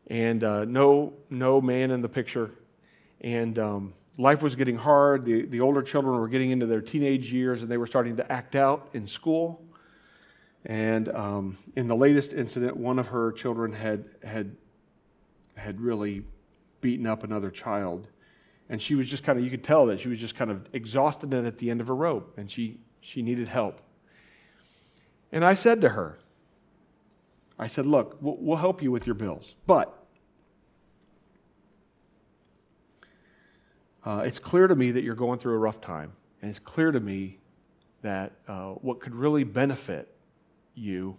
and 0.09 0.45
uh, 0.45 0.65
no, 0.65 1.15
no 1.31 1.61
man 1.61 1.91
in 1.91 2.01
the 2.01 2.09
picture. 2.09 2.51
And 3.21 3.59
um, 3.59 3.95
life 4.19 4.43
was 4.43 4.55
getting 4.55 4.77
hard. 4.77 5.25
The, 5.25 5.47
the 5.47 5.61
older 5.61 5.83
children 5.83 6.19
were 6.19 6.29
getting 6.29 6.51
into 6.51 6.67
their 6.67 6.81
teenage 6.81 7.33
years 7.33 7.63
and 7.63 7.71
they 7.71 7.77
were 7.77 7.87
starting 7.87 8.17
to 8.17 8.33
act 8.33 8.55
out 8.55 8.89
in 8.93 9.07
school. 9.07 9.63
And 10.65 11.09
um, 11.09 11.59
in 11.77 11.87
the 11.89 11.97
latest 11.97 12.33
incident, 12.33 12.77
one 12.77 12.99
of 12.99 13.09
her 13.09 13.33
children 13.33 13.73
had, 13.73 14.05
had, 14.25 14.57
had 15.57 15.81
really 15.81 16.25
beaten 16.81 17.07
up 17.07 17.23
another 17.23 17.51
child. 17.51 18.09
And 18.69 18.83
she 18.83 18.97
was 18.97 19.09
just 19.09 19.23
kind 19.23 19.39
of, 19.39 19.45
you 19.45 19.51
could 19.51 19.63
tell 19.63 19.87
that 19.87 20.01
she 20.01 20.09
was 20.09 20.19
just 20.19 20.35
kind 20.35 20.51
of 20.51 20.69
exhausted 20.73 21.33
and 21.33 21.47
at 21.47 21.59
the 21.59 21.71
end 21.71 21.81
of 21.81 21.87
her 21.87 21.95
rope, 21.95 22.35
and 22.37 22.51
she, 22.51 22.79
she 23.01 23.23
needed 23.23 23.47
help. 23.47 23.81
And 25.31 25.45
I 25.45 25.55
said 25.55 25.81
to 25.83 25.91
her, 25.91 26.19
I 27.59 27.67
said, 27.67 27.87
Look, 27.87 28.19
we'll, 28.21 28.57
help 28.57 28.83
you 28.83 28.91
with 28.91 29.07
your 29.07 29.15
bills, 29.15 29.55
but 29.67 30.07
uh, 34.05 34.23
it's 34.25 34.39
clear 34.39 34.67
to 34.67 34.77
me 34.77 34.91
that 34.93 35.03
you're 35.03 35.15
going 35.15 35.39
through 35.39 35.55
a 35.55 35.59
rough 35.59 35.81
time. 35.81 36.13
And 36.43 36.51
it's 36.51 36.59
clear 36.59 36.93
to 36.93 37.01
me 37.01 37.39
that 38.03 38.33
uh, 38.47 38.71
what 38.73 39.01
could 39.01 39.15
really 39.15 39.45
benefit 39.45 40.15
you 40.75 41.17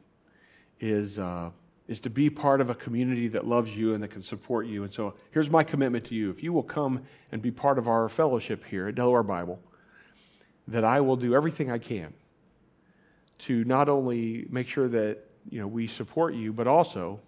is. 0.79 1.17
Uh, 1.17 1.51
is 1.87 2.01
to 2.01 2.09
be 2.09 2.29
part 2.29 2.59
of 2.59 2.69
a 2.69 2.75
community 2.75 3.29
that 3.29 3.47
loves 3.47 3.75
you 3.75 3.93
and 3.93 4.03
that 4.03 4.09
can 4.09 4.21
support 4.21 4.67
you. 4.67 4.83
And 4.83 4.93
so 4.93 5.13
here's 5.31 5.49
my 5.49 5.63
commitment 5.63 6.03
to 6.05 6.15
you. 6.15 6.29
If 6.29 6.43
you 6.43 6.51
will 6.51 6.63
come 6.63 7.03
and 7.31 7.41
be 7.41 7.49
part 7.49 7.77
of 7.77 7.87
our 7.87 8.09
fellowship 8.09 8.65
here 8.65 8.89
at 8.89 8.95
Delaware 8.95 9.23
Bible, 9.23 9.59
that 10.67 10.83
I 10.83 10.99
will 10.99 11.15
do 11.15 11.33
everything 11.33 11.71
I 11.71 11.77
can 11.77 12.13
to 13.39 13.63
not 13.63 13.87
only 13.87 14.47
make 14.49 14.67
sure 14.67 14.89
that 14.89 15.19
you 15.49 15.59
know 15.59 15.67
we 15.67 15.87
support 15.87 16.33
you, 16.33 16.53
but 16.53 16.67
also 16.67 17.19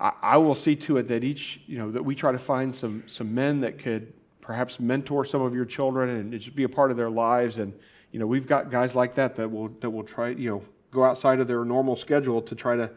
I, 0.00 0.12
I 0.22 0.36
will 0.36 0.54
see 0.54 0.76
to 0.76 0.98
it 0.98 1.08
that 1.08 1.24
each 1.24 1.60
you 1.66 1.78
know 1.78 1.90
that 1.90 2.02
we 2.02 2.14
try 2.14 2.32
to 2.32 2.38
find 2.38 2.74
some 2.74 3.04
some 3.06 3.34
men 3.34 3.60
that 3.60 3.78
could 3.78 4.12
perhaps 4.40 4.80
mentor 4.80 5.24
some 5.24 5.42
of 5.42 5.54
your 5.54 5.64
children 5.64 6.08
and 6.08 6.32
just 6.32 6.56
be 6.56 6.62
a 6.62 6.68
part 6.68 6.90
of 6.90 6.96
their 6.96 7.10
lives. 7.10 7.58
And 7.58 7.72
you 8.12 8.18
know 8.18 8.26
we've 8.26 8.46
got 8.46 8.70
guys 8.70 8.94
like 8.94 9.14
that 9.16 9.36
that 9.36 9.50
will 9.50 9.68
that 9.80 9.90
will 9.90 10.04
try 10.04 10.30
you 10.30 10.50
know 10.50 10.62
go 10.90 11.04
outside 11.04 11.40
of 11.40 11.48
their 11.48 11.64
normal 11.64 11.96
schedule 11.96 12.40
to 12.42 12.54
try 12.54 12.76
to 12.76 12.90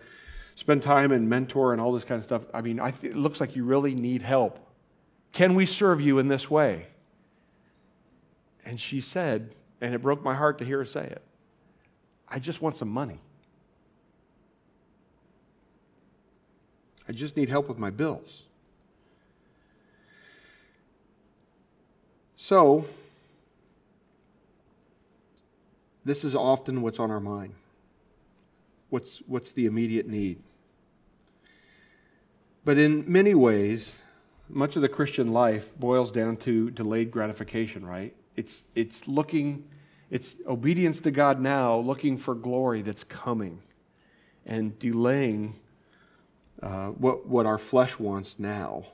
spend 0.55 0.83
time 0.83 1.11
and 1.11 1.29
mentor 1.29 1.73
and 1.73 1.81
all 1.81 1.91
this 1.91 2.03
kind 2.03 2.19
of 2.19 2.23
stuff. 2.23 2.43
I 2.53 2.61
mean, 2.61 2.79
I 2.79 2.91
th- 2.91 3.13
it 3.13 3.17
looks 3.17 3.41
like 3.41 3.55
you 3.55 3.63
really 3.63 3.95
need 3.95 4.21
help. 4.21 4.59
Can 5.31 5.55
we 5.55 5.65
serve 5.65 6.01
you 6.01 6.19
in 6.19 6.27
this 6.27 6.49
way? 6.49 6.87
And 8.65 8.79
she 8.79 9.01
said, 9.01 9.55
and 9.81 9.95
it 9.95 10.01
broke 10.01 10.23
my 10.23 10.35
heart 10.35 10.59
to 10.59 10.65
hear 10.65 10.77
her 10.77 10.85
say 10.85 11.03
it 11.03 11.21
I 12.27 12.39
just 12.39 12.61
want 12.61 12.77
some 12.77 12.89
money. 12.89 13.19
I 17.07 17.11
just 17.11 17.35
need 17.35 17.49
help 17.49 17.67
with 17.67 17.77
my 17.77 17.89
bills. 17.89 18.43
So, 22.35 22.85
this 26.03 26.23
is 26.23 26.35
often 26.35 26.81
what's 26.81 26.99
on 26.99 27.11
our 27.11 27.19
mind 27.19 27.53
what's, 28.91 29.19
what's 29.25 29.51
the 29.53 29.65
immediate 29.65 30.07
need. 30.07 30.37
But 32.63 32.77
in 32.77 33.11
many 33.11 33.33
ways, 33.33 33.97
much 34.47 34.75
of 34.75 34.83
the 34.83 34.89
Christian 34.89 35.33
life 35.33 35.75
boils 35.79 36.11
down 36.11 36.37
to 36.37 36.69
delayed 36.69 37.09
gratification, 37.09 37.83
right? 37.83 38.13
It's, 38.35 38.63
it's 38.75 39.07
looking, 39.07 39.67
it's 40.11 40.35
obedience 40.47 40.99
to 40.99 41.11
God 41.11 41.41
now, 41.41 41.77
looking 41.77 42.17
for 42.17 42.35
glory 42.35 42.83
that's 42.83 43.03
coming, 43.03 43.63
and 44.45 44.77
delaying 44.77 45.55
uh, 46.61 46.87
what, 46.89 47.27
what 47.27 47.45
our 47.45 47.57
flesh 47.57 47.97
wants 47.99 48.37
now. 48.39 48.85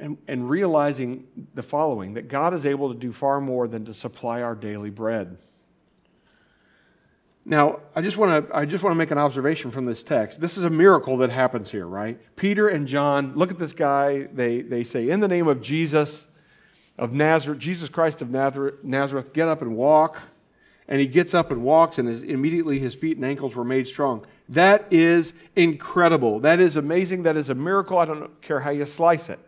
and, 0.00 0.18
and 0.28 0.48
realizing 0.48 1.26
the 1.54 1.62
following 1.62 2.14
that 2.14 2.28
God 2.28 2.54
is 2.54 2.64
able 2.64 2.92
to 2.92 2.98
do 2.98 3.12
far 3.12 3.40
more 3.40 3.66
than 3.66 3.84
to 3.86 3.94
supply 3.94 4.42
our 4.42 4.54
daily 4.54 4.90
bread. 4.90 5.38
Now, 7.44 7.80
I 7.96 8.02
just 8.02 8.18
want 8.18 8.48
to 8.48 8.56
I 8.56 8.66
just 8.66 8.84
want 8.84 8.92
to 8.92 8.98
make 8.98 9.10
an 9.10 9.16
observation 9.16 9.70
from 9.70 9.86
this 9.86 10.02
text. 10.02 10.38
This 10.38 10.58
is 10.58 10.66
a 10.66 10.70
miracle 10.70 11.16
that 11.18 11.30
happens 11.30 11.70
here, 11.70 11.86
right? 11.86 12.20
Peter 12.36 12.68
and 12.68 12.86
John, 12.86 13.32
look 13.36 13.50
at 13.50 13.58
this 13.58 13.72
guy. 13.72 14.24
They 14.24 14.60
they 14.60 14.84
say, 14.84 15.08
"In 15.08 15.20
the 15.20 15.28
name 15.28 15.48
of 15.48 15.62
Jesus 15.62 16.26
of 16.98 17.12
Nazareth, 17.12 17.58
Jesus 17.58 17.88
Christ 17.88 18.20
of 18.20 18.28
Nazareth, 18.28 18.84
Nazareth, 18.84 19.32
get 19.32 19.48
up 19.48 19.62
and 19.62 19.76
walk." 19.76 20.20
And 20.88 21.00
he 21.00 21.06
gets 21.06 21.34
up 21.34 21.50
and 21.50 21.62
walks, 21.62 21.98
and 21.98 22.08
his, 22.08 22.22
immediately 22.22 22.78
his 22.78 22.94
feet 22.94 23.18
and 23.18 23.26
ankles 23.26 23.54
were 23.54 23.64
made 23.64 23.86
strong. 23.86 24.24
That 24.48 24.86
is 24.90 25.34
incredible. 25.54 26.40
That 26.40 26.60
is 26.60 26.76
amazing. 26.76 27.24
That 27.24 27.36
is 27.36 27.50
a 27.50 27.54
miracle. 27.54 27.98
I 27.98 28.06
don't 28.06 28.40
care 28.40 28.60
how 28.60 28.70
you 28.70 28.86
slice 28.86 29.28
it. 29.28 29.38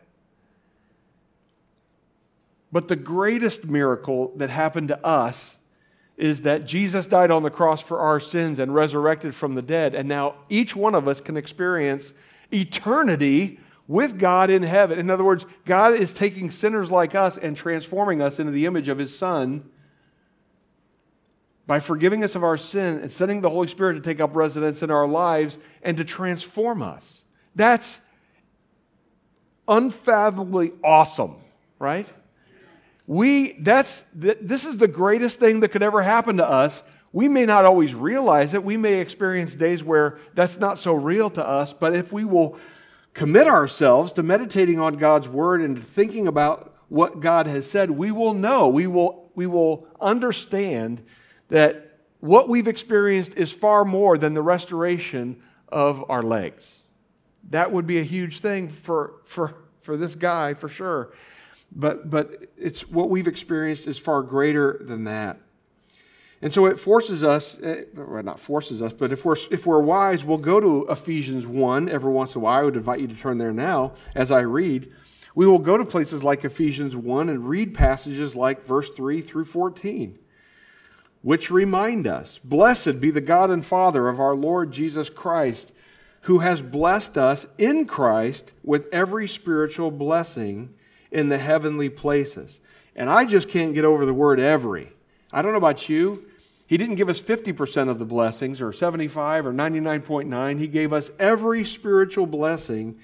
But 2.71 2.89
the 2.89 2.97
greatest 2.97 3.65
miracle 3.65 4.33
that 4.37 4.51
happened 4.51 4.89
to 4.89 5.05
us 5.05 5.57
is 6.17 6.43
that 6.43 6.67
Jesus 6.67 7.07
died 7.07 7.31
on 7.31 7.43
the 7.43 7.51
cross 7.51 7.81
for 7.81 7.99
our 7.99 8.21
sins 8.21 8.59
and 8.59 8.75
resurrected 8.75 9.35
from 9.35 9.55
the 9.55 9.63
dead. 9.63 9.95
And 9.95 10.07
now 10.07 10.35
each 10.51 10.77
one 10.77 10.95
of 10.95 11.09
us 11.09 11.21
can 11.21 11.39
experience 11.39 12.13
eternity 12.53 13.59
with 13.89 14.19
God 14.19 14.51
in 14.51 14.63
heaven. 14.63 14.99
In 14.99 15.11
other 15.11 15.25
words, 15.25 15.47
God 15.65 15.95
is 15.95 16.13
taking 16.13 16.51
sinners 16.51 16.91
like 16.91 17.15
us 17.15 17.39
and 17.39 17.57
transforming 17.57 18.21
us 18.21 18.39
into 18.39 18.53
the 18.53 18.67
image 18.67 18.89
of 18.89 18.99
his 18.99 19.17
Son 19.17 19.65
by 21.71 21.79
forgiving 21.79 22.25
us 22.25 22.35
of 22.35 22.43
our 22.43 22.57
sin 22.57 22.99
and 22.99 23.13
sending 23.13 23.43
the 23.43 23.49
Holy 23.49 23.69
Spirit 23.69 23.95
to 23.95 24.01
take 24.01 24.19
up 24.19 24.35
residence 24.35 24.83
in 24.83 24.91
our 24.91 25.07
lives 25.07 25.57
and 25.85 25.97
to 25.99 26.05
transform 26.05 26.83
us. 26.83 27.23
That's 27.55 28.01
unfathomably 29.69 30.73
awesome, 30.83 31.37
right? 31.79 32.09
We, 33.07 33.53
that's, 33.53 34.03
this 34.13 34.67
is 34.67 34.79
the 34.79 34.89
greatest 34.89 35.39
thing 35.39 35.61
that 35.61 35.69
could 35.69 35.85
ever 35.85 36.03
happen 36.03 36.39
to 36.39 36.45
us. 36.45 36.83
We 37.13 37.29
may 37.29 37.47
not 37.47 37.65
always 37.65 37.95
realize 37.95 38.53
it. 38.53 38.65
We 38.65 38.77
may 38.77 38.95
experience 38.95 39.55
days 39.55 39.85
where 39.85 40.19
that's 40.35 40.59
not 40.59 40.77
so 40.77 40.93
real 40.93 41.31
to 41.31 41.47
us, 41.47 41.73
but 41.73 41.95
if 41.95 42.13
we 42.13 42.25
will 42.25 42.59
commit 43.15 43.47
ourselves 43.47 44.11
to 44.15 44.25
meditating 44.25 44.81
on 44.81 44.97
God's 44.97 45.29
word 45.29 45.61
and 45.61 45.87
thinking 45.87 46.27
about 46.27 46.75
what 46.89 47.21
God 47.21 47.47
has 47.47 47.71
said, 47.71 47.93
we 47.93 48.11
will 48.11 48.35
know, 48.35 48.69
we 48.69 48.89
will, 48.89 49.31
we 49.37 49.47
will 49.47 49.87
understand 50.01 51.05
that 51.51 51.99
what 52.21 52.49
we've 52.49 52.69
experienced 52.69 53.35
is 53.35 53.53
far 53.53 53.85
more 53.85 54.19
than 54.19 54.35
the 54.35 54.43
restoration 54.43 55.43
of 55.69 56.09
our 56.11 56.23
legs. 56.23 56.83
That 57.51 57.73
would 57.73 57.87
be 57.87 57.99
a 57.99 58.05
huge 58.05 58.41
thing 58.41 58.69
for, 58.69 59.15
for, 59.25 59.55
for 59.81 59.97
this 59.97 60.15
guy, 60.15 60.55
for 60.55 60.69
sure. 60.69 61.13
But, 61.73 62.11
but 62.11 62.49
it's 62.57 62.89
what 62.89 63.11
we've 63.11 63.29
experienced 63.29 63.87
is 63.87 63.99
far 63.99 64.23
greater 64.23 64.81
than 64.85 65.05
that. 65.05 65.39
And 66.43 66.53
so 66.53 66.67
it 66.67 66.79
forces 66.79 67.23
us, 67.23 67.59
eh, 67.63 67.85
well, 67.95 68.23
not 68.23 68.41
forces 68.41 68.81
us, 68.81 68.93
but 68.93 69.13
if 69.13 69.25
we're, 69.25 69.37
if 69.51 69.67
we're 69.67 69.81
wise, 69.81 70.25
we'll 70.25 70.39
go 70.39 70.59
to 70.59 70.87
Ephesians 70.91 71.47
1 71.47 71.89
every 71.89 72.11
once 72.11 72.35
in 72.35 72.41
a 72.41 72.45
while. 72.45 72.61
I 72.61 72.65
would 72.65 72.77
invite 72.77 73.01
you 73.01 73.09
to 73.09 73.15
turn 73.15 73.39
there 73.39 73.53
now 73.53 73.93
as 74.15 74.33
I 74.33 74.41
read. 74.41 74.91
We 75.35 75.47
will 75.47 75.59
go 75.59 75.77
to 75.77 75.85
places 75.85 76.25
like 76.25 76.45
Ephesians 76.45 76.97
1 76.97 77.29
and 77.29 77.49
read 77.49 77.75
passages 77.75 78.35
like 78.35 78.65
verse 78.65 78.89
3 78.91 79.21
through 79.21 79.45
14, 79.45 80.19
which 81.23 81.51
remind 81.51 82.07
us 82.07 82.39
Blessed 82.43 83.01
be 83.01 83.11
the 83.11 83.21
God 83.21 83.51
and 83.51 83.65
Father 83.65 84.09
of 84.09 84.21
our 84.21 84.35
Lord 84.35 84.73
Jesus 84.73 85.11
Christ, 85.11 85.73
who 86.23 86.41
has 86.41 86.63
blessed 86.63 87.17
us 87.17 87.47
in 87.59 87.87
Christ 87.87 88.53
with 88.63 88.89
every 88.93 89.27
spiritual 89.27 89.91
blessing 89.91 90.75
in 91.11 91.29
the 91.29 91.39
heavenly 91.39 91.89
places. 91.89 92.61
And 92.95 93.09
I 93.09 93.25
just 93.25 93.49
can't 93.49 93.75
get 93.75 93.85
over 93.85 94.05
the 94.05 94.15
word 94.15 94.41
every. 94.41 94.93
I 95.33 95.43
don't 95.43 95.53
know 95.53 95.59
about 95.59 95.89
you. 95.89 96.27
He 96.67 96.77
didn't 96.77 96.97
give 96.97 97.09
us 97.09 97.21
50% 97.21 97.89
of 97.89 97.99
the 97.99 98.05
blessings 98.05 98.61
or 98.61 98.73
75 98.73 99.47
or 99.47 99.53
99.9. 99.53 100.59
He 100.59 100.69
gave 100.69 100.93
us 100.93 101.11
every 101.19 101.65
spiritual 101.65 102.27
blessing 102.27 102.99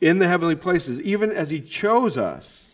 in 0.00 0.18
the 0.18 0.28
heavenly 0.28 0.56
places, 0.56 1.00
even 1.00 1.32
as 1.32 1.50
He 1.50 1.60
chose 1.60 2.18
us 2.18 2.68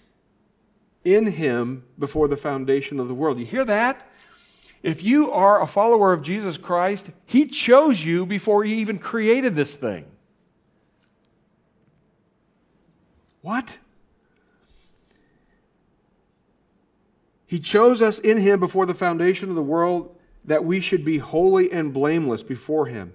in 1.04 1.26
Him 1.28 1.84
before 1.98 2.26
the 2.26 2.36
foundation 2.36 2.98
of 2.98 3.08
the 3.08 3.14
world. 3.14 3.38
You 3.38 3.46
hear 3.46 3.64
that? 3.64 4.08
If 4.82 5.04
you 5.04 5.30
are 5.30 5.62
a 5.62 5.66
follower 5.66 6.12
of 6.12 6.22
Jesus 6.22 6.56
Christ, 6.56 7.10
He 7.24 7.46
chose 7.46 8.04
you 8.04 8.26
before 8.26 8.64
He 8.64 8.74
even 8.74 8.98
created 8.98 9.54
this 9.54 9.74
thing. 9.74 10.06
What? 13.42 13.78
He 17.46 17.60
chose 17.60 18.00
us 18.00 18.18
in 18.18 18.38
Him 18.38 18.60
before 18.60 18.86
the 18.86 18.94
foundation 18.94 19.50
of 19.50 19.54
the 19.54 19.62
world 19.62 20.16
that 20.44 20.64
we 20.64 20.80
should 20.80 21.04
be 21.04 21.18
holy 21.18 21.70
and 21.70 21.92
blameless 21.92 22.42
before 22.42 22.86
Him. 22.86 23.14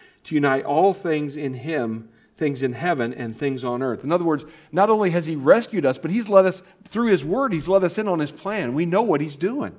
to 0.25 0.35
unite 0.35 0.65
all 0.65 0.93
things 0.93 1.35
in 1.35 1.53
him, 1.53 2.09
things 2.37 2.61
in 2.61 2.73
heaven 2.73 3.13
and 3.13 3.37
things 3.37 3.63
on 3.63 3.81
earth. 3.81 4.03
In 4.03 4.11
other 4.11 4.25
words, 4.25 4.45
not 4.71 4.89
only 4.89 5.11
has 5.11 5.25
he 5.25 5.35
rescued 5.35 5.85
us, 5.85 5.97
but 5.97 6.11
he's 6.11 6.29
let 6.29 6.45
us, 6.45 6.63
through 6.83 7.07
his 7.07 7.23
word, 7.23 7.53
he's 7.53 7.67
let 7.67 7.83
us 7.83 7.97
in 7.97 8.07
on 8.07 8.19
his 8.19 8.31
plan. 8.31 8.73
We 8.73 8.85
know 8.85 9.01
what 9.01 9.21
he's 9.21 9.37
doing. 9.37 9.75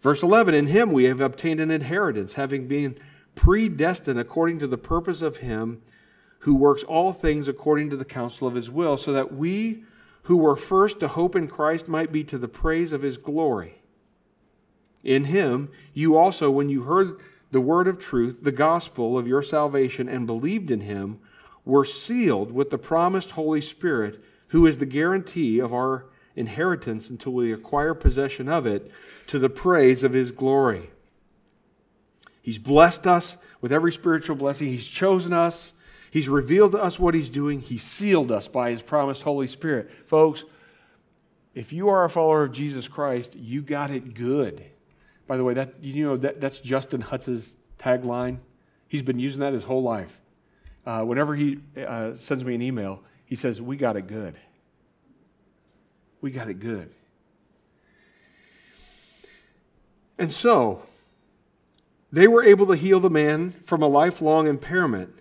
Verse 0.00 0.22
11 0.22 0.54
In 0.54 0.68
him 0.68 0.92
we 0.92 1.04
have 1.04 1.20
obtained 1.20 1.60
an 1.60 1.70
inheritance, 1.70 2.34
having 2.34 2.68
been 2.68 2.98
predestined 3.34 4.18
according 4.18 4.58
to 4.60 4.66
the 4.66 4.78
purpose 4.78 5.22
of 5.22 5.38
him 5.38 5.82
who 6.40 6.54
works 6.54 6.84
all 6.84 7.12
things 7.12 7.48
according 7.48 7.90
to 7.90 7.96
the 7.96 8.04
counsel 8.04 8.46
of 8.46 8.54
his 8.54 8.70
will, 8.70 8.96
so 8.96 9.12
that 9.12 9.34
we 9.34 9.82
who 10.22 10.36
were 10.36 10.56
first 10.56 11.00
to 11.00 11.08
hope 11.08 11.34
in 11.34 11.48
Christ 11.48 11.88
might 11.88 12.12
be 12.12 12.22
to 12.24 12.38
the 12.38 12.48
praise 12.48 12.92
of 12.92 13.02
his 13.02 13.16
glory. 13.16 13.80
In 15.02 15.24
him, 15.24 15.70
you 15.94 16.16
also, 16.16 16.50
when 16.50 16.68
you 16.68 16.82
heard 16.82 17.18
the 17.50 17.60
word 17.60 17.88
of 17.88 17.98
truth, 17.98 18.42
the 18.42 18.52
gospel 18.52 19.18
of 19.18 19.26
your 19.26 19.42
salvation, 19.42 20.08
and 20.08 20.26
believed 20.26 20.70
in 20.70 20.80
him, 20.80 21.18
were 21.64 21.84
sealed 21.84 22.52
with 22.52 22.70
the 22.70 22.78
promised 22.78 23.32
Holy 23.32 23.60
Spirit, 23.60 24.22
who 24.48 24.66
is 24.66 24.78
the 24.78 24.86
guarantee 24.86 25.58
of 25.58 25.72
our 25.72 26.06
inheritance 26.36 27.10
until 27.10 27.32
we 27.32 27.52
acquire 27.52 27.94
possession 27.94 28.48
of 28.48 28.66
it 28.66 28.90
to 29.26 29.38
the 29.38 29.50
praise 29.50 30.04
of 30.04 30.12
his 30.12 30.32
glory. 30.32 30.90
He's 32.40 32.58
blessed 32.58 33.06
us 33.06 33.36
with 33.60 33.72
every 33.72 33.92
spiritual 33.92 34.36
blessing, 34.36 34.68
he's 34.68 34.88
chosen 34.88 35.32
us. 35.32 35.72
He's 36.10 36.28
revealed 36.28 36.72
to 36.72 36.82
us 36.82 36.98
what 36.98 37.14
He's 37.14 37.30
doing. 37.30 37.60
He 37.60 37.78
sealed 37.78 38.32
us 38.32 38.48
by 38.48 38.70
His 38.70 38.82
promised 38.82 39.22
Holy 39.22 39.48
Spirit. 39.48 39.90
Folks, 40.06 40.44
if 41.54 41.72
you 41.72 41.88
are 41.88 42.04
a 42.04 42.10
follower 42.10 42.44
of 42.44 42.52
Jesus 42.52 42.88
Christ, 42.88 43.34
you 43.34 43.62
got 43.62 43.90
it 43.90 44.14
good. 44.14 44.64
By 45.28 45.36
the 45.36 45.44
way, 45.44 45.54
that 45.54 45.74
you 45.80 46.04
know 46.04 46.16
that, 46.16 46.40
that's 46.40 46.58
Justin 46.58 47.02
Hutz's 47.02 47.54
tagline. 47.78 48.38
He's 48.88 49.02
been 49.02 49.20
using 49.20 49.40
that 49.40 49.52
his 49.52 49.64
whole 49.64 49.82
life. 49.82 50.20
Uh, 50.84 51.04
whenever 51.04 51.36
he 51.36 51.58
uh, 51.86 52.14
sends 52.14 52.42
me 52.42 52.56
an 52.56 52.62
email, 52.62 53.04
he 53.24 53.36
says, 53.36 53.62
"We 53.62 53.76
got 53.76 53.96
it 53.96 54.08
good. 54.08 54.34
We 56.20 56.32
got 56.32 56.48
it 56.48 56.58
good." 56.58 56.90
And 60.18 60.32
so, 60.32 60.82
they 62.10 62.26
were 62.26 62.42
able 62.42 62.66
to 62.66 62.74
heal 62.74 62.98
the 62.98 63.10
man 63.10 63.52
from 63.64 63.82
a 63.82 63.86
lifelong 63.86 64.48
impairment 64.48 65.14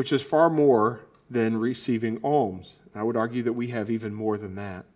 which 0.00 0.12
is 0.14 0.22
far 0.22 0.48
more 0.48 1.00
than 1.28 1.58
receiving 1.58 2.18
alms. 2.24 2.76
I 2.94 3.02
would 3.02 3.18
argue 3.18 3.42
that 3.42 3.52
we 3.52 3.66
have 3.66 3.90
even 3.90 4.14
more 4.14 4.38
than 4.38 4.54
that. 4.54 4.86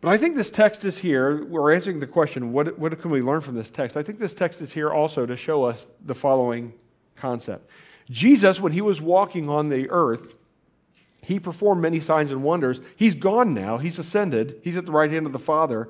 But 0.00 0.10
I 0.10 0.16
think 0.16 0.36
this 0.36 0.50
text 0.50 0.84
is 0.84 0.98
here. 0.98 1.44
We're 1.44 1.74
answering 1.74 2.00
the 2.00 2.06
question 2.06 2.52
what, 2.52 2.78
what 2.78 3.00
can 3.00 3.10
we 3.10 3.20
learn 3.20 3.40
from 3.40 3.56
this 3.56 3.70
text? 3.70 3.96
I 3.96 4.02
think 4.02 4.18
this 4.18 4.34
text 4.34 4.60
is 4.60 4.72
here 4.72 4.90
also 4.90 5.26
to 5.26 5.36
show 5.36 5.64
us 5.64 5.86
the 6.04 6.14
following 6.14 6.74
concept. 7.16 7.68
Jesus, 8.08 8.60
when 8.60 8.72
he 8.72 8.80
was 8.80 9.00
walking 9.00 9.48
on 9.48 9.68
the 9.68 9.90
earth, 9.90 10.34
he 11.20 11.40
performed 11.40 11.82
many 11.82 12.00
signs 12.00 12.30
and 12.30 12.42
wonders. 12.42 12.80
He's 12.96 13.14
gone 13.14 13.52
now, 13.54 13.78
he's 13.78 13.98
ascended, 13.98 14.60
he's 14.62 14.76
at 14.76 14.86
the 14.86 14.92
right 14.92 15.10
hand 15.10 15.26
of 15.26 15.32
the 15.32 15.38
Father. 15.38 15.88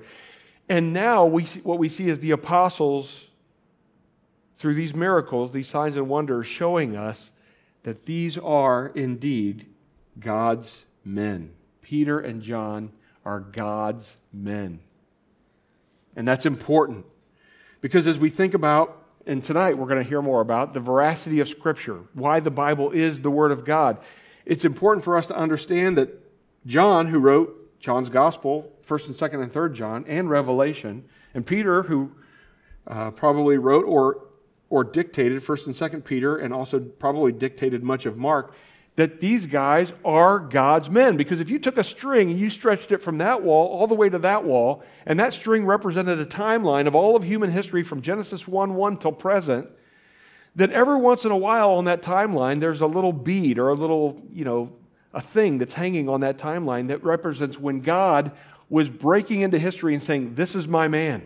And 0.69 0.93
now 0.93 1.25
we 1.27 1.45
see, 1.45 1.61
what 1.61 1.79
we 1.79 1.89
see 1.89 2.09
is 2.09 2.19
the 2.19 2.31
apostles, 2.31 3.29
through 4.57 4.75
these 4.75 4.95
miracles, 4.95 5.53
these 5.53 5.69
signs 5.69 5.97
and 5.97 6.09
wonders, 6.09 6.47
showing 6.47 6.97
us 6.97 7.31
that 7.85 8.07
these 8.07 8.37
are 8.37 8.89
indeed 8.89 9.67
God's 10.19 10.85
men. 11.05 11.53
Peter 11.81 12.19
and 12.19 12.43
John 12.43 12.91
are 13.29 13.41
God's 13.41 14.17
men. 14.33 14.81
And 16.17 16.27
that's 16.27 16.47
important 16.47 17.05
because 17.83 18.07
as 18.07 18.19
we 18.19 18.31
think 18.31 18.55
about, 18.55 19.05
and 19.27 19.45
tonight 19.45 19.77
we're 19.77 19.87
going 19.87 20.03
to 20.03 20.09
hear 20.09 20.23
more 20.23 20.41
about 20.41 20.73
the 20.73 20.81
veracity 20.81 21.39
of 21.41 21.47
Scripture, 21.47 22.01
why 22.15 22.41
the 22.41 22.51
Bible 22.51 22.91
is 22.91 23.21
the 23.21 23.31
Word 23.31 23.53
of 23.53 23.67
God, 23.67 23.99
it's 24.47 24.65
important 24.65 25.05
for 25.05 25.15
us 25.15 25.27
to 25.27 25.37
understand 25.37 25.99
that 25.99 26.09
John, 26.65 27.09
who 27.09 27.19
wrote 27.19 27.79
John's 27.79 28.09
Gospel, 28.09 28.73
1st 28.87 29.09
and 29.09 29.17
2nd 29.17 29.43
and 29.43 29.53
3rd 29.53 29.75
John, 29.75 30.05
and 30.09 30.31
Revelation, 30.31 31.05
and 31.35 31.45
Peter, 31.45 31.83
who 31.83 32.13
uh, 32.87 33.11
probably 33.11 33.59
wrote 33.59 33.85
or, 33.85 34.25
or 34.71 34.85
dictated 34.85 35.43
1st 35.43 35.67
and 35.67 35.75
2nd 35.75 36.05
Peter, 36.05 36.39
and 36.39 36.55
also 36.55 36.81
probably 36.81 37.33
dictated 37.33 37.83
much 37.83 38.07
of 38.07 38.17
Mark, 38.17 38.55
that 38.99 39.21
these 39.21 39.47
guys 39.47 39.93
are 40.05 40.41
God's 40.41 40.91
men. 40.91 41.17
Because 41.17 41.41
if 41.41 41.51
you 41.51 41.61
took 41.61 41.79
a 41.79 41.85
string 41.85 42.33
and 42.33 42.41
you 42.41 42.51
stretched 42.51 42.91
it 42.91 42.99
from 42.99 43.19
that 43.19 43.43
wall 43.43 43.69
all 43.69 43.87
the 43.87 43.95
way 43.95 44.09
to 44.09 44.19
that 44.19 44.43
wall, 44.43 44.83
and 45.07 45.21
that 45.21 45.33
string 45.33 45.65
represented 45.65 46.19
a 46.19 46.27
timeline 46.27 46.89
of 46.89 46.97
all 46.97 47.15
of 47.15 47.23
human 47.23 47.53
history 47.53 47.85
from 47.85 48.03
Genesis 48.03 48.49
1 48.49 48.75
1 48.75 48.97
till 48.97 49.13
present, 49.13 49.69
then 50.57 50.73
every 50.73 50.97
once 50.97 51.25
in 51.25 51.31
a 51.31 51.37
while 51.37 51.71
on 51.71 51.85
that 51.85 52.03
timeline, 52.03 52.59
there's 52.59 52.81
a 52.81 52.89
little 52.89 53.13
bead 53.13 53.57
or 53.61 53.69
a 53.69 53.75
little, 53.75 54.21
you 54.33 54.45
know, 54.45 54.73
a 55.15 55.21
thing 55.21 55.59
that's 55.59 55.75
hanging 55.75 56.09
on 56.09 56.19
that 56.23 56.37
timeline 56.37 56.89
that 56.89 57.05
represents 57.05 57.57
when 57.57 57.79
God 57.79 58.33
was 58.69 58.89
breaking 58.89 59.43
into 59.43 59.61
history 59.61 59.95
and 59.95 60.03
saying, 60.03 60.35
This 60.35 60.57
is 60.57 60.67
my 60.67 60.89
man. 60.89 61.23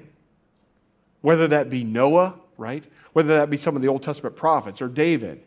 Whether 1.22 1.48
that 1.48 1.70
be 1.70 1.85
Noah, 1.85 2.35
right? 2.58 2.85
Whether 3.14 3.38
that 3.38 3.48
be 3.48 3.56
some 3.56 3.76
of 3.76 3.80
the 3.80 3.88
Old 3.88 4.02
Testament 4.02 4.37
prophets 4.37 4.82
or 4.82 4.88
David, 4.88 5.42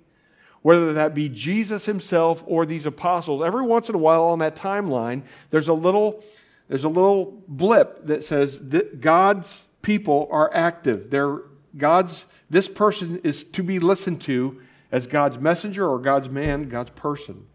whether 0.66 0.94
that 0.94 1.14
be 1.14 1.30
Jesus 1.30 1.86
himself 1.86 2.44
or 2.48 2.66
these 2.66 2.88
apostles, 2.88 3.44
every 3.46 3.62
once 3.62 3.88
in 3.88 3.94
a 3.94 4.00
while 4.00 4.24
on 4.24 4.40
that 4.40 4.56
timeline, 4.56 5.22
there's 5.52 5.68
a 5.68 5.74
little, 5.74 6.24
there's 6.68 6.84
a 6.84 6.90
little 6.90 7.40
blip 7.48 8.08
that 8.08 8.24
says 8.24 8.60
that 8.70 9.00
God's 9.00 9.66
people 9.84 10.28
are 10.32 10.50
active. 10.56 11.12
They're 11.12 11.42
God's, 11.78 12.26
this 12.50 12.68
person 12.68 13.22
is 13.24 13.44
to 13.44 13.62
be 13.62 13.78
listened 13.78 14.22
to 14.22 14.60
as 14.92 15.06
God's 15.06 15.38
messenger 15.38 15.88
or 15.88 16.00
God's 16.00 16.30
man, 16.30 16.68
God's 16.68 16.90
person. 16.90 17.46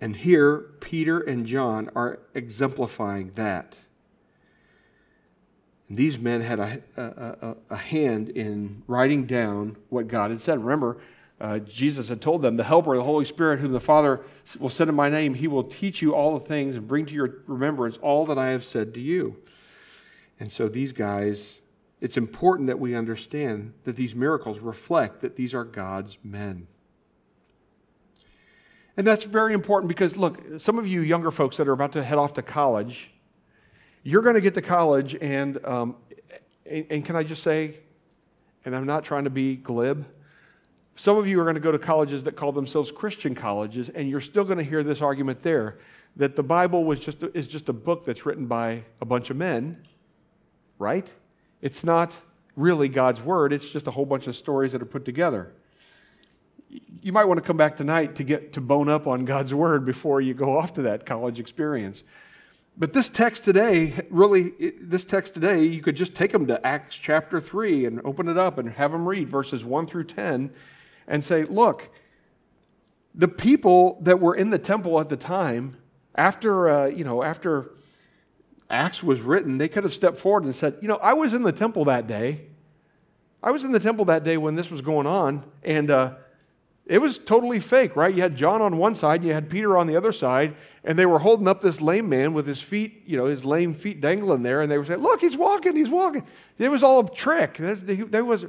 And 0.00 0.16
here, 0.16 0.60
Peter 0.80 1.20
and 1.20 1.44
John 1.44 1.90
are 1.94 2.20
exemplifying 2.32 3.32
that. 3.34 3.76
And 5.90 5.98
these 5.98 6.18
men 6.18 6.40
had 6.40 6.58
a, 6.58 6.80
a, 6.96 7.56
a, 7.68 7.76
hand 7.76 8.30
in 8.30 8.82
writing 8.86 9.26
down 9.26 9.76
what 9.90 10.08
God 10.08 10.30
had 10.30 10.40
said. 10.40 10.64
Remember, 10.64 10.96
uh, 11.40 11.58
Jesus 11.60 12.08
had 12.08 12.20
told 12.20 12.42
them, 12.42 12.56
The 12.56 12.64
Helper, 12.64 12.96
the 12.96 13.02
Holy 13.02 13.24
Spirit, 13.24 13.60
whom 13.60 13.72
the 13.72 13.80
Father 13.80 14.20
will 14.58 14.68
send 14.68 14.90
in 14.90 14.96
my 14.96 15.08
name, 15.08 15.34
he 15.34 15.46
will 15.46 15.62
teach 15.62 16.02
you 16.02 16.14
all 16.14 16.38
the 16.38 16.44
things 16.44 16.74
and 16.74 16.88
bring 16.88 17.06
to 17.06 17.14
your 17.14 17.42
remembrance 17.46 17.96
all 17.98 18.26
that 18.26 18.38
I 18.38 18.50
have 18.50 18.64
said 18.64 18.92
to 18.94 19.00
you. 19.00 19.36
And 20.40 20.50
so 20.50 20.68
these 20.68 20.92
guys, 20.92 21.60
it's 22.00 22.16
important 22.16 22.66
that 22.66 22.80
we 22.80 22.94
understand 22.94 23.72
that 23.84 23.96
these 23.96 24.14
miracles 24.14 24.58
reflect 24.60 25.20
that 25.20 25.36
these 25.36 25.54
are 25.54 25.64
God's 25.64 26.18
men. 26.24 26.66
And 28.96 29.06
that's 29.06 29.22
very 29.22 29.52
important 29.52 29.88
because, 29.88 30.16
look, 30.16 30.40
some 30.58 30.76
of 30.76 30.88
you 30.88 31.02
younger 31.02 31.30
folks 31.30 31.56
that 31.58 31.68
are 31.68 31.72
about 31.72 31.92
to 31.92 32.02
head 32.02 32.18
off 32.18 32.34
to 32.34 32.42
college, 32.42 33.12
you're 34.02 34.22
going 34.22 34.34
to 34.34 34.40
get 34.40 34.54
to 34.54 34.62
college, 34.62 35.16
and, 35.20 35.64
um, 35.64 35.96
and, 36.66 36.86
and 36.90 37.04
can 37.04 37.14
I 37.14 37.22
just 37.22 37.44
say, 37.44 37.78
and 38.64 38.74
I'm 38.74 38.86
not 38.86 39.04
trying 39.04 39.24
to 39.24 39.30
be 39.30 39.54
glib, 39.54 40.04
some 40.98 41.16
of 41.16 41.26
you 41.26 41.40
are 41.40 41.44
going 41.44 41.54
to 41.54 41.60
go 41.60 41.72
to 41.72 41.78
colleges 41.78 42.22
that 42.24 42.36
call 42.36 42.52
themselves 42.52 42.90
Christian 42.90 43.34
colleges, 43.34 43.88
and 43.88 44.08
you're 44.10 44.20
still 44.20 44.44
going 44.44 44.58
to 44.58 44.64
hear 44.64 44.82
this 44.82 45.00
argument 45.00 45.42
there 45.42 45.78
that 46.16 46.36
the 46.36 46.42
Bible 46.42 46.84
was 46.84 47.00
just 47.00 47.22
is 47.34 47.48
just 47.48 47.68
a 47.68 47.72
book 47.72 48.04
that's 48.04 48.26
written 48.26 48.46
by 48.46 48.82
a 49.00 49.04
bunch 49.04 49.30
of 49.30 49.36
men, 49.36 49.80
right? 50.78 51.10
It's 51.62 51.84
not 51.84 52.12
really 52.56 52.88
God's 52.88 53.20
word, 53.22 53.52
it's 53.52 53.70
just 53.70 53.86
a 53.86 53.90
whole 53.90 54.06
bunch 54.06 54.26
of 54.26 54.36
stories 54.36 54.72
that 54.72 54.82
are 54.82 54.86
put 54.86 55.04
together 55.04 55.52
you 57.02 57.12
might 57.12 57.24
want 57.24 57.38
to 57.38 57.46
come 57.46 57.56
back 57.56 57.76
tonight 57.76 58.14
to 58.16 58.24
get 58.24 58.52
to 58.54 58.60
bone 58.60 58.88
up 58.88 59.06
on 59.06 59.24
God's 59.24 59.54
word 59.54 59.84
before 59.84 60.20
you 60.20 60.34
go 60.34 60.58
off 60.58 60.74
to 60.74 60.82
that 60.82 61.06
college 61.06 61.40
experience. 61.40 62.02
But 62.76 62.92
this 62.92 63.08
text 63.08 63.44
today, 63.44 63.94
really, 64.10 64.52
this 64.80 65.04
text 65.04 65.34
today, 65.34 65.64
you 65.64 65.80
could 65.80 65.96
just 65.96 66.14
take 66.14 66.30
them 66.30 66.46
to 66.46 66.64
Acts 66.64 66.96
chapter 66.96 67.40
3 67.40 67.86
and 67.86 68.00
open 68.04 68.28
it 68.28 68.36
up 68.36 68.58
and 68.58 68.70
have 68.70 68.92
them 68.92 69.08
read 69.08 69.28
verses 69.28 69.64
1 69.64 69.86
through 69.86 70.04
10 70.04 70.52
and 71.08 71.24
say, 71.24 71.42
look, 71.42 71.88
the 73.14 73.26
people 73.26 73.98
that 74.02 74.20
were 74.20 74.36
in 74.36 74.50
the 74.50 74.58
temple 74.58 75.00
at 75.00 75.08
the 75.08 75.16
time, 75.16 75.76
after, 76.14 76.68
uh, 76.68 76.86
you 76.86 77.02
know, 77.02 77.24
after 77.24 77.72
Acts 78.70 79.02
was 79.02 79.20
written, 79.20 79.58
they 79.58 79.68
could 79.68 79.82
have 79.82 79.92
stepped 79.92 80.18
forward 80.18 80.44
and 80.44 80.54
said, 80.54 80.76
you 80.80 80.86
know, 80.86 80.96
I 80.96 81.14
was 81.14 81.34
in 81.34 81.42
the 81.42 81.52
temple 81.52 81.86
that 81.86 82.06
day. 82.06 82.42
I 83.42 83.50
was 83.50 83.64
in 83.64 83.72
the 83.72 83.80
temple 83.80 84.04
that 84.06 84.24
day 84.24 84.36
when 84.36 84.54
this 84.54 84.70
was 84.70 84.80
going 84.80 85.06
on, 85.06 85.44
and 85.62 85.90
uh, 85.90 86.14
it 86.86 87.00
was 87.00 87.18
totally 87.18 87.60
fake, 87.60 87.96
right? 87.96 88.14
You 88.14 88.22
had 88.22 88.36
John 88.36 88.60
on 88.60 88.76
one 88.78 88.94
side, 88.94 89.22
you 89.22 89.32
had 89.32 89.48
Peter 89.48 89.76
on 89.76 89.86
the 89.86 89.96
other 89.96 90.10
side, 90.10 90.56
and 90.84 90.98
they 90.98 91.06
were 91.06 91.18
holding 91.18 91.46
up 91.46 91.60
this 91.60 91.80
lame 91.80 92.08
man 92.08 92.34
with 92.34 92.46
his 92.46 92.60
feet, 92.60 93.02
you 93.06 93.16
know, 93.16 93.26
his 93.26 93.44
lame 93.44 93.74
feet 93.74 94.00
dangling 94.00 94.42
there, 94.42 94.62
and 94.62 94.70
they 94.70 94.76
were 94.78 94.84
saying, 94.84 95.00
Look, 95.00 95.20
he's 95.20 95.36
walking, 95.36 95.76
he's 95.76 95.90
walking. 95.90 96.24
It 96.58 96.68
was 96.68 96.82
all 96.82 97.06
a 97.06 97.10
trick. 97.10 97.58
There 97.58 98.24
was, 98.24 98.46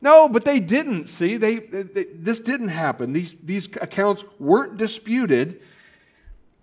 no, 0.00 0.28
but 0.28 0.44
they 0.44 0.60
didn't, 0.60 1.06
see? 1.06 1.36
They, 1.36 1.56
they, 1.56 2.06
this 2.12 2.40
didn't 2.40 2.68
happen. 2.68 3.12
These, 3.12 3.34
these 3.42 3.66
accounts 3.80 4.24
weren't 4.38 4.76
disputed. 4.76 5.60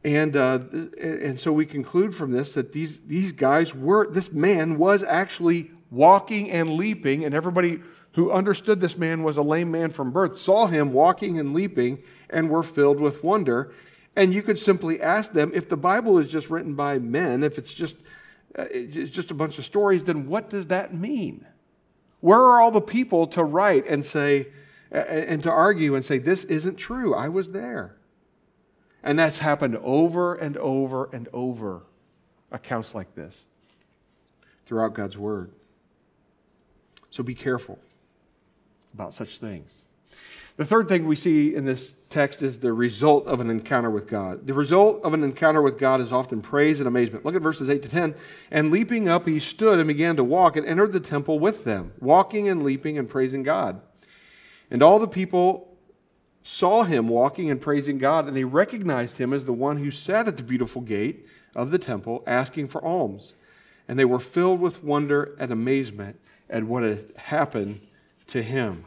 And, 0.04 0.36
uh, 0.36 0.60
and 1.00 1.39
so 1.39 1.52
we 1.52 1.65
conclude 1.65 2.13
from 2.13 2.32
this 2.32 2.54
that 2.54 2.74
these, 2.74 3.00
these 3.08 3.32
guys 3.32 3.74
were, 3.74 4.12
this 4.12 4.32
man 4.32 4.78
was 4.78 5.02
actually 5.02 5.72
walking 5.89 6.52
and 6.52 6.72
leaping, 6.72 7.24
and 7.24 7.34
everybody 7.34 7.82
who 8.13 8.32
understood 8.32 8.82
this 8.82 8.98
man 8.98 9.24
was 9.24 9.38
a 9.38 9.41
lame 9.41 9.72
man 9.72 9.89
from 9.89 10.12
birth, 10.12 10.38
saw 10.38 10.67
him 10.67 10.93
walking 10.93 11.39
and 11.39 11.54
leaping, 11.54 12.04
and 12.30 12.50
were 12.50 12.63
filled 12.63 13.00
with 13.00 13.24
wonder. 13.24 13.74
And 14.15 14.34
you 14.34 14.43
could 14.43 14.60
simply 14.60 15.02
ask 15.02 15.34
them 15.34 15.52
if 15.56 15.69
the 15.69 15.78
Bible 15.78 16.19
is 16.19 16.32
just 16.32 16.50
written 16.50 16.76
by 16.76 17.00
men, 17.00 17.43
if 17.43 17.58
it's 17.58 17.74
just, 17.74 17.96
uh, 18.58 18.65
it's 18.69 19.10
just 19.10 19.32
a 19.32 19.34
bunch 19.34 19.58
of 19.58 19.65
stories, 19.65 20.04
then 20.04 20.28
what 20.28 20.50
does 20.50 20.67
that 20.67 20.93
mean? 20.93 21.48
Where 22.23 22.39
are 22.39 22.62
all 22.62 22.71
the 22.71 22.79
people 22.79 23.27
to 23.27 23.43
write 23.43 23.86
and 23.86 24.05
say, 24.05 24.47
and 24.89 25.43
to 25.43 25.51
argue 25.51 25.93
and 25.93 26.05
say, 26.05 26.19
this 26.19 26.45
isn't 26.45 26.77
true? 26.77 27.13
I 27.13 27.27
was 27.27 27.49
there. 27.49 27.97
And 29.03 29.19
that's 29.19 29.39
happened 29.39 29.77
over 29.83 30.33
and 30.33 30.55
over 30.55 31.09
and 31.12 31.27
over, 31.33 31.81
accounts 32.49 32.95
like 32.95 33.13
this 33.13 33.43
throughout 34.65 34.93
God's 34.93 35.17
Word. 35.17 35.51
So 37.09 37.23
be 37.23 37.36
careful 37.36 37.77
about 38.93 39.13
such 39.13 39.39
things. 39.39 39.83
The 40.55 40.65
third 40.65 40.87
thing 40.87 41.07
we 41.07 41.15
see 41.15 41.55
in 41.55 41.65
this 41.65 41.93
text 42.09 42.43
is 42.43 42.59
the 42.59 42.73
result 42.73 43.25
of 43.25 43.41
an 43.41 43.49
encounter 43.49 43.89
with 43.89 44.07
God. 44.07 44.45
The 44.45 44.53
result 44.53 45.03
of 45.03 45.15
an 45.15 45.23
encounter 45.23 45.63
with 45.63 45.79
God 45.79 45.99
is 45.99 46.11
often 46.11 46.41
praise 46.41 46.79
and 46.79 46.87
amazement. 46.87 47.25
Look 47.25 47.33
at 47.35 47.41
verses 47.41 47.71
8 47.71 47.81
to 47.81 47.89
10. 47.89 48.13
And 48.51 48.69
leaping 48.69 49.09
up, 49.09 49.27
he 49.27 49.39
stood 49.39 49.79
and 49.79 49.87
began 49.87 50.15
to 50.17 50.23
walk 50.23 50.55
and 50.55 50.65
entered 50.65 50.93
the 50.93 50.99
temple 50.99 51.39
with 51.39 51.63
them, 51.63 51.93
walking 51.99 52.47
and 52.47 52.63
leaping 52.63 52.99
and 52.99 53.09
praising 53.09 53.41
God. 53.41 53.81
And 54.69 54.83
all 54.83 54.99
the 54.99 55.07
people 55.07 55.75
saw 56.43 56.83
him 56.83 57.07
walking 57.07 57.49
and 57.49 57.59
praising 57.59 57.97
God, 57.97 58.27
and 58.27 58.37
they 58.37 58.43
recognized 58.43 59.17
him 59.17 59.33
as 59.33 59.45
the 59.45 59.53
one 59.53 59.77
who 59.77 59.89
sat 59.89 60.27
at 60.27 60.37
the 60.37 60.43
beautiful 60.43 60.81
gate 60.81 61.25
of 61.55 61.71
the 61.71 61.79
temple 61.79 62.23
asking 62.27 62.67
for 62.67 62.83
alms. 62.85 63.33
And 63.87 63.97
they 63.97 64.05
were 64.05 64.19
filled 64.19 64.59
with 64.59 64.83
wonder 64.83 65.35
and 65.39 65.51
amazement 65.51 66.19
at 66.47 66.63
what 66.63 66.83
had 66.83 67.11
happened 67.15 67.81
to 68.27 68.43
him. 68.43 68.85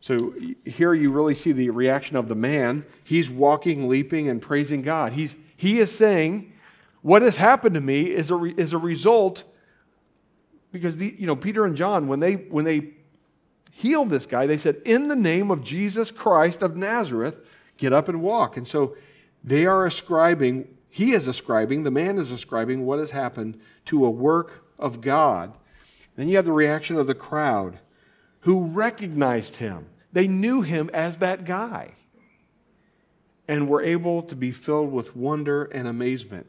So 0.00 0.34
here 0.64 0.94
you 0.94 1.10
really 1.10 1.34
see 1.34 1.52
the 1.52 1.70
reaction 1.70 2.16
of 2.16 2.28
the 2.28 2.34
man. 2.34 2.84
He's 3.02 3.28
walking, 3.28 3.88
leaping, 3.88 4.28
and 4.28 4.40
praising 4.40 4.82
God. 4.82 5.14
He's, 5.14 5.34
he 5.56 5.80
is 5.80 5.96
saying, 5.96 6.52
What 7.02 7.22
has 7.22 7.36
happened 7.36 7.74
to 7.74 7.80
me 7.80 8.10
is 8.10 8.30
a, 8.30 8.36
is 8.60 8.72
a 8.72 8.78
result 8.78 9.44
because 10.76 10.96
the, 10.96 11.14
you 11.18 11.26
know 11.26 11.36
Peter 11.36 11.64
and 11.64 11.76
John 11.76 12.08
when 12.08 12.20
they 12.20 12.34
when 12.34 12.64
they 12.64 12.90
healed 13.72 14.10
this 14.10 14.26
guy 14.26 14.46
they 14.46 14.56
said 14.56 14.76
in 14.84 15.08
the 15.08 15.16
name 15.16 15.50
of 15.50 15.62
Jesus 15.62 16.10
Christ 16.10 16.62
of 16.62 16.76
Nazareth 16.76 17.38
get 17.76 17.92
up 17.92 18.08
and 18.08 18.22
walk 18.22 18.56
and 18.56 18.66
so 18.66 18.96
they 19.42 19.66
are 19.66 19.86
ascribing 19.86 20.68
he 20.90 21.12
is 21.12 21.28
ascribing 21.28 21.84
the 21.84 21.90
man 21.90 22.18
is 22.18 22.30
ascribing 22.30 22.84
what 22.84 22.98
has 22.98 23.10
happened 23.10 23.58
to 23.86 24.04
a 24.04 24.10
work 24.10 24.66
of 24.78 25.00
God 25.00 25.54
then 26.16 26.28
you 26.28 26.36
have 26.36 26.46
the 26.46 26.52
reaction 26.52 26.96
of 26.96 27.06
the 27.06 27.14
crowd 27.14 27.78
who 28.46 28.64
recognized 28.66 29.56
him. 29.56 29.86
They 30.12 30.28
knew 30.28 30.62
him 30.62 30.88
as 30.94 31.16
that 31.16 31.44
guy 31.44 31.94
and 33.48 33.68
were 33.68 33.82
able 33.82 34.22
to 34.22 34.36
be 34.36 34.52
filled 34.52 34.92
with 34.92 35.16
wonder 35.16 35.64
and 35.64 35.88
amazement 35.88 36.46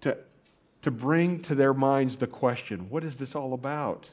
to, 0.00 0.18
to 0.82 0.90
bring 0.90 1.38
to 1.42 1.54
their 1.54 1.72
minds 1.72 2.16
the 2.16 2.26
question 2.26 2.90
what 2.90 3.04
is 3.04 3.14
this 3.14 3.36
all 3.36 3.54
about? 3.54 4.08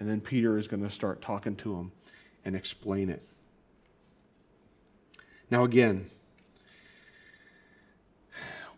And 0.00 0.10
then 0.10 0.20
Peter 0.20 0.58
is 0.58 0.66
going 0.66 0.82
to 0.82 0.90
start 0.90 1.22
talking 1.22 1.54
to 1.54 1.76
them 1.76 1.92
and 2.44 2.56
explain 2.56 3.08
it. 3.08 3.22
Now, 5.48 5.62
again, 5.62 6.10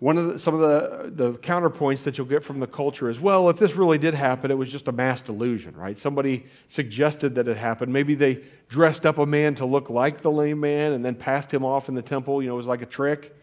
one 0.01 0.17
of 0.17 0.27
the, 0.27 0.39
some 0.39 0.55
of 0.55 0.61
the, 0.61 1.11
the 1.11 1.39
counterpoints 1.39 2.03
that 2.05 2.17
you'll 2.17 2.27
get 2.27 2.43
from 2.43 2.59
the 2.59 2.67
culture 2.67 3.09
is 3.09 3.21
well 3.21 3.49
if 3.49 3.59
this 3.59 3.75
really 3.75 3.99
did 3.99 4.15
happen 4.15 4.51
it 4.51 4.55
was 4.55 4.73
just 4.73 4.89
a 4.89 4.93
mass 4.93 5.21
delusion 5.21 5.77
right? 5.77 5.99
Somebody 5.99 6.47
suggested 6.67 7.35
that 7.37 7.47
it 7.47 7.57
happened. 7.57 7.93
Maybe 7.93 8.15
they 8.15 8.43
dressed 8.69 9.07
up 9.07 9.19
a 9.19 9.27
man 9.27 9.55
to 9.57 9.67
look 9.67 9.89
like 9.91 10.23
the 10.23 10.31
lame 10.31 10.61
man 10.61 10.93
and 10.93 11.05
then 11.05 11.15
passed 11.15 11.53
him 11.53 11.65
off 11.65 11.89
in 11.89 11.95
the 11.95 12.03
temple 12.03 12.43
you 12.43 12.49
know 12.49 12.55
it 12.55 12.59
was 12.59 12.67
like 12.67 12.83
a 12.83 12.87
trick. 12.87 13.37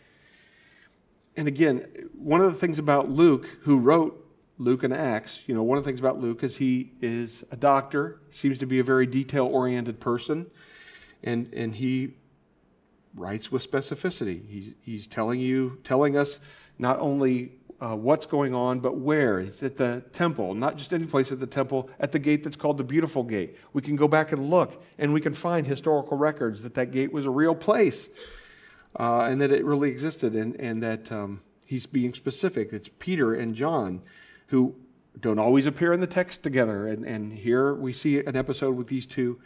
And 1.38 1.48
again 1.48 1.88
one 2.18 2.42
of 2.42 2.52
the 2.52 2.60
things 2.60 2.80
about 2.80 3.10
luke 3.10 3.48
who 3.62 3.78
wrote 3.78 4.24
luke 4.58 4.84
and 4.84 4.94
acts 4.94 5.44
you 5.46 5.54
know 5.54 5.62
one 5.62 5.78
of 5.78 5.84
the 5.84 5.90
things 5.90 6.00
about 6.00 6.20
luke 6.20 6.44
is 6.44 6.58
he 6.58 6.92
is 7.00 7.44
a 7.52 7.56
doctor 7.56 8.20
seems 8.32 8.58
to 8.58 8.66
be 8.66 8.80
a 8.80 8.84
very 8.84 9.06
detail 9.06 9.46
oriented 9.46 10.00
person 10.00 10.48
and 11.24 11.54
and 11.54 11.76
he 11.76 12.16
writes 13.18 13.52
with 13.52 13.70
specificity. 13.70 14.48
He's, 14.48 14.74
he's 14.82 15.08
telling 15.08 15.40
you, 15.40 15.80
telling 15.84 16.16
us 16.16 16.40
not 16.80 17.00
only 17.00 17.54
uh, 17.82 17.96
what's 17.96 18.26
going 18.26 18.56
on, 18.56 18.80
but 18.80 18.98
where. 18.98 19.40
It's 19.40 19.62
at 19.64 19.78
the 19.78 20.04
temple, 20.14 20.54
not 20.54 20.78
just 20.78 20.94
any 20.94 21.06
place 21.06 21.32
at 21.32 21.40
the 21.40 21.48
temple, 21.48 21.90
at 22.00 22.12
the 22.12 22.20
gate 22.20 22.44
that's 22.44 22.56
called 22.56 22.78
the 22.78 22.84
Beautiful 22.84 23.24
Gate. 23.24 23.56
We 23.74 23.82
can 23.82 23.96
go 23.96 24.08
back 24.08 24.32
and 24.32 24.50
look, 24.50 24.82
and 24.98 25.14
we 25.14 25.22
can 25.22 25.34
find 25.34 25.68
historical 25.68 26.18
records 26.18 26.64
that 26.64 26.74
that 26.76 26.92
gate 26.92 27.12
was 27.12 27.26
a 27.26 27.30
real 27.30 27.56
place 27.56 28.10
uh, 28.96 29.28
and 29.30 29.42
that 29.42 29.52
it 29.52 29.66
really 29.66 29.92
existed, 29.92 30.34
and, 30.34 30.56
and 30.60 30.82
that 30.82 31.12
um, 31.12 31.42
he's 31.68 31.86
being 31.86 32.14
specific. 32.14 32.74
It's 32.74 32.90
Peter 33.00 33.36
and 33.36 33.54
John 33.54 34.02
who 34.48 34.76
don't 35.20 35.40
always 35.40 35.66
appear 35.66 35.94
in 35.94 36.00
the 36.00 36.08
text 36.08 36.42
together, 36.44 36.88
and, 36.88 37.06
and 37.06 37.34
here 37.34 37.74
we 37.74 37.94
see 37.94 38.20
an 38.20 38.36
episode 38.36 38.76
with 38.76 38.88
these 38.88 39.06
two 39.06 39.40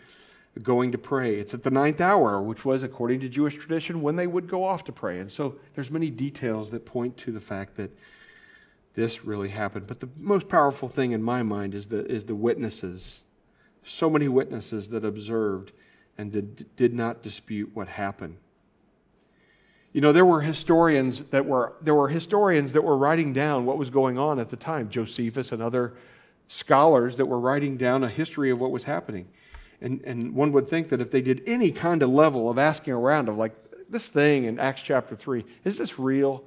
going 0.61 0.91
to 0.91 0.97
pray. 0.97 1.35
It's 1.35 1.53
at 1.53 1.63
the 1.63 1.71
ninth 1.71 2.01
hour, 2.01 2.41
which 2.41 2.65
was, 2.65 2.83
according 2.83 3.21
to 3.21 3.29
Jewish 3.29 3.55
tradition, 3.55 4.01
when 4.01 4.17
they 4.17 4.27
would 4.27 4.47
go 4.47 4.65
off 4.65 4.83
to 4.85 4.91
pray. 4.91 5.19
And 5.19 5.31
so 5.31 5.55
there's 5.75 5.89
many 5.89 6.09
details 6.09 6.71
that 6.71 6.85
point 6.85 7.17
to 7.17 7.31
the 7.31 7.39
fact 7.39 7.77
that 7.77 7.95
this 8.93 9.23
really 9.23 9.49
happened. 9.49 9.87
But 9.87 10.01
the 10.01 10.09
most 10.17 10.49
powerful 10.49 10.89
thing 10.89 11.13
in 11.13 11.23
my 11.23 11.43
mind 11.43 11.73
is 11.73 11.87
the, 11.87 12.05
is 12.05 12.25
the 12.25 12.35
witnesses. 12.35 13.21
So 13.83 14.09
many 14.09 14.27
witnesses 14.27 14.89
that 14.89 15.05
observed 15.05 15.71
and 16.17 16.31
did, 16.31 16.75
did 16.75 16.93
not 16.93 17.23
dispute 17.23 17.71
what 17.73 17.87
happened. 17.87 18.37
You 19.93 20.01
know, 20.01 20.13
there 20.13 20.25
were 20.25 20.41
historians 20.41 21.19
that 21.31 21.45
were 21.45 21.73
there 21.81 21.95
were 21.95 22.07
historians 22.07 22.73
that 22.73 22.81
were 22.81 22.95
writing 22.95 23.33
down 23.33 23.65
what 23.65 23.77
was 23.77 23.89
going 23.89 24.17
on 24.17 24.39
at 24.39 24.49
the 24.49 24.55
time, 24.55 24.89
Josephus 24.89 25.51
and 25.51 25.61
other 25.61 25.93
scholars 26.47 27.17
that 27.17 27.25
were 27.25 27.39
writing 27.39 27.75
down 27.75 28.03
a 28.03 28.09
history 28.09 28.51
of 28.51 28.59
what 28.59 28.71
was 28.71 28.83
happening. 28.85 29.27
And, 29.81 30.01
and 30.03 30.35
one 30.35 30.51
would 30.51 30.67
think 30.67 30.89
that 30.89 31.01
if 31.01 31.09
they 31.09 31.21
did 31.21 31.41
any 31.47 31.71
kind 31.71 32.03
of 32.03 32.09
level 32.09 32.49
of 32.49 32.57
asking 32.59 32.93
around 32.93 33.29
of 33.29 33.37
like 33.37 33.55
this 33.89 34.07
thing 34.07 34.45
in 34.45 34.59
Acts 34.59 34.81
chapter 34.81 35.15
3, 35.15 35.43
is 35.63 35.77
this 35.77 35.97
real? 35.99 36.43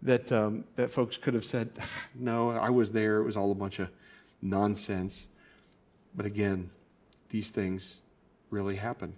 That, 0.00 0.32
um, 0.32 0.64
that 0.74 0.90
folks 0.90 1.16
could 1.16 1.34
have 1.34 1.44
said, 1.44 1.70
no, 2.14 2.50
I 2.50 2.70
was 2.70 2.90
there. 2.90 3.18
It 3.18 3.24
was 3.24 3.36
all 3.36 3.52
a 3.52 3.54
bunch 3.54 3.78
of 3.78 3.88
nonsense. 4.40 5.26
But 6.14 6.26
again, 6.26 6.70
these 7.28 7.50
things 7.50 7.98
really 8.50 8.76
happen. 8.76 9.14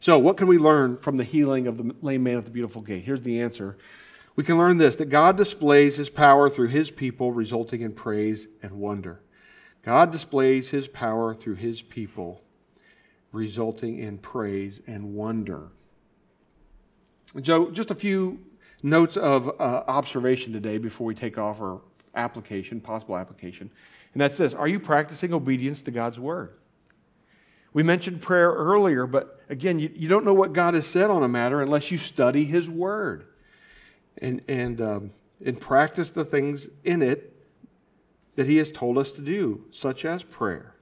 So, 0.00 0.18
what 0.18 0.36
can 0.36 0.48
we 0.48 0.58
learn 0.58 0.98
from 0.98 1.16
the 1.16 1.24
healing 1.24 1.66
of 1.66 1.78
the 1.78 1.94
lame 2.02 2.24
man 2.24 2.36
at 2.36 2.44
the 2.44 2.50
beautiful 2.50 2.82
gate? 2.82 3.04
Here's 3.04 3.22
the 3.22 3.40
answer. 3.40 3.76
We 4.36 4.44
can 4.44 4.58
learn 4.58 4.76
this 4.78 4.96
that 4.96 5.06
God 5.06 5.36
displays 5.36 5.96
his 5.96 6.10
power 6.10 6.50
through 6.50 6.68
his 6.68 6.90
people, 6.90 7.32
resulting 7.32 7.80
in 7.80 7.92
praise 7.92 8.46
and 8.62 8.72
wonder. 8.72 9.20
God 9.84 10.10
displays 10.10 10.70
his 10.70 10.88
power 10.88 11.34
through 11.34 11.56
his 11.56 11.82
people, 11.82 12.40
resulting 13.32 13.98
in 13.98 14.16
praise 14.16 14.80
and 14.86 15.14
wonder. 15.14 15.68
Joe, 17.40 17.70
just 17.70 17.90
a 17.90 17.94
few 17.94 18.40
notes 18.82 19.16
of 19.16 19.48
uh, 19.48 19.82
observation 19.86 20.52
today 20.52 20.78
before 20.78 21.06
we 21.06 21.14
take 21.14 21.36
off 21.36 21.60
our 21.60 21.82
application, 22.14 22.80
possible 22.80 23.16
application. 23.16 23.70
And 24.14 24.20
that's 24.20 24.38
this 24.38 24.54
Are 24.54 24.68
you 24.68 24.80
practicing 24.80 25.34
obedience 25.34 25.82
to 25.82 25.90
God's 25.90 26.18
word? 26.18 26.54
We 27.74 27.82
mentioned 27.82 28.22
prayer 28.22 28.52
earlier, 28.52 29.06
but 29.06 29.40
again, 29.50 29.80
you, 29.80 29.90
you 29.94 30.08
don't 30.08 30.24
know 30.24 30.32
what 30.32 30.52
God 30.52 30.74
has 30.74 30.86
said 30.86 31.10
on 31.10 31.24
a 31.24 31.28
matter 31.28 31.60
unless 31.60 31.90
you 31.90 31.98
study 31.98 32.44
his 32.44 32.70
word 32.70 33.26
and, 34.16 34.42
and, 34.46 34.80
um, 34.80 35.10
and 35.44 35.60
practice 35.60 36.10
the 36.10 36.24
things 36.24 36.68
in 36.84 37.02
it 37.02 37.33
that 38.36 38.46
He 38.46 38.56
has 38.56 38.70
told 38.70 38.98
us 38.98 39.12
to 39.12 39.20
do, 39.20 39.64
such 39.70 40.04
as 40.04 40.22
prayer? 40.22 40.74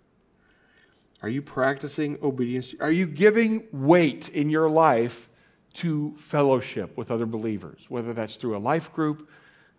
Are 1.23 1.29
you 1.29 1.41
practicing 1.41 2.19
obedience? 2.23 2.75
Are 2.81 2.91
you 2.91 3.07
giving 3.07 3.69
weight 3.73 4.29
in 4.31 4.51
your 4.51 4.69
life 4.69 5.29
to 5.75 6.15
fellowship 6.17 6.97
with 6.97 7.11
other 7.11 7.27
believers, 7.27 7.87
whether 7.89 8.13
that's 8.13 8.35
through 8.37 8.57
a 8.57 8.59
life 8.59 8.93
group, 8.93 9.29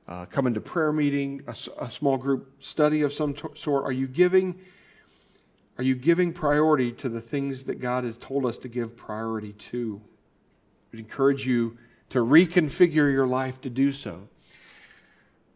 uh, 0.07 0.26
coming 0.26 0.53
to 0.53 0.61
prayer 0.61 0.91
meeting, 0.91 1.41
a, 1.47 1.55
a, 1.80 1.89
small 1.89 2.17
group 2.17 2.51
study 2.59 3.01
of 3.01 3.13
some 3.13 3.34
t- 3.34 3.47
sort? 3.55 3.86
Are 3.86 3.91
you 3.91 4.07
giving? 4.07 4.59
Are 5.78 5.84
you 5.84 5.95
giving 5.95 6.34
priority 6.34 6.91
to 6.93 7.09
the 7.09 7.21
things 7.21 7.63
that 7.63 7.80
God 7.80 8.03
has 8.03 8.17
told 8.17 8.45
us 8.45 8.57
to 8.59 8.67
give 8.67 8.95
priority 8.95 9.53
to? 9.53 10.01
I 10.03 10.07
would 10.91 10.99
encourage 10.99 11.45
you 11.45 11.78
to 12.09 12.19
reconfigure 12.19 13.11
your 13.11 13.26
life 13.26 13.59
to 13.61 13.69
do 13.69 13.91
so. 13.91 14.30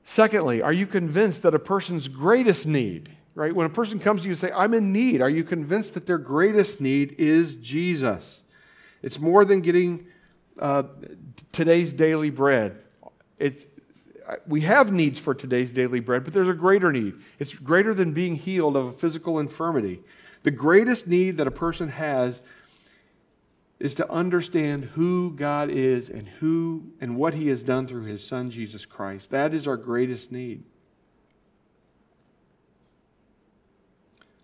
Secondly, 0.09 0.61
are 0.61 0.71
you 0.71 0.87
convinced 0.87 1.41
that 1.41 1.53
a 1.53 1.59
person's 1.59 2.07
greatest 2.07 2.65
need, 2.65 3.11
right? 3.35 3.53
When 3.53 3.65
a 3.65 3.69
person 3.69 3.99
comes 3.99 4.21
to 4.21 4.27
you 4.27 4.31
and 4.31 4.39
say, 4.39 4.49
I'm 4.53 4.73
in 4.73 4.93
need, 4.93 5.21
are 5.21 5.29
you 5.29 5.43
convinced 5.43 5.95
that 5.95 6.05
their 6.05 6.17
greatest 6.17 6.79
need 6.79 7.15
is 7.17 7.55
Jesus? 7.55 8.41
It's 9.03 9.19
more 9.19 9.43
than 9.43 9.59
getting 9.59 10.07
uh, 10.57 10.83
today's 11.51 11.91
daily 11.91 12.29
bread. 12.29 12.81
It, 13.37 13.69
we 14.47 14.61
have 14.61 14.93
needs 14.93 15.19
for 15.19 15.35
today's 15.35 15.71
daily 15.71 15.99
bread, 15.99 16.23
but 16.23 16.33
there's 16.33 16.47
a 16.47 16.53
greater 16.53 16.89
need. 16.89 17.15
It's 17.37 17.53
greater 17.53 17.93
than 17.93 18.13
being 18.13 18.37
healed 18.37 18.77
of 18.77 18.85
a 18.85 18.93
physical 18.93 19.39
infirmity. 19.39 19.99
The 20.43 20.51
greatest 20.51 21.05
need 21.05 21.35
that 21.35 21.47
a 21.47 21.51
person 21.51 21.89
has 21.89 22.41
is 23.79 23.93
to 23.95 24.11
understand 24.11 24.85
who 24.85 25.31
God 25.31 25.69
is 25.69 26.09
and 26.09 26.27
who 26.27 26.91
and 26.99 27.15
what 27.15 27.35
he 27.35 27.47
has 27.49 27.61
done 27.61 27.87
through 27.87 28.05
his 28.05 28.25
son 28.25 28.49
Jesus 28.49 28.85
Christ. 28.85 29.29
That 29.29 29.53
is 29.53 29.67
our 29.67 29.77
greatest 29.77 30.31
need. 30.31 30.63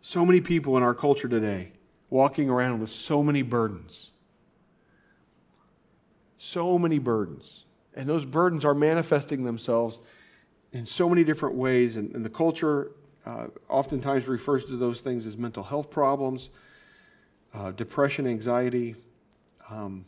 So 0.02 0.26
many 0.26 0.42
people 0.42 0.78
in 0.78 0.84
our 0.84 0.94
culture 0.94 1.28
today 1.28 1.72
walking 2.10 2.50
around 2.50 2.80
with 2.80 2.92
so 2.92 3.24
many 3.24 3.42
burdens. 3.42 4.12
So 6.38 6.78
many 6.78 7.00
burdens. 7.00 7.64
And 7.96 8.08
those 8.08 8.26
burdens 8.26 8.66
are 8.66 8.76
manifesting 8.76 9.46
themselves 9.46 10.00
in 10.74 10.86
so 10.86 11.10
many 11.10 11.24
different 11.24 11.56
ways. 11.56 11.96
And, 11.96 12.14
and 12.14 12.24
the 12.24 12.30
culture 12.30 12.92
uh, 13.26 13.48
oftentimes 13.70 14.28
refers 14.28 14.66
to 14.66 14.78
those 14.78 15.02
things 15.02 15.26
as 15.26 15.38
mental 15.38 15.64
health 15.64 15.90
problems, 15.90 16.50
uh, 17.54 17.72
depression, 17.72 18.28
anxiety, 18.28 18.96
um, 19.70 20.05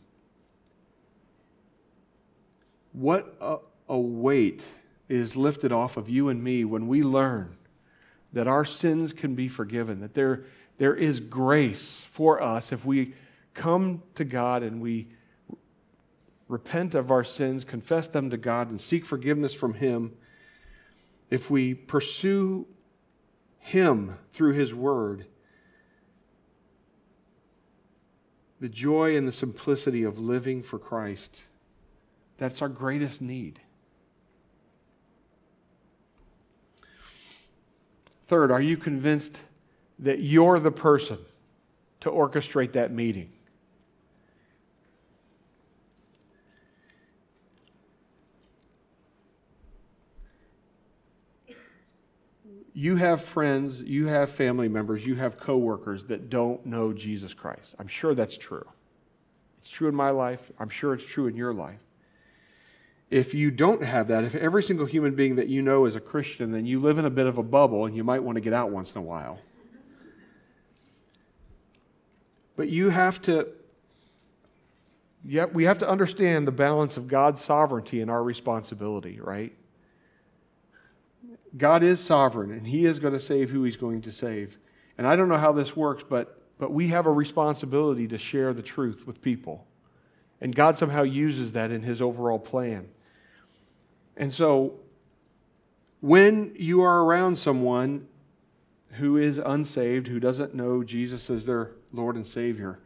what 2.92 3.36
a, 3.40 3.58
a 3.88 3.98
weight 3.98 4.64
is 5.08 5.36
lifted 5.36 5.72
off 5.72 5.96
of 5.96 6.08
you 6.08 6.28
and 6.28 6.42
me 6.42 6.64
when 6.64 6.88
we 6.88 7.02
learn 7.02 7.56
that 8.32 8.46
our 8.46 8.64
sins 8.64 9.12
can 9.12 9.34
be 9.34 9.48
forgiven, 9.48 10.00
that 10.00 10.14
there, 10.14 10.44
there 10.78 10.94
is 10.94 11.20
grace 11.20 12.02
for 12.10 12.42
us 12.42 12.72
if 12.72 12.84
we 12.84 13.14
come 13.54 14.02
to 14.14 14.24
God 14.24 14.62
and 14.62 14.80
we 14.80 15.08
repent 16.48 16.94
of 16.94 17.10
our 17.10 17.24
sins, 17.24 17.64
confess 17.64 18.08
them 18.08 18.30
to 18.30 18.36
God, 18.36 18.70
and 18.70 18.80
seek 18.80 19.04
forgiveness 19.04 19.54
from 19.54 19.74
Him. 19.74 20.12
If 21.30 21.50
we 21.50 21.74
pursue 21.74 22.66
Him 23.58 24.16
through 24.30 24.52
His 24.52 24.74
Word, 24.74 25.26
the 28.60 28.68
joy 28.68 29.16
and 29.16 29.28
the 29.28 29.32
simplicity 29.32 30.02
of 30.02 30.18
living 30.18 30.62
for 30.62 30.78
Christ. 30.78 31.42
That's 32.38 32.62
our 32.62 32.68
greatest 32.68 33.20
need. 33.20 33.60
Third, 38.26 38.50
are 38.50 38.60
you 38.60 38.76
convinced 38.76 39.38
that 39.98 40.20
you're 40.20 40.58
the 40.58 40.72
person 40.72 41.18
to 42.00 42.10
orchestrate 42.10 42.72
that 42.72 42.92
meeting? 42.92 43.30
You 52.78 52.96
have 52.96 53.22
friends, 53.22 53.80
you 53.80 54.06
have 54.08 54.28
family 54.28 54.68
members, 54.68 55.06
you 55.06 55.14
have 55.14 55.38
coworkers 55.38 56.04
that 56.04 56.28
don't 56.28 56.66
know 56.66 56.92
Jesus 56.92 57.32
Christ. 57.32 57.74
I'm 57.78 57.88
sure 57.88 58.14
that's 58.14 58.36
true. 58.36 58.66
It's 59.58 59.70
true 59.70 59.88
in 59.88 59.94
my 59.94 60.10
life. 60.10 60.52
I'm 60.58 60.68
sure 60.68 60.92
it's 60.92 61.06
true 61.06 61.26
in 61.26 61.36
your 61.36 61.54
life. 61.54 61.80
If 63.08 63.32
you 63.32 63.50
don't 63.50 63.82
have 63.82 64.08
that, 64.08 64.24
if 64.24 64.34
every 64.34 64.62
single 64.62 64.84
human 64.84 65.14
being 65.14 65.36
that 65.36 65.48
you 65.48 65.62
know 65.62 65.86
is 65.86 65.96
a 65.96 66.00
Christian, 66.00 66.52
then 66.52 66.66
you 66.66 66.78
live 66.78 66.98
in 66.98 67.06
a 67.06 67.10
bit 67.10 67.26
of 67.26 67.38
a 67.38 67.42
bubble 67.42 67.86
and 67.86 67.96
you 67.96 68.04
might 68.04 68.22
want 68.22 68.36
to 68.36 68.42
get 68.42 68.52
out 68.52 68.70
once 68.70 68.92
in 68.92 68.98
a 68.98 69.02
while. 69.02 69.38
But 72.56 72.68
you 72.68 72.90
have 72.90 73.22
to 73.22 73.48
yet 75.24 75.54
we 75.54 75.64
have 75.64 75.78
to 75.78 75.88
understand 75.88 76.46
the 76.46 76.52
balance 76.52 76.98
of 76.98 77.08
God's 77.08 77.42
sovereignty 77.42 78.02
and 78.02 78.10
our 78.10 78.22
responsibility, 78.22 79.18
right? 79.18 79.54
God 81.56 81.82
is 81.82 82.00
sovereign 82.00 82.50
and 82.50 82.66
He 82.66 82.84
is 82.84 82.98
going 82.98 83.14
to 83.14 83.20
save 83.20 83.50
who 83.50 83.64
He's 83.64 83.76
going 83.76 84.02
to 84.02 84.12
save. 84.12 84.58
And 84.98 85.06
I 85.06 85.16
don't 85.16 85.28
know 85.28 85.36
how 85.36 85.52
this 85.52 85.76
works, 85.76 86.04
but, 86.08 86.40
but 86.58 86.72
we 86.72 86.88
have 86.88 87.06
a 87.06 87.12
responsibility 87.12 88.08
to 88.08 88.18
share 88.18 88.52
the 88.52 88.62
truth 88.62 89.06
with 89.06 89.22
people. 89.22 89.66
And 90.40 90.54
God 90.54 90.76
somehow 90.76 91.02
uses 91.02 91.52
that 91.52 91.70
in 91.70 91.82
His 91.82 92.02
overall 92.02 92.38
plan. 92.38 92.88
And 94.16 94.32
so, 94.32 94.74
when 96.00 96.54
you 96.58 96.82
are 96.82 97.04
around 97.04 97.38
someone 97.38 98.06
who 98.92 99.16
is 99.16 99.38
unsaved, 99.38 100.08
who 100.08 100.20
doesn't 100.20 100.54
know 100.54 100.82
Jesus 100.82 101.28
as 101.30 101.46
their 101.46 101.72
Lord 101.92 102.16
and 102.16 102.26
Savior, 102.26 102.78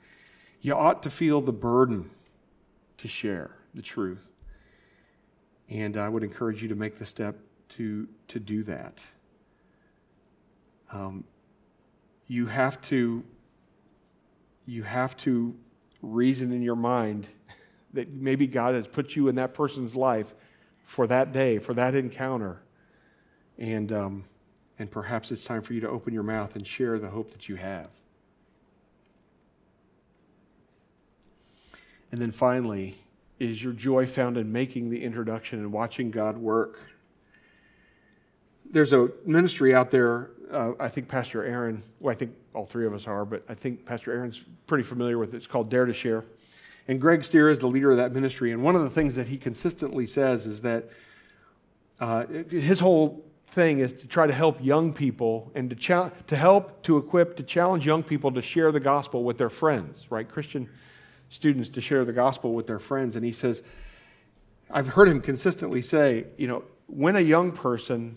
you 0.60 0.74
ought 0.74 1.02
to 1.02 1.10
feel 1.10 1.40
the 1.40 1.52
burden 1.52 2.10
to 2.98 3.08
share 3.08 3.56
the 3.74 3.82
truth. 3.82 4.28
And 5.68 5.96
I 5.96 6.08
would 6.08 6.24
encourage 6.24 6.62
you 6.62 6.68
to 6.68 6.74
make 6.74 6.98
the 6.98 7.06
step 7.06 7.36
to, 7.70 8.08
to 8.28 8.40
do 8.40 8.62
that. 8.64 8.98
Um, 10.92 11.24
you 12.26 12.46
have 12.46 12.80
to 12.82 13.24
you 14.66 14.82
have 14.84 15.16
to 15.16 15.56
reason 16.00 16.52
in 16.52 16.62
your 16.62 16.76
mind 16.76 17.26
that 17.92 18.12
maybe 18.12 18.46
God 18.46 18.74
has 18.74 18.86
put 18.86 19.16
you 19.16 19.28
in 19.28 19.34
that 19.34 19.52
person's 19.52 19.96
life 19.96 20.34
for 20.84 21.06
that 21.08 21.32
day, 21.32 21.58
for 21.58 21.74
that 21.74 21.94
encounter. 21.94 22.62
And, 23.58 23.92
um, 23.92 24.24
and 24.78 24.90
perhaps 24.90 25.30
it's 25.30 25.44
time 25.44 25.62
for 25.62 25.74
you 25.74 25.80
to 25.80 25.88
open 25.88 26.14
your 26.14 26.22
mouth 26.22 26.56
and 26.56 26.66
share 26.66 26.98
the 26.98 27.08
hope 27.08 27.32
that 27.32 27.48
you 27.48 27.56
have. 27.56 27.88
And 32.12 32.20
then 32.20 32.30
finally, 32.30 32.98
is 33.38 33.62
your 33.62 33.72
joy 33.72 34.06
found 34.06 34.36
in 34.36 34.50
making 34.50 34.90
the 34.90 35.02
introduction 35.02 35.58
and 35.58 35.72
watching 35.72 36.10
God 36.10 36.38
work? 36.38 36.80
There's 38.70 38.92
a 38.92 39.10
ministry 39.26 39.74
out 39.74 39.90
there 39.90 40.30
uh, 40.50 40.72
I 40.78 40.88
think 40.88 41.08
Pastor 41.08 41.44
Aaron, 41.44 41.82
well, 42.00 42.12
I 42.12 42.16
think 42.16 42.34
all 42.54 42.66
three 42.66 42.86
of 42.86 42.92
us 42.92 43.06
are, 43.06 43.24
but 43.24 43.44
I 43.48 43.54
think 43.54 43.84
Pastor 43.84 44.12
Aaron's 44.12 44.44
pretty 44.66 44.84
familiar 44.84 45.18
with 45.18 45.34
it. 45.34 45.38
It's 45.38 45.46
called 45.46 45.70
Dare 45.70 45.86
to 45.86 45.92
Share. 45.92 46.24
And 46.88 47.00
Greg 47.00 47.22
Stier 47.22 47.50
is 47.50 47.58
the 47.58 47.68
leader 47.68 47.90
of 47.90 47.98
that 47.98 48.12
ministry. 48.12 48.52
And 48.52 48.62
one 48.62 48.74
of 48.74 48.82
the 48.82 48.90
things 48.90 49.14
that 49.14 49.28
he 49.28 49.36
consistently 49.36 50.06
says 50.06 50.46
is 50.46 50.60
that 50.62 50.90
uh, 52.00 52.26
his 52.26 52.80
whole 52.80 53.24
thing 53.46 53.78
is 53.78 53.92
to 53.92 54.08
try 54.08 54.26
to 54.26 54.32
help 54.32 54.58
young 54.60 54.92
people 54.92 55.50
and 55.54 55.70
to, 55.70 55.76
cha- 55.76 56.10
to 56.26 56.36
help, 56.36 56.82
to 56.82 56.96
equip, 56.96 57.36
to 57.36 57.42
challenge 57.42 57.86
young 57.86 58.02
people 58.02 58.32
to 58.32 58.42
share 58.42 58.72
the 58.72 58.80
gospel 58.80 59.22
with 59.22 59.38
their 59.38 59.50
friends, 59.50 60.06
right? 60.10 60.28
Christian 60.28 60.68
students 61.28 61.68
to 61.70 61.80
share 61.80 62.04
the 62.04 62.12
gospel 62.12 62.54
with 62.54 62.66
their 62.66 62.78
friends. 62.78 63.14
And 63.14 63.24
he 63.24 63.32
says, 63.32 63.62
I've 64.70 64.88
heard 64.88 65.08
him 65.08 65.20
consistently 65.20 65.82
say, 65.82 66.26
you 66.36 66.48
know, 66.48 66.64
when 66.86 67.14
a 67.14 67.20
young 67.20 67.52
person 67.52 68.16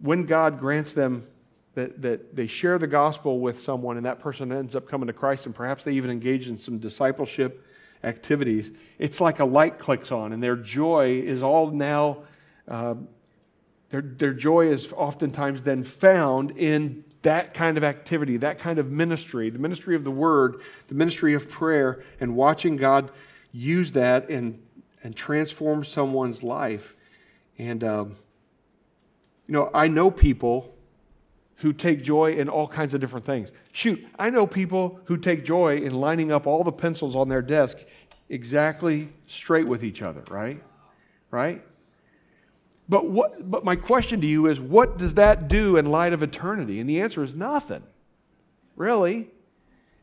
when 0.00 0.24
God 0.24 0.58
grants 0.58 0.92
them 0.92 1.26
that, 1.74 2.02
that 2.02 2.34
they 2.34 2.46
share 2.46 2.78
the 2.78 2.86
gospel 2.86 3.38
with 3.38 3.60
someone 3.60 3.96
and 3.96 4.06
that 4.06 4.18
person 4.18 4.52
ends 4.52 4.74
up 4.74 4.88
coming 4.88 5.06
to 5.06 5.12
Christ 5.12 5.46
and 5.46 5.54
perhaps 5.54 5.84
they 5.84 5.92
even 5.92 6.10
engage 6.10 6.48
in 6.48 6.58
some 6.58 6.78
discipleship 6.78 7.64
activities, 8.02 8.72
it's 8.98 9.20
like 9.20 9.40
a 9.40 9.44
light 9.44 9.78
clicks 9.78 10.10
on 10.10 10.32
and 10.32 10.42
their 10.42 10.56
joy 10.56 11.22
is 11.24 11.42
all 11.42 11.70
now, 11.70 12.22
uh, 12.66 12.94
their, 13.90 14.00
their 14.00 14.32
joy 14.32 14.68
is 14.68 14.92
oftentimes 14.92 15.62
then 15.62 15.82
found 15.82 16.52
in 16.52 17.04
that 17.22 17.52
kind 17.52 17.76
of 17.76 17.84
activity, 17.84 18.38
that 18.38 18.58
kind 18.58 18.78
of 18.78 18.90
ministry, 18.90 19.50
the 19.50 19.58
ministry 19.58 19.94
of 19.94 20.04
the 20.04 20.10
word, 20.10 20.62
the 20.88 20.94
ministry 20.94 21.34
of 21.34 21.48
prayer, 21.48 22.02
and 22.18 22.34
watching 22.34 22.76
God 22.76 23.10
use 23.52 23.92
that 23.92 24.30
and, 24.30 24.62
and 25.02 25.14
transform 25.14 25.84
someone's 25.84 26.42
life. 26.42 26.96
And, 27.58 27.84
um, 27.84 28.16
you 29.50 29.56
know, 29.56 29.68
I 29.74 29.88
know 29.88 30.12
people 30.12 30.72
who 31.56 31.72
take 31.72 32.04
joy 32.04 32.34
in 32.34 32.48
all 32.48 32.68
kinds 32.68 32.94
of 32.94 33.00
different 33.00 33.26
things. 33.26 33.50
Shoot, 33.72 34.06
I 34.16 34.30
know 34.30 34.46
people 34.46 35.00
who 35.06 35.16
take 35.16 35.44
joy 35.44 35.78
in 35.78 35.92
lining 35.92 36.30
up 36.30 36.46
all 36.46 36.62
the 36.62 36.70
pencils 36.70 37.16
on 37.16 37.28
their 37.28 37.42
desk 37.42 37.78
exactly 38.28 39.08
straight 39.26 39.66
with 39.66 39.82
each 39.82 40.02
other, 40.02 40.22
right? 40.30 40.62
Right? 41.32 41.64
But 42.88 43.10
what 43.10 43.50
but 43.50 43.64
my 43.64 43.74
question 43.74 44.20
to 44.20 44.26
you 44.28 44.46
is 44.46 44.60
what 44.60 44.98
does 44.98 45.14
that 45.14 45.48
do 45.48 45.76
in 45.76 45.86
light 45.86 46.12
of 46.12 46.22
eternity? 46.22 46.78
And 46.78 46.88
the 46.88 47.00
answer 47.00 47.24
is 47.24 47.34
nothing. 47.34 47.82
Really? 48.76 49.30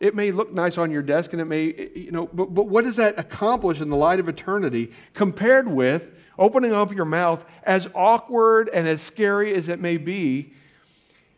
It 0.02 0.14
may 0.14 0.34
look 0.34 0.52
nice 0.52 0.78
on 0.78 0.92
your 0.92 1.04
desk 1.04 1.32
and 1.32 1.42
it 1.42 1.46
may, 1.46 1.90
you 1.96 2.12
know, 2.12 2.28
but, 2.34 2.54
but 2.54 2.68
what 2.68 2.84
does 2.84 2.98
that 2.98 3.18
accomplish 3.18 3.80
in 3.80 3.88
the 3.88 3.96
light 3.96 4.20
of 4.20 4.28
eternity 4.28 4.92
compared 5.14 5.70
with 5.70 6.17
opening 6.38 6.74
up 6.74 6.94
your 6.94 7.06
mouth, 7.06 7.50
as 7.64 7.90
awkward 7.96 8.70
and 8.74 8.88
as 8.88 9.02
scary 9.02 9.54
as 9.54 9.70
it 9.70 9.80
may 9.80 9.98
be, 9.98 10.54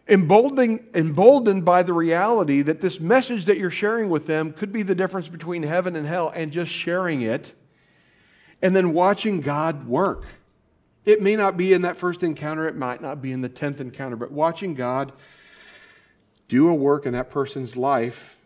emboldened, 0.07 0.85
emboldened 0.93 1.63
by 1.63 1.83
the 1.83 1.93
reality 1.93 2.61
that 2.61 2.81
this 2.81 2.99
message 2.99 3.45
that 3.45 3.57
you're 3.57 3.69
sharing 3.69 4.09
with 4.09 4.27
them 4.27 4.51
could 4.51 4.71
be 4.71 4.83
the 4.83 4.95
difference 4.95 5.29
between 5.29 5.63
heaven 5.63 5.95
and 5.95 6.07
hell, 6.07 6.31
and 6.35 6.51
just 6.51 6.71
sharing 6.71 7.21
it, 7.21 7.53
and 8.61 8.75
then 8.75 8.93
watching 8.93 9.39
God 9.41 9.87
work. 9.87 10.25
It 11.05 11.21
may 11.21 11.35
not 11.35 11.57
be 11.57 11.73
in 11.73 11.83
that 11.83 11.97
first 11.97 12.23
encounter, 12.23 12.67
it 12.67 12.75
might 12.75 13.01
not 13.01 13.21
be 13.21 13.31
in 13.31 13.41
the 13.41 13.49
10th 13.49 13.79
encounter, 13.79 14.15
but 14.15 14.31
watching 14.31 14.73
God 14.73 15.13
do 16.47 16.67
a 16.67 16.73
work 16.73 17.05
in 17.05 17.13
that 17.13 17.29
person's 17.29 17.77
life 17.77 18.38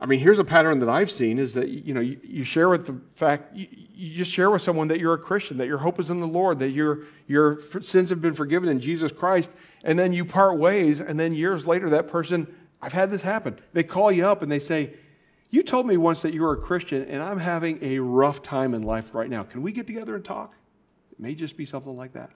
I 0.00 0.06
mean, 0.06 0.18
here's 0.18 0.38
a 0.38 0.44
pattern 0.44 0.80
that 0.80 0.88
I've 0.88 1.10
seen 1.10 1.38
is 1.38 1.54
that, 1.54 1.68
you 1.68 1.94
know, 1.94 2.00
you, 2.00 2.20
you 2.22 2.44
share 2.44 2.68
with 2.68 2.86
the 2.86 3.00
fact, 3.14 3.54
you, 3.56 3.66
you, 3.70 4.14
just 4.14 4.30
share 4.30 4.50
with 4.50 4.60
someone 4.60 4.88
that 4.88 4.98
you're 4.98 5.14
a 5.14 5.18
Christian, 5.18 5.56
that 5.58 5.66
your 5.66 5.78
hope 5.78 6.00
is 6.00 6.10
in 6.10 6.20
the 6.20 6.26
Lord, 6.26 6.58
that 6.58 6.70
your, 6.70 7.04
your 7.26 7.60
sins 7.80 8.10
have 8.10 8.20
been 8.20 8.34
forgiven 8.34 8.68
in 8.68 8.80
Jesus 8.80 9.12
Christ, 9.12 9.50
and 9.82 9.98
then 9.98 10.12
you 10.12 10.24
part 10.24 10.58
ways, 10.58 11.00
and 11.00 11.18
then 11.18 11.32
years 11.32 11.66
later, 11.66 11.88
that 11.90 12.08
person, 12.08 12.52
I've 12.82 12.92
had 12.92 13.10
this 13.10 13.22
happen. 13.22 13.58
They 13.72 13.82
call 13.82 14.10
you 14.12 14.26
up 14.26 14.42
and 14.42 14.50
they 14.50 14.58
say, 14.58 14.94
You 15.50 15.62
told 15.62 15.86
me 15.86 15.96
once 15.96 16.20
that 16.22 16.34
you 16.34 16.42
were 16.42 16.52
a 16.52 16.60
Christian, 16.60 17.04
and 17.04 17.22
I'm 17.22 17.38
having 17.38 17.78
a 17.82 18.00
rough 18.00 18.42
time 18.42 18.74
in 18.74 18.82
life 18.82 19.14
right 19.14 19.30
now. 19.30 19.44
Can 19.44 19.62
we 19.62 19.72
get 19.72 19.86
together 19.86 20.16
and 20.16 20.24
talk? 20.24 20.54
It 21.12 21.20
may 21.20 21.34
just 21.34 21.56
be 21.56 21.64
something 21.64 21.96
like 21.96 22.12
that. 22.12 22.30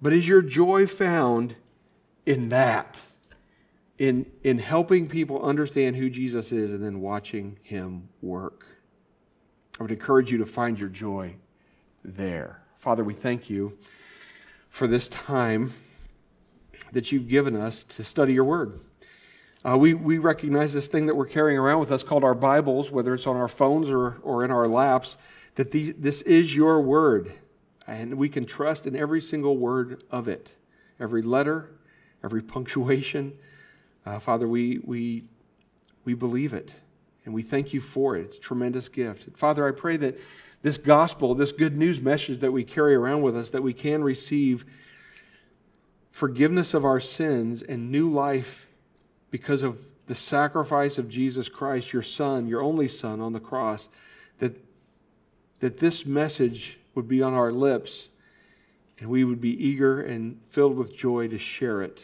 But 0.00 0.12
is 0.12 0.28
your 0.28 0.42
joy 0.42 0.86
found 0.86 1.56
in 2.26 2.50
that? 2.50 3.00
In, 3.98 4.26
in 4.42 4.58
helping 4.58 5.08
people 5.08 5.42
understand 5.42 5.96
who 5.96 6.10
Jesus 6.10 6.52
is 6.52 6.70
and 6.70 6.82
then 6.82 7.00
watching 7.00 7.58
him 7.62 8.08
work. 8.20 8.66
I 9.78 9.82
would 9.82 9.92
encourage 9.92 10.30
you 10.30 10.38
to 10.38 10.46
find 10.46 10.78
your 10.78 10.88
joy 10.88 11.36
there. 12.04 12.62
Father, 12.78 13.04
we 13.04 13.14
thank 13.14 13.50
you 13.50 13.76
for 14.68 14.86
this 14.86 15.08
time 15.08 15.72
that 16.92 17.10
you've 17.10 17.28
given 17.28 17.56
us 17.56 17.84
to 17.84 18.04
study 18.04 18.32
your 18.32 18.44
word. 18.44 18.80
Uh, 19.64 19.76
we, 19.76 19.94
we 19.94 20.18
recognize 20.18 20.72
this 20.72 20.86
thing 20.86 21.06
that 21.06 21.14
we're 21.14 21.26
carrying 21.26 21.58
around 21.58 21.80
with 21.80 21.90
us 21.90 22.02
called 22.02 22.22
our 22.22 22.34
Bibles, 22.34 22.90
whether 22.90 23.14
it's 23.14 23.26
on 23.26 23.36
our 23.36 23.48
phones 23.48 23.90
or, 23.90 24.18
or 24.22 24.44
in 24.44 24.50
our 24.50 24.68
laps, 24.68 25.16
that 25.56 25.72
these, 25.72 25.94
this 25.94 26.22
is 26.22 26.54
your 26.54 26.80
word. 26.80 27.32
And 27.86 28.14
we 28.14 28.28
can 28.28 28.44
trust 28.44 28.86
in 28.86 28.94
every 28.94 29.20
single 29.20 29.56
word 29.56 30.04
of 30.10 30.28
it, 30.28 30.50
every 31.00 31.22
letter, 31.22 31.70
every 32.22 32.42
punctuation, 32.42 33.32
uh, 34.06 34.18
Father, 34.18 34.48
we, 34.48 34.78
we, 34.84 35.24
we 36.04 36.14
believe 36.14 36.54
it 36.54 36.72
and 37.24 37.34
we 37.34 37.42
thank 37.42 37.74
you 37.74 37.80
for 37.80 38.16
it. 38.16 38.26
It's 38.26 38.38
a 38.38 38.40
tremendous 38.40 38.88
gift. 38.88 39.36
Father, 39.36 39.66
I 39.66 39.72
pray 39.72 39.96
that 39.98 40.18
this 40.62 40.78
gospel, 40.78 41.34
this 41.34 41.52
good 41.52 41.76
news 41.76 42.00
message 42.00 42.40
that 42.40 42.52
we 42.52 42.64
carry 42.64 42.94
around 42.94 43.22
with 43.22 43.36
us, 43.36 43.50
that 43.50 43.62
we 43.62 43.72
can 43.72 44.02
receive 44.02 44.64
forgiveness 46.10 46.72
of 46.72 46.84
our 46.84 47.00
sins 47.00 47.62
and 47.62 47.90
new 47.90 48.08
life 48.08 48.68
because 49.30 49.62
of 49.62 49.78
the 50.06 50.14
sacrifice 50.14 50.98
of 50.98 51.08
Jesus 51.08 51.48
Christ, 51.48 51.92
your 51.92 52.02
Son, 52.02 52.46
your 52.46 52.62
only 52.62 52.88
Son 52.88 53.20
on 53.20 53.32
the 53.32 53.40
cross, 53.40 53.88
that, 54.38 54.56
that 55.60 55.78
this 55.78 56.06
message 56.06 56.78
would 56.94 57.08
be 57.08 57.20
on 57.20 57.34
our 57.34 57.52
lips 57.52 58.08
and 58.98 59.10
we 59.10 59.24
would 59.24 59.40
be 59.40 59.62
eager 59.62 60.00
and 60.00 60.40
filled 60.48 60.76
with 60.76 60.96
joy 60.96 61.28
to 61.28 61.38
share 61.38 61.82
it. 61.82 62.00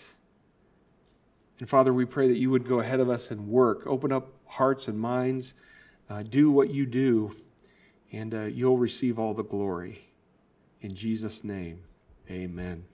And 1.62 1.70
Father, 1.70 1.94
we 1.94 2.06
pray 2.06 2.26
that 2.26 2.38
you 2.38 2.50
would 2.50 2.66
go 2.66 2.80
ahead 2.80 2.98
of 2.98 3.08
us 3.08 3.30
and 3.30 3.46
work, 3.46 3.86
open 3.86 4.10
up 4.10 4.32
hearts 4.46 4.88
and 4.88 4.98
minds, 4.98 5.54
uh, 6.10 6.24
do 6.24 6.50
what 6.50 6.70
you 6.70 6.86
do, 6.86 7.36
and 8.10 8.34
uh, 8.34 8.40
you'll 8.46 8.78
receive 8.78 9.16
all 9.16 9.32
the 9.32 9.44
glory. 9.44 10.08
In 10.80 10.96
Jesus' 10.96 11.44
name, 11.44 11.84
amen. 12.28 12.86